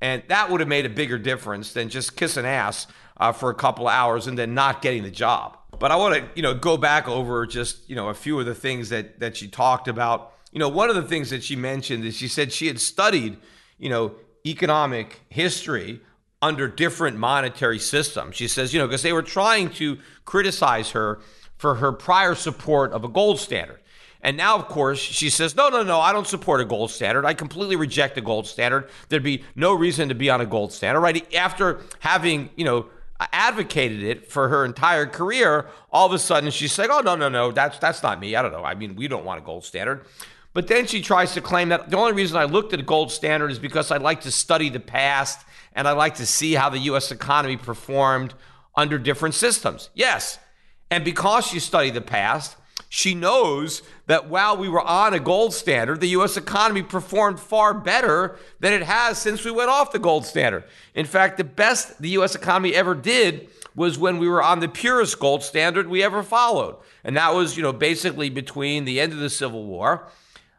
And 0.00 0.22
that 0.28 0.50
would 0.50 0.60
have 0.60 0.68
made 0.68 0.86
a 0.86 0.90
bigger 0.90 1.18
difference 1.18 1.72
than 1.72 1.88
just 1.88 2.16
kissing 2.16 2.46
ass 2.46 2.86
uh, 3.16 3.32
for 3.32 3.50
a 3.50 3.54
couple 3.54 3.86
of 3.86 3.92
hours 3.92 4.26
and 4.26 4.38
then 4.38 4.54
not 4.54 4.82
getting 4.82 5.02
the 5.02 5.10
job. 5.10 5.58
But 5.80 5.90
I 5.90 5.96
want 5.96 6.14
to, 6.14 6.28
you 6.36 6.42
know, 6.42 6.54
go 6.54 6.76
back 6.76 7.08
over 7.08 7.46
just, 7.46 7.88
you 7.88 7.96
know, 7.96 8.10
a 8.10 8.14
few 8.14 8.38
of 8.38 8.46
the 8.46 8.54
things 8.54 8.90
that 8.90 9.18
that 9.18 9.36
she 9.36 9.48
talked 9.48 9.88
about. 9.88 10.34
You 10.52 10.60
know, 10.60 10.68
one 10.68 10.90
of 10.90 10.94
the 10.94 11.02
things 11.02 11.30
that 11.30 11.42
she 11.42 11.56
mentioned 11.56 12.04
is 12.04 12.16
she 12.16 12.28
said 12.28 12.52
she 12.52 12.68
had 12.68 12.78
studied, 12.78 13.38
you 13.78 13.88
know, 13.88 14.12
economic 14.46 15.22
history 15.30 16.00
under 16.42 16.68
different 16.68 17.16
monetary 17.16 17.78
systems. 17.78 18.36
She 18.36 18.46
says, 18.46 18.72
you 18.72 18.78
know, 18.80 18.86
because 18.86 19.02
they 19.02 19.12
were 19.12 19.22
trying 19.22 19.70
to 19.70 19.98
criticize 20.24 20.90
her 20.90 21.20
for 21.56 21.76
her 21.76 21.92
prior 21.92 22.34
support 22.34 22.92
of 22.92 23.02
a 23.04 23.08
gold 23.08 23.38
standard. 23.38 23.80
And 24.22 24.36
now, 24.36 24.56
of 24.56 24.68
course, 24.68 24.98
she 24.98 25.30
says, 25.30 25.56
no, 25.56 25.70
no, 25.70 25.82
no, 25.82 25.98
I 25.98 26.12
don't 26.12 26.26
support 26.26 26.60
a 26.60 26.64
gold 26.66 26.90
standard. 26.90 27.24
I 27.24 27.32
completely 27.32 27.76
reject 27.76 28.16
the 28.16 28.20
gold 28.20 28.46
standard. 28.46 28.90
There'd 29.08 29.22
be 29.22 29.44
no 29.54 29.72
reason 29.72 30.10
to 30.10 30.14
be 30.14 30.28
on 30.28 30.42
a 30.42 30.46
gold 30.46 30.72
standard, 30.72 31.00
right? 31.00 31.34
After 31.34 31.80
having, 32.00 32.50
you 32.54 32.64
know, 32.64 32.86
advocated 33.32 34.02
it 34.02 34.30
for 34.30 34.48
her 34.48 34.64
entire 34.64 35.06
career, 35.06 35.66
all 35.92 36.06
of 36.06 36.12
a 36.12 36.18
sudden 36.18 36.50
she's 36.50 36.72
saying, 36.72 36.90
oh, 36.92 37.00
no, 37.00 37.14
no, 37.16 37.28
no, 37.28 37.52
that's, 37.52 37.78
that's 37.78 38.02
not 38.02 38.20
me. 38.20 38.36
I 38.36 38.42
don't 38.42 38.52
know. 38.52 38.64
I 38.64 38.74
mean, 38.74 38.96
we 38.96 39.08
don't 39.08 39.24
want 39.24 39.40
a 39.40 39.44
gold 39.44 39.64
standard. 39.64 40.06
But 40.52 40.66
then 40.66 40.86
she 40.86 41.00
tries 41.00 41.34
to 41.34 41.40
claim 41.40 41.68
that 41.68 41.90
the 41.90 41.96
only 41.96 42.12
reason 42.12 42.36
I 42.36 42.44
looked 42.44 42.72
at 42.72 42.80
a 42.80 42.84
gold 42.84 43.12
standard 43.12 43.50
is 43.50 43.58
because 43.58 43.90
I 43.90 43.98
like 43.98 44.22
to 44.22 44.30
study 44.30 44.68
the 44.68 44.80
past 44.80 45.46
and 45.74 45.86
I 45.86 45.92
like 45.92 46.16
to 46.16 46.26
see 46.26 46.54
how 46.54 46.68
the 46.68 46.78
U.S. 46.78 47.12
economy 47.12 47.56
performed 47.56 48.34
under 48.74 48.98
different 48.98 49.34
systems. 49.34 49.90
Yes. 49.94 50.38
And 50.90 51.04
because 51.04 51.54
you 51.54 51.60
study 51.60 51.90
the 51.90 52.00
past, 52.00 52.56
she 52.92 53.14
knows 53.14 53.82
that 54.08 54.28
while 54.28 54.56
we 54.56 54.68
were 54.68 54.80
on 54.82 55.14
a 55.14 55.20
gold 55.20 55.54
standard, 55.54 56.00
the 56.00 56.08
U.S. 56.08 56.36
economy 56.36 56.82
performed 56.82 57.38
far 57.38 57.72
better 57.72 58.36
than 58.58 58.72
it 58.72 58.82
has 58.82 59.16
since 59.16 59.44
we 59.44 59.52
went 59.52 59.70
off 59.70 59.92
the 59.92 60.00
gold 60.00 60.26
standard. 60.26 60.64
In 60.96 61.06
fact, 61.06 61.36
the 61.36 61.44
best 61.44 62.02
the 62.02 62.08
U.S. 62.10 62.34
economy 62.34 62.74
ever 62.74 62.96
did 62.96 63.48
was 63.76 63.96
when 63.96 64.18
we 64.18 64.28
were 64.28 64.42
on 64.42 64.58
the 64.58 64.66
purest 64.66 65.20
gold 65.20 65.44
standard 65.44 65.86
we 65.86 66.02
ever 66.02 66.24
followed. 66.24 66.78
And 67.04 67.16
that 67.16 67.32
was, 67.32 67.56
you 67.56 67.62
know, 67.62 67.72
basically 67.72 68.28
between 68.28 68.84
the 68.84 69.00
end 69.00 69.12
of 69.12 69.20
the 69.20 69.30
Civil 69.30 69.66
War 69.66 70.08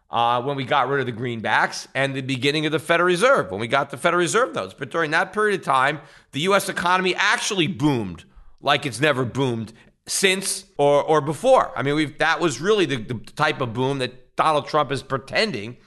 uh, 0.09 0.41
when 0.41 0.55
we 0.55 0.63
got 0.63 0.87
rid 0.87 1.01
of 1.01 1.05
the 1.13 1.21
greenbacks 1.21 1.87
and 1.93 2.15
the 2.15 2.21
beginning 2.21 2.65
of 2.65 2.71
the 2.71 2.79
Federal 2.79 3.07
Reserve, 3.07 3.51
when 3.51 3.59
we 3.59 3.67
got 3.67 3.89
the 3.89 3.97
Federal 3.97 4.21
Reserve 4.21 4.55
notes. 4.55 4.73
But 4.73 4.89
during 4.89 5.11
that 5.11 5.33
period 5.33 5.59
of 5.59 5.65
time, 5.65 5.99
the 6.31 6.39
U.S. 6.41 6.69
economy 6.69 7.13
actually 7.13 7.67
boomed 7.67 8.23
like 8.61 8.85
it's 8.85 9.01
never 9.01 9.25
boomed 9.25 9.73
since 10.11 10.65
or, 10.77 11.01
or 11.01 11.21
before. 11.21 11.71
I 11.73 11.83
mean, 11.83 11.95
we've, 11.95 12.17
that 12.17 12.41
was 12.41 12.59
really 12.59 12.85
the, 12.85 12.97
the 12.97 13.13
type 13.13 13.61
of 13.61 13.73
boom 13.73 13.99
that 13.99 14.35
Donald 14.35 14.67
Trump 14.67 14.91
is 14.91 15.01
pretending 15.01 15.77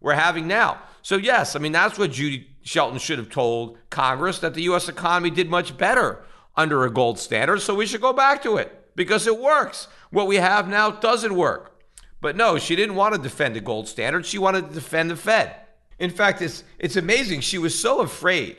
we're 0.00 0.14
having 0.14 0.46
now. 0.46 0.80
So, 1.02 1.16
yes, 1.16 1.54
I 1.54 1.58
mean, 1.58 1.72
that's 1.72 1.98
what 1.98 2.10
Judy 2.10 2.48
Shelton 2.62 2.98
should 2.98 3.18
have 3.18 3.28
told 3.28 3.76
Congress 3.90 4.38
that 4.38 4.54
the 4.54 4.62
U.S. 4.62 4.88
economy 4.88 5.28
did 5.28 5.50
much 5.50 5.76
better 5.76 6.24
under 6.56 6.84
a 6.84 6.90
gold 6.90 7.18
standard. 7.18 7.60
So 7.60 7.74
we 7.74 7.84
should 7.84 8.00
go 8.00 8.14
back 8.14 8.42
to 8.44 8.56
it 8.56 8.96
because 8.96 9.26
it 9.26 9.38
works. 9.38 9.88
What 10.10 10.28
we 10.28 10.36
have 10.36 10.66
now 10.66 10.90
doesn't 10.90 11.34
work. 11.34 11.78
But 12.22 12.36
no, 12.36 12.58
she 12.58 12.76
didn't 12.76 12.94
want 12.94 13.14
to 13.14 13.20
defend 13.20 13.54
the 13.54 13.60
gold 13.60 13.86
standard. 13.86 14.24
She 14.24 14.38
wanted 14.38 14.68
to 14.68 14.74
defend 14.74 15.10
the 15.10 15.16
Fed. 15.16 15.54
In 15.98 16.08
fact, 16.08 16.40
it's, 16.40 16.64
it's 16.78 16.96
amazing. 16.96 17.42
She 17.42 17.58
was 17.58 17.78
so 17.78 18.00
afraid 18.00 18.56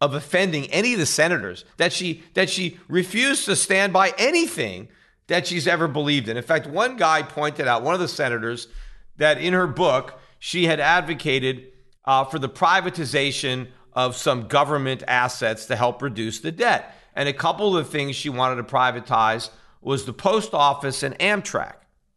of 0.00 0.14
offending 0.14 0.66
any 0.66 0.92
of 0.92 0.98
the 0.98 1.06
senators 1.06 1.64
that 1.78 1.92
she 1.92 2.22
that 2.34 2.50
she 2.50 2.78
refused 2.88 3.44
to 3.46 3.56
stand 3.56 3.92
by 3.92 4.12
anything 4.18 4.88
that 5.26 5.46
she's 5.46 5.66
ever 5.66 5.88
believed 5.88 6.28
in. 6.28 6.36
In 6.36 6.42
fact, 6.42 6.66
one 6.66 6.96
guy 6.96 7.22
pointed 7.22 7.66
out, 7.66 7.82
one 7.82 7.94
of 7.94 8.00
the 8.00 8.08
senators, 8.08 8.68
that 9.16 9.40
in 9.40 9.52
her 9.52 9.66
book 9.66 10.20
she 10.38 10.66
had 10.66 10.80
advocated 10.80 11.72
uh, 12.04 12.24
for 12.24 12.38
the 12.38 12.48
privatization 12.48 13.68
of 13.92 14.14
some 14.14 14.46
government 14.46 15.02
assets 15.08 15.66
to 15.66 15.76
help 15.76 16.02
reduce 16.02 16.40
the 16.40 16.52
debt. 16.52 16.94
And 17.14 17.28
a 17.28 17.32
couple 17.32 17.76
of 17.76 17.84
the 17.84 17.90
things 17.90 18.14
she 18.14 18.28
wanted 18.28 18.56
to 18.56 18.62
privatize 18.62 19.48
was 19.80 20.04
the 20.04 20.12
post 20.12 20.52
office 20.52 21.02
and 21.02 21.18
Amtrak. 21.18 21.76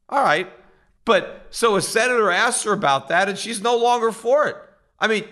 All 0.09 0.21
right, 0.21 0.51
but 1.05 1.47
so 1.49 1.75
a 1.75 1.81
senator 1.81 2.29
asked 2.29 2.65
her 2.65 2.73
about 2.73 3.07
that, 3.07 3.29
and 3.29 3.37
she's 3.37 3.61
no 3.61 3.77
longer 3.77 4.11
for 4.11 4.47
it. 4.47 4.57
I 4.99 5.07
mean, 5.07 5.23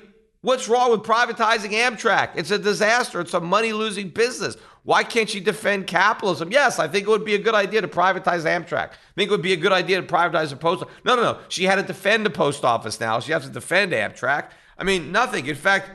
what's 0.41 0.67
wrong 0.67 0.91
with 0.91 1.01
privatizing 1.01 1.71
Amtrak? 1.71 2.31
It's 2.35 2.51
a 2.51 2.57
disaster. 2.57 3.19
It's 3.21 3.33
a 3.33 3.39
money 3.39 3.73
losing 3.73 4.09
business. 4.09 4.55
Why 4.83 5.03
can't 5.03 5.29
she 5.29 5.39
defend 5.39 5.87
capitalism? 5.87 6.51
Yes, 6.51 6.79
I 6.79 6.87
think 6.87 7.07
it 7.07 7.09
would 7.09 7.25
be 7.25 7.35
a 7.35 7.39
good 7.39 7.55
idea 7.55 7.81
to 7.81 7.87
privatize 7.87 8.43
Amtrak. 8.43 8.89
I 8.91 9.13
think 9.15 9.27
it 9.27 9.31
would 9.31 9.41
be 9.41 9.53
a 9.53 9.57
good 9.57 9.73
idea 9.73 10.01
to 10.01 10.07
privatize 10.07 10.49
the 10.49 10.55
post. 10.55 10.83
No, 11.03 11.15
no, 11.15 11.23
no. 11.23 11.39
She 11.49 11.65
had 11.65 11.75
to 11.75 11.83
defend 11.83 12.25
the 12.25 12.29
post 12.29 12.63
office 12.63 12.99
now. 12.99 13.19
She 13.19 13.33
has 13.33 13.43
to 13.43 13.51
defend 13.51 13.91
Amtrak. 13.91 14.45
I 14.77 14.83
mean, 14.83 15.11
nothing. 15.11 15.47
In 15.47 15.55
fact, 15.55 15.91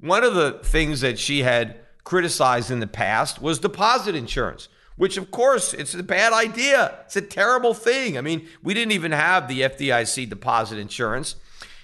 one 0.00 0.24
of 0.24 0.34
the 0.34 0.60
things 0.64 1.02
that 1.02 1.18
she 1.18 1.42
had 1.42 1.78
criticized 2.02 2.70
in 2.70 2.80
the 2.80 2.86
past 2.86 3.40
was 3.40 3.60
deposit 3.60 4.16
insurance 4.16 4.68
which 4.96 5.16
of 5.16 5.30
course 5.30 5.72
it's 5.74 5.94
a 5.94 6.02
bad 6.02 6.32
idea. 6.32 6.98
It's 7.06 7.16
a 7.16 7.22
terrible 7.22 7.74
thing. 7.74 8.18
I 8.18 8.20
mean, 8.20 8.46
we 8.62 8.74
didn't 8.74 8.92
even 8.92 9.12
have 9.12 9.48
the 9.48 9.62
FDIC 9.62 10.28
deposit 10.28 10.78
insurance 10.78 11.36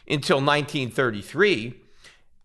until 0.06 0.36
1933. 0.36 1.74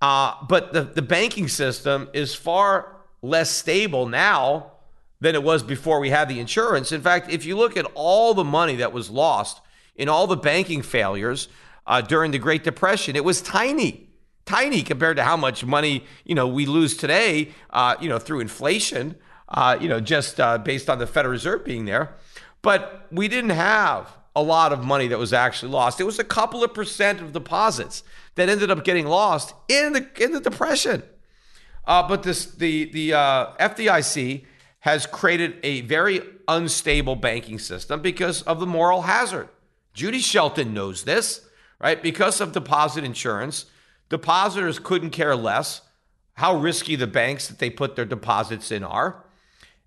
Uh, 0.04 0.36
but 0.49 0.74
the, 0.74 0.82
the 0.82 1.01
banking 1.01 1.47
system 1.47 2.10
is 2.12 2.36
far 2.36 2.97
less 3.22 3.49
stable 3.49 4.06
now 4.06 4.74
than 5.22 5.34
it 5.34 5.41
was 5.41 5.64
before 5.64 6.01
we 6.01 6.10
had 6.10 6.28
the 6.28 6.41
insurance. 6.41 6.91
In 6.91 6.99
fact, 6.99 7.32
if 7.32 7.45
you 7.45 7.56
look 7.56 7.78
at 7.78 7.86
all 7.95 8.34
the 8.34 8.43
money 8.43 8.76
that 8.76 8.91
was 8.91 9.10
lost 9.10 9.62
in 9.95 10.10
all 10.10 10.28
the 10.28 10.36
banking 10.36 10.82
failures 10.82 11.47
uh, 11.88 12.01
during 12.01 12.32
the 12.32 12.38
Great 12.38 12.66
Depression, 12.66 13.16
it 13.16 13.24
was 13.24 13.41
tiny, 13.41 14.10
tiny 14.43 14.84
compared 14.84 15.16
to 15.16 15.24
how 15.24 15.38
much 15.38 15.64
money 15.64 16.04
you 16.26 16.36
know 16.36 16.49
we 16.49 16.66
lose 16.66 16.97
today, 16.97 17.54
uh, 17.70 17.95
you 18.01 18.10
know, 18.10 18.20
through 18.20 18.41
inflation 18.41 19.16
uh, 19.54 19.78
you 19.80 19.88
know, 19.88 19.99
just 19.99 20.39
uh, 20.39 20.58
based 20.58 20.89
on 20.89 20.99
the 20.99 21.08
Federal 21.08 21.32
Reserve 21.32 21.64
being 21.64 21.86
there. 21.86 22.16
But 22.62 23.08
we 23.10 23.30
didn't 23.30 23.51
have 23.51 24.10
a 24.36 24.41
lot 24.41 24.74
of 24.74 24.84
money 24.84 25.08
that 25.08 25.20
was 25.20 25.32
actually 25.32 25.72
lost. 25.72 26.01
It 26.01 26.06
was 26.06 26.20
a 26.20 26.24
couple 26.24 26.64
of 26.64 26.74
percent 26.74 27.22
of 27.22 27.34
deposits 27.34 28.04
that 28.36 28.50
ended 28.50 28.72
up 28.72 28.84
getting 28.84 29.06
lost 29.06 29.54
in 29.68 29.94
the 29.94 30.08
in 30.20 30.32
the 30.32 30.40
depression. 30.40 31.04
Uh, 31.86 32.08
but 32.08 32.24
this 32.24 32.46
the 32.46 32.86
the 32.86 33.14
uh, 33.14 33.54
FDIC 33.60 34.46
has 34.80 35.06
created 35.06 35.56
a 35.64 35.82
very 35.82 36.22
unstable 36.48 37.16
banking 37.16 37.60
system 37.60 38.02
because 38.02 38.42
of 38.44 38.60
the 38.60 38.66
moral 38.66 39.04
hazard. 39.04 39.48
Judy 39.94 40.20
Shelton 40.20 40.74
knows 40.74 41.04
this, 41.04 41.48
right? 41.80 42.02
Because 42.02 42.42
of 42.42 42.52
deposit 42.52 43.04
insurance, 43.04 43.66
depositors 44.10 44.80
couldn't 44.80 45.12
care 45.12 45.36
less 45.36 45.82
how 46.34 46.56
risky 46.56 46.96
the 46.96 47.08
banks 47.08 47.48
that 47.48 47.60
they 47.60 47.70
put 47.70 47.96
their 47.96 48.06
deposits 48.06 48.72
in 48.72 48.84
are. 48.84 49.24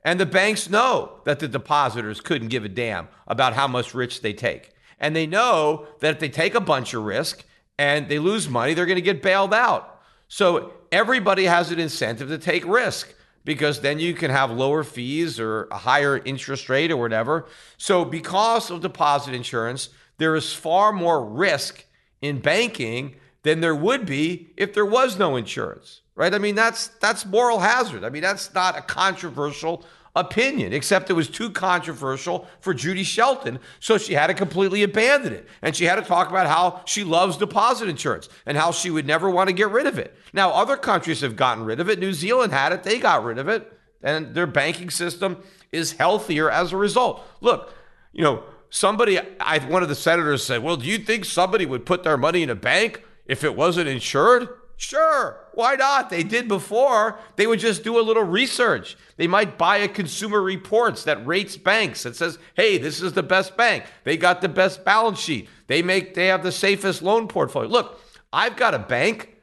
And 0.04 0.20
the 0.20 0.26
banks 0.26 0.70
know 0.70 1.20
that 1.24 1.40
the 1.40 1.48
depositors 1.48 2.20
couldn't 2.20 2.48
give 2.48 2.64
a 2.64 2.68
damn 2.68 3.08
about 3.26 3.54
how 3.54 3.66
much 3.66 3.94
risk 3.94 4.22
they 4.22 4.32
take. 4.32 4.70
And 5.00 5.16
they 5.16 5.26
know 5.26 5.88
that 6.00 6.14
if 6.14 6.20
they 6.20 6.28
take 6.28 6.54
a 6.54 6.60
bunch 6.60 6.94
of 6.94 7.02
risk 7.02 7.44
and 7.78 8.08
they 8.08 8.18
lose 8.18 8.48
money, 8.48 8.74
they're 8.74 8.86
going 8.86 8.96
to 8.96 9.02
get 9.02 9.22
bailed 9.22 9.54
out. 9.54 10.00
So 10.28 10.72
everybody 10.90 11.44
has 11.44 11.70
an 11.70 11.78
incentive 11.78 12.28
to 12.28 12.38
take 12.38 12.66
risk 12.66 13.12
because 13.44 13.80
then 13.80 13.98
you 13.98 14.14
can 14.14 14.30
have 14.30 14.50
lower 14.50 14.82
fees 14.82 15.38
or 15.38 15.68
a 15.70 15.78
higher 15.78 16.18
interest 16.18 16.68
rate 16.68 16.90
or 16.90 16.96
whatever. 16.96 17.46
So 17.76 18.04
because 18.04 18.70
of 18.70 18.80
deposit 18.80 19.34
insurance, 19.34 19.90
there 20.18 20.34
is 20.34 20.52
far 20.52 20.92
more 20.92 21.24
risk 21.24 21.84
in 22.20 22.40
banking 22.40 23.16
than 23.42 23.60
there 23.60 23.74
would 23.74 24.06
be 24.06 24.48
if 24.56 24.74
there 24.74 24.86
was 24.86 25.18
no 25.18 25.36
insurance 25.36 26.00
right? 26.16 26.34
I 26.34 26.38
mean, 26.38 26.56
that's 26.56 26.88
that's 26.88 27.24
moral 27.24 27.60
hazard. 27.60 28.02
I 28.02 28.10
mean, 28.10 28.22
that's 28.22 28.52
not 28.52 28.76
a 28.76 28.82
controversial 28.82 29.84
opinion, 30.16 30.72
except 30.72 31.10
it 31.10 31.12
was 31.12 31.28
too 31.28 31.50
controversial 31.50 32.48
for 32.58 32.72
Judy 32.74 33.04
Shelton, 33.04 33.60
so 33.78 33.98
she 33.98 34.14
had 34.14 34.28
to 34.28 34.34
completely 34.34 34.82
abandon 34.82 35.34
it. 35.34 35.46
And 35.60 35.76
she 35.76 35.84
had 35.84 35.96
to 35.96 36.02
talk 36.02 36.30
about 36.30 36.46
how 36.46 36.80
she 36.86 37.04
loves 37.04 37.36
deposit 37.36 37.88
insurance 37.88 38.28
and 38.46 38.56
how 38.56 38.72
she 38.72 38.90
would 38.90 39.06
never 39.06 39.30
want 39.30 39.48
to 39.48 39.52
get 39.52 39.70
rid 39.70 39.86
of 39.86 39.98
it. 39.98 40.16
Now, 40.32 40.50
other 40.50 40.76
countries 40.76 41.20
have 41.20 41.36
gotten 41.36 41.64
rid 41.64 41.78
of 41.78 41.90
it. 41.90 41.98
New 41.98 42.14
Zealand 42.14 42.52
had 42.52 42.72
it, 42.72 42.82
they 42.82 42.98
got 42.98 43.22
rid 43.22 43.38
of 43.38 43.48
it, 43.48 43.70
and 44.02 44.34
their 44.34 44.46
banking 44.46 44.90
system 44.90 45.42
is 45.70 45.92
healthier 45.92 46.50
as 46.50 46.72
a 46.72 46.76
result. 46.76 47.22
Look, 47.42 47.74
you 48.12 48.24
know, 48.24 48.42
somebody, 48.70 49.20
I, 49.38 49.58
one 49.58 49.82
of 49.82 49.90
the 49.90 49.94
senators 49.94 50.42
said, 50.42 50.62
Well, 50.62 50.78
do 50.78 50.86
you 50.86 50.98
think 50.98 51.26
somebody 51.26 51.66
would 51.66 51.84
put 51.84 52.02
their 52.02 52.16
money 52.16 52.42
in 52.42 52.50
a 52.50 52.54
bank 52.54 53.04
if 53.26 53.44
it 53.44 53.54
wasn't 53.54 53.88
insured? 53.88 54.48
Sure, 54.78 55.40
why 55.54 55.74
not? 55.74 56.10
They 56.10 56.22
did 56.22 56.48
before. 56.48 57.18
They 57.36 57.46
would 57.46 57.60
just 57.60 57.82
do 57.82 57.98
a 57.98 58.02
little 58.02 58.22
research. 58.22 58.96
They 59.16 59.26
might 59.26 59.56
buy 59.56 59.78
a 59.78 59.88
consumer 59.88 60.42
reports 60.42 61.04
that 61.04 61.26
rates 61.26 61.56
banks 61.56 62.02
that 62.02 62.14
says, 62.14 62.38
"Hey, 62.54 62.76
this 62.76 63.00
is 63.00 63.14
the 63.14 63.22
best 63.22 63.56
bank. 63.56 63.84
They 64.04 64.18
got 64.18 64.42
the 64.42 64.50
best 64.50 64.84
balance 64.84 65.18
sheet. 65.18 65.48
They 65.66 65.80
make 65.80 66.12
they 66.12 66.26
have 66.26 66.42
the 66.42 66.52
safest 66.52 67.00
loan 67.00 67.26
portfolio." 67.26 67.70
Look, 67.70 68.00
I've 68.34 68.56
got 68.56 68.74
a 68.74 68.78
bank. 68.78 69.34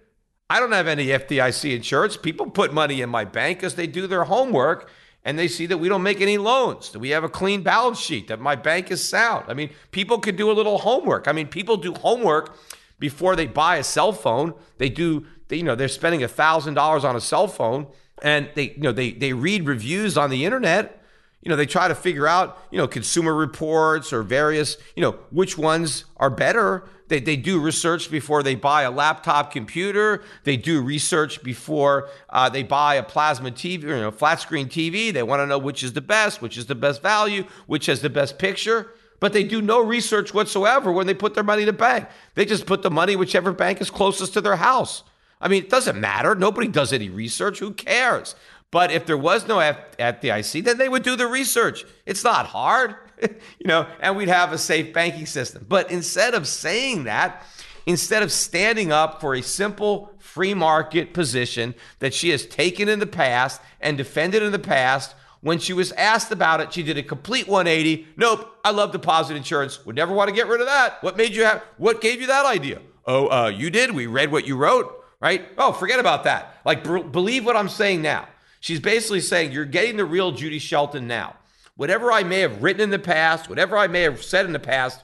I 0.51 0.59
don't 0.59 0.71
have 0.71 0.87
any 0.87 1.07
FDIC 1.07 1.75
insurance. 1.75 2.15
People 2.15 2.51
put 2.51 2.71
money 2.71 3.01
in 3.01 3.09
my 3.09 3.25
bank 3.25 3.63
as 3.63 3.73
they 3.73 3.87
do 3.87 4.05
their 4.05 4.25
homework 4.25 4.87
and 5.25 5.39
they 5.39 5.47
see 5.47 5.65
that 5.65 5.77
we 5.77 5.89
don't 5.89 6.03
make 6.03 6.21
any 6.21 6.37
loans, 6.37 6.91
that 6.91 6.99
we 6.99 7.09
have 7.09 7.23
a 7.23 7.29
clean 7.29 7.63
balance 7.63 7.99
sheet, 7.99 8.27
that 8.27 8.39
my 8.39 8.55
bank 8.55 8.91
is 8.91 9.03
sound. 9.03 9.45
I 9.47 9.53
mean, 9.53 9.69
people 9.91 10.19
could 10.19 10.35
do 10.35 10.51
a 10.51 10.53
little 10.53 10.79
homework. 10.79 11.27
I 11.27 11.31
mean, 11.31 11.47
people 11.47 11.77
do 11.77 11.93
homework 11.93 12.57
before 13.03 13.35
they 13.35 13.45
buy 13.45 13.75
a 13.75 13.83
cell 13.83 14.13
phone. 14.13 14.53
They 14.77 14.87
do, 14.87 15.25
they, 15.49 15.57
you 15.57 15.63
know, 15.63 15.75
they're 15.75 15.89
spending 15.89 16.21
$1,000 16.21 17.03
on 17.03 17.15
a 17.17 17.19
cell 17.19 17.49
phone 17.49 17.87
and 18.21 18.49
they, 18.55 18.71
you 18.77 18.79
know, 18.79 18.93
they, 18.93 19.11
they 19.11 19.33
read 19.33 19.67
reviews 19.67 20.17
on 20.17 20.29
the 20.29 20.45
internet. 20.45 21.03
You 21.41 21.49
know, 21.49 21.57
they 21.57 21.65
try 21.65 21.89
to 21.89 21.95
figure 21.95 22.29
out, 22.29 22.57
you 22.71 22.77
know, 22.77 22.87
consumer 22.87 23.35
reports 23.35 24.13
or 24.13 24.23
various, 24.23 24.77
you 24.95 25.01
know, 25.01 25.17
which 25.31 25.57
ones 25.57 26.05
are 26.15 26.29
better. 26.29 26.85
They, 27.09 27.19
they 27.19 27.35
do 27.35 27.59
research 27.59 28.09
before 28.09 28.41
they 28.41 28.55
buy 28.55 28.83
a 28.83 28.91
laptop 28.91 29.51
computer. 29.51 30.23
They 30.45 30.55
do 30.55 30.81
research 30.81 31.43
before 31.43 32.07
uh, 32.29 32.47
they 32.47 32.63
buy 32.63 32.95
a 32.95 33.03
plasma 33.03 33.51
TV, 33.51 33.81
you 33.81 33.89
know, 33.89 34.11
flat 34.11 34.39
screen 34.39 34.69
TV. 34.69 35.11
They 35.11 35.23
want 35.23 35.41
to 35.41 35.45
know 35.45 35.57
which 35.57 35.83
is 35.83 35.91
the 35.91 35.99
best, 35.99 36.41
which 36.41 36.57
is 36.57 36.67
the 36.67 36.75
best 36.75 37.01
value, 37.01 37.43
which 37.67 37.87
has 37.87 37.99
the 37.99 38.09
best 38.09 38.39
picture. 38.39 38.91
But 39.23 39.31
they 39.31 39.45
do 39.45 39.61
no 39.61 39.81
research 39.81 40.33
whatsoever 40.33 40.91
when 40.91 41.07
they 41.07 41.13
put 41.13 41.33
their 41.33 41.45
money 41.45 41.61
in 41.61 41.67
the 41.67 41.71
bank. 41.71 42.09
They 42.35 42.43
just 42.43 42.65
put 42.65 42.81
the 42.81 42.91
money 42.91 43.15
whichever 43.15 43.53
bank 43.53 43.79
is 43.79 43.89
closest 43.89 44.33
to 44.33 44.41
their 44.41 44.57
house. 44.57 45.03
I 45.39 45.47
mean, 45.47 45.63
it 45.63 45.69
doesn't 45.69 45.97
matter. 45.97 46.35
Nobody 46.35 46.67
does 46.67 46.91
any 46.91 47.07
research. 47.07 47.59
Who 47.59 47.71
cares? 47.71 48.35
But 48.69 48.91
if 48.91 49.05
there 49.05 49.17
was 49.17 49.47
no 49.47 49.59
F- 49.59 49.95
FDIC, 49.95 50.65
then 50.65 50.77
they 50.77 50.89
would 50.89 51.03
do 51.03 51.15
the 51.15 51.25
research. 51.25 51.85
It's 52.05 52.25
not 52.25 52.47
hard, 52.47 52.95
you 53.21 53.65
know, 53.65 53.87
and 54.01 54.17
we'd 54.17 54.27
have 54.27 54.51
a 54.51 54.57
safe 54.57 54.93
banking 54.93 55.25
system. 55.25 55.65
But 55.69 55.89
instead 55.89 56.33
of 56.33 56.45
saying 56.45 57.05
that, 57.05 57.45
instead 57.85 58.23
of 58.23 58.31
standing 58.31 58.91
up 58.91 59.21
for 59.21 59.35
a 59.35 59.41
simple 59.41 60.11
free 60.19 60.53
market 60.53 61.13
position 61.13 61.75
that 61.99 62.13
she 62.13 62.31
has 62.31 62.45
taken 62.45 62.89
in 62.89 62.99
the 62.99 63.07
past 63.07 63.61
and 63.79 63.97
defended 63.97 64.43
in 64.43 64.51
the 64.51 64.59
past, 64.59 65.15
when 65.43 65.59
she 65.59 65.73
was 65.73 65.91
asked 65.91 66.31
about 66.31 66.61
it, 66.61 66.73
she 66.73 66.83
did 66.83 66.97
a 66.97 67.03
complete 67.03 67.49
180. 67.49 68.07
Nope, 68.15 68.49
I 68.63 68.71
love 68.71 68.93
deposit 68.93 69.35
insurance. 69.35 69.85
Would 69.85 69.97
never 69.97 70.13
want 70.13 70.29
to 70.29 70.35
get 70.35 70.47
rid 70.47 70.61
of 70.61 70.67
that. 70.67 71.03
What 71.03 71.17
made 71.17 71.35
you 71.35 71.43
have? 71.43 71.61
What 71.77 71.99
gave 71.99 72.21
you 72.21 72.27
that 72.27 72.45
idea? 72.45 72.79
Oh, 73.05 73.27
uh, 73.27 73.49
you 73.49 73.69
did. 73.69 73.91
We 73.91 74.07
read 74.07 74.31
what 74.31 74.47
you 74.47 74.55
wrote, 74.55 75.03
right? 75.19 75.45
Oh, 75.57 75.73
forget 75.73 75.99
about 75.99 76.23
that. 76.23 76.61
Like, 76.63 76.85
b- 76.85 77.03
believe 77.03 77.45
what 77.45 77.57
I'm 77.57 77.67
saying 77.67 78.01
now. 78.01 78.29
She's 78.61 78.79
basically 78.79 79.19
saying 79.19 79.51
you're 79.51 79.65
getting 79.65 79.97
the 79.97 80.05
real 80.05 80.31
Judy 80.31 80.59
Shelton 80.59 81.07
now. 81.07 81.35
Whatever 81.75 82.13
I 82.13 82.23
may 82.23 82.39
have 82.39 82.63
written 82.63 82.81
in 82.81 82.89
the 82.89 82.99
past, 82.99 83.49
whatever 83.49 83.77
I 83.77 83.87
may 83.87 84.03
have 84.03 84.23
said 84.23 84.45
in 84.45 84.53
the 84.53 84.59
past, 84.59 85.03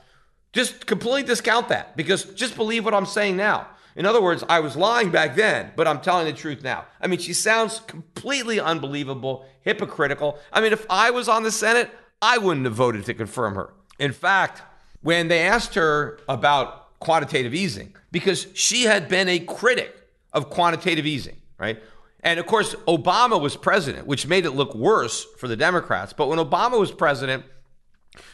just 0.53 0.85
completely 0.85 1.23
discount 1.23 1.67
that 1.67 1.97
because 1.97 2.23
just 2.23 2.55
believe 2.55 2.85
what 2.85 2.93
I'm 2.93 3.05
saying 3.05 3.35
now. 3.35 3.67
In 4.00 4.06
other 4.06 4.22
words, 4.22 4.45
I 4.47 4.62
was 4.62 4.78
lying 4.78 5.12
back 5.12 5.36
then, 5.36 5.74
but 5.76 5.86
I'm 5.86 6.00
telling 6.00 6.26
the 6.26 6.32
truth 6.32 6.64
now. 6.64 6.86
I 7.02 7.08
mean, 7.08 7.20
she 7.20 7.34
sounds 7.34 7.82
completely 7.82 8.58
unbelievable, 8.58 9.45
hypocritical. 9.62 10.39
I 10.54 10.62
mean, 10.62 10.72
if 10.72 10.86
I 10.89 11.12
was 11.12 11.28
on 11.28 11.43
the 11.43 11.52
Senate, 11.52 11.91
I 12.22 12.38
wouldn't 12.38 12.66
have 12.66 12.76
voted 12.76 13.04
to 13.08 13.14
confirm 13.14 13.56
her. 13.56 13.74
In 14.00 14.14
fact, 14.14 14.62
when 15.02 15.28
they 15.28 15.41
asked 15.41 15.76
her 15.76 16.22
about 16.30 16.97
quantitative 17.00 17.54
easing, 17.54 17.93
because 18.10 18.47
she 18.54 18.84
had 18.84 19.10
been 19.10 19.28
a 19.28 19.39
critic 19.39 19.93
of 20.32 20.50
quantitative 20.50 21.06
easing, 21.06 21.36
right? 21.58 21.84
And 22.22 22.39
of 22.39 22.45
course, 22.45 22.76
Obama 22.88 23.39
was 23.39 23.58
president, 23.58 24.08
which 24.08 24.26
made 24.26 24.45
it 24.45 24.52
look 24.52 24.74
worse 24.74 25.26
for 25.38 25.50
the 25.50 25.58
Democrats. 25.58 26.14
But 26.14 26.30
when 26.30 26.39
Obama 26.39 26.80
was 26.80 26.93
president, 26.93 27.43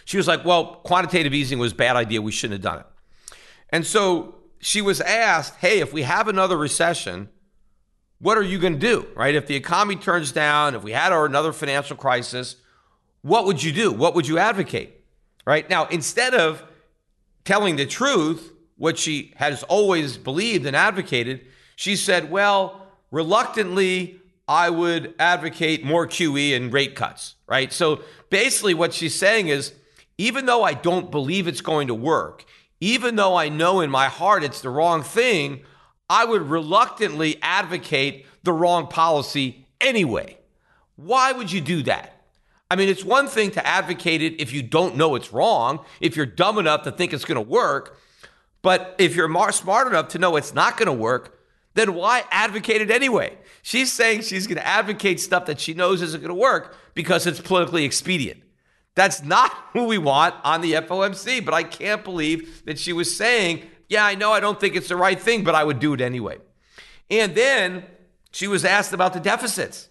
she 0.06 0.18
was 0.18 0.28
like, 0.28 0.46
well, 0.46 0.76
quantitative 0.86 1.34
easing 1.34 1.58
was 1.58 1.72
a 1.72 1.76
bad 1.76 1.96
idea. 1.96 2.22
We 2.22 2.32
shouldn't 2.32 2.64
have 2.64 2.72
done 2.74 2.82
it. 2.82 3.36
And 3.72 3.84
so 3.84 4.36
she 4.66 4.82
was 4.82 5.00
asked, 5.00 5.54
hey, 5.58 5.80
if 5.80 5.94
we 5.94 6.02
have 6.02 6.28
another 6.28 6.58
recession, 6.58 7.30
what 8.18 8.36
are 8.36 8.42
you 8.42 8.58
going 8.58 8.74
to 8.74 8.80
do, 8.80 9.06
right? 9.16 9.36
If 9.36 9.46
the 9.46 9.54
economy 9.56 9.96
turns 9.96 10.32
down, 10.32 10.74
if 10.74 10.82
we 10.82 10.92
had 10.92 11.14
another 11.14 11.54
financial 11.54 11.96
crisis, 11.96 12.56
what 13.22 13.46
would 13.46 13.62
you 13.62 13.72
do? 13.72 13.92
What 13.92 14.16
would 14.16 14.28
you 14.28 14.40
advocate, 14.40 15.04
right? 15.46 15.70
Now, 15.70 15.86
instead 15.86 16.34
of 16.34 16.64
telling 17.44 17.76
the 17.76 17.86
truth, 17.86 18.54
what 18.76 18.98
she 18.98 19.34
has 19.36 19.62
always 19.62 20.18
believed 20.18 20.66
and 20.66 20.76
advocated, 20.76 21.42
she 21.76 21.96
said, 21.96 22.32
well, 22.32 22.88
reluctantly, 23.12 24.20
I 24.48 24.72
would 24.72 25.14
advocate 25.20 25.86
more 25.86 26.08
QE 26.08 26.56
and 26.56 26.74
rate 26.74 26.96
cuts, 26.96 27.36
right? 27.46 27.72
So 27.72 28.02
basically, 28.32 28.74
what 28.74 28.96
she's 28.96 29.14
saying 29.14 29.48
is 29.48 29.74
even 30.18 30.48
though 30.48 30.64
I 30.64 30.74
don't 30.74 31.12
believe 31.12 31.48
it's 31.48 31.62
going 31.62 31.86
to 31.88 31.94
work, 31.94 32.46
even 32.80 33.16
though 33.16 33.36
I 33.36 33.50
know 33.50 33.82
in 33.82 33.90
my 33.90 34.08
heart 34.08 34.44
it's 34.44 34.62
the 34.62 34.70
wrong 34.70 35.04
thing, 35.04 35.62
I 36.10 36.26
would 36.26 36.44
reluctantly 36.44 37.38
advocate 37.42 38.26
the 38.44 38.54
wrong 38.54 38.88
policy 38.88 39.66
anyway. 39.82 40.38
Why 40.96 41.32
would 41.32 41.52
you 41.52 41.62
do 41.62 41.84
that? 41.84 42.12
I 42.70 42.76
mean, 42.76 42.90
it's 42.90 43.04
one 43.04 43.28
thing 43.28 43.52
to 43.52 43.66
advocate 43.66 44.22
it 44.22 44.42
if 44.42 44.52
you 44.52 44.64
don't 44.64 44.98
know 44.98 45.16
it's 45.16 45.32
wrong, 45.32 45.86
if 46.02 46.16
you're 46.16 46.26
dumb 46.26 46.58
enough 46.58 46.84
to 46.84 46.92
think 46.92 47.14
it's 47.14 47.26
going 47.26 47.36
to 47.36 47.50
work. 47.50 47.98
But 48.62 48.96
if 48.98 49.16
you're 49.16 49.30
smart 49.52 49.88
enough 49.88 50.10
to 50.10 50.20
know 50.20 50.36
it's 50.36 50.54
not 50.54 50.78
going 50.78 50.88
to 50.88 50.94
work, 50.94 51.40
then 51.76 51.94
why 51.94 52.24
advocate 52.32 52.82
it 52.82 52.90
anyway? 52.90 53.38
She's 53.62 53.92
saying 53.92 54.22
she's 54.22 54.48
going 54.48 54.58
to 54.58 54.66
advocate 54.66 55.20
stuff 55.20 55.46
that 55.46 55.60
she 55.60 55.74
knows 55.74 56.02
isn't 56.02 56.22
going 56.22 56.30
to 56.30 56.34
work 56.34 56.76
because 56.96 57.28
it's 57.28 57.40
politically 57.40 57.84
expedient. 57.84 58.42
That's 58.96 59.24
not 59.24 59.52
who 59.74 59.86
we 59.86 59.98
want 59.98 60.36
on 60.44 60.62
the 60.62 60.74
FOMC, 60.74 61.44
but 61.44 61.54
I 61.54 61.64
can't 61.64 62.04
believe 62.04 62.64
that 62.66 62.80
she 62.80 62.94
was 62.94 63.16
saying, 63.16 63.64
Yeah, 63.88 64.06
I 64.06 64.16
know 64.16 64.32
I 64.32 64.40
don't 64.40 64.60
think 64.60 64.76
it's 64.76 64.90
the 64.90 64.98
right 64.98 65.20
thing, 65.20 65.44
but 65.44 65.56
I 65.56 65.64
would 65.64 65.80
do 65.80 65.94
it 65.94 66.02
anyway. 66.02 66.38
And 67.10 67.36
then 67.36 67.86
she 68.32 68.48
was 68.48 68.66
asked 68.66 68.94
about 68.94 69.14
the 69.14 69.20
deficits 69.20 69.90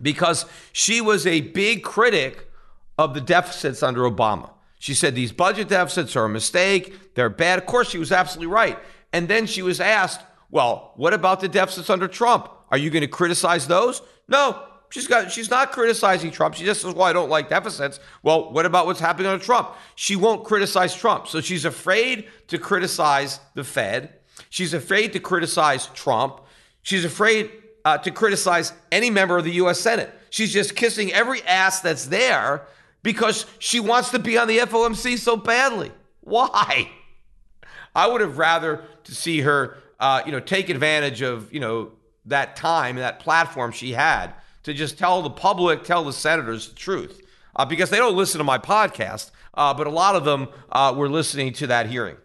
because 0.00 0.46
she 0.72 1.00
was 1.00 1.26
a 1.26 1.40
big 1.40 1.82
critic 1.82 2.50
of 2.98 3.14
the 3.14 3.20
deficits 3.20 3.82
under 3.82 4.02
Obama. 4.02 4.50
She 4.78 4.94
said 4.94 5.14
these 5.14 5.32
budget 5.32 5.68
deficits 5.68 6.14
are 6.14 6.26
a 6.26 6.28
mistake, 6.28 7.14
they're 7.14 7.30
bad. 7.30 7.58
Of 7.58 7.66
course, 7.66 7.88
she 7.88 7.98
was 7.98 8.12
absolutely 8.12 8.52
right. 8.52 8.78
And 9.12 9.28
then 9.28 9.46
she 9.46 9.62
was 9.62 9.80
asked, 9.80 10.20
well, 10.50 10.92
what 10.96 11.14
about 11.14 11.40
the 11.40 11.48
deficits 11.48 11.88
under 11.88 12.06
Trump? 12.06 12.48
Are 12.70 12.78
you 12.78 12.90
going 12.90 13.02
to 13.02 13.08
criticize 13.08 13.66
those? 13.66 14.02
No, 14.28 14.62
she's 14.94 15.08
got 15.08 15.32
she's 15.32 15.50
not 15.50 15.72
criticizing 15.72 16.30
Trump. 16.30 16.54
She 16.54 16.64
just 16.64 16.80
says, 16.80 16.94
"Well, 16.94 17.02
I 17.02 17.12
don't 17.12 17.28
like 17.28 17.48
deficits." 17.48 17.98
Well, 18.22 18.52
what 18.52 18.64
about 18.64 18.86
what's 18.86 19.00
happening 19.00 19.26
under 19.26 19.44
Trump? 19.44 19.74
She 19.96 20.14
won't 20.14 20.44
criticize 20.44 20.94
Trump. 20.94 21.26
So 21.26 21.40
she's 21.40 21.64
afraid 21.64 22.28
to 22.46 22.58
criticize 22.58 23.40
the 23.54 23.64
Fed. 23.64 24.14
She's 24.50 24.72
afraid 24.72 25.12
to 25.14 25.18
criticize 25.18 25.88
Trump. 25.88 26.40
She's 26.82 27.04
afraid 27.04 27.50
uh, 27.84 27.98
to 27.98 28.12
criticize 28.12 28.72
any 28.92 29.10
member 29.10 29.36
of 29.36 29.42
the 29.44 29.52
U.S. 29.52 29.80
Senate. 29.80 30.12
She's 30.30 30.52
just 30.52 30.76
kissing 30.76 31.12
every 31.12 31.42
ass 31.42 31.80
that's 31.80 32.06
there 32.06 32.66
because 33.02 33.46
she 33.58 33.80
wants 33.80 34.10
to 34.10 34.20
be 34.20 34.38
on 34.38 34.46
the 34.46 34.58
FOMC 34.58 35.18
so 35.18 35.36
badly. 35.36 35.90
Why? 36.20 36.88
I 37.96 38.06
would 38.06 38.20
have 38.20 38.38
rather 38.38 38.84
to 39.04 39.14
see 39.14 39.40
her, 39.40 39.76
uh, 39.98 40.22
you 40.24 40.32
know, 40.32 40.40
take 40.40 40.68
advantage 40.68 41.20
of, 41.20 41.52
you 41.52 41.60
know, 41.60 41.92
that 42.26 42.56
time, 42.56 42.96
and 42.96 43.04
that 43.04 43.20
platform 43.20 43.70
she 43.72 43.92
had 43.92 44.34
to 44.64 44.74
just 44.74 44.98
tell 44.98 45.22
the 45.22 45.30
public, 45.30 45.84
tell 45.84 46.04
the 46.04 46.12
senators 46.12 46.68
the 46.68 46.74
truth, 46.74 47.20
uh, 47.56 47.64
because 47.64 47.90
they 47.90 47.98
don't 47.98 48.16
listen 48.16 48.38
to 48.38 48.44
my 48.44 48.58
podcast, 48.58 49.30
uh, 49.54 49.72
but 49.72 49.86
a 49.86 49.90
lot 49.90 50.16
of 50.16 50.24
them 50.24 50.48
uh, 50.72 50.92
were 50.96 51.08
listening 51.08 51.52
to 51.52 51.66
that 51.68 51.86
hearing. 51.86 52.16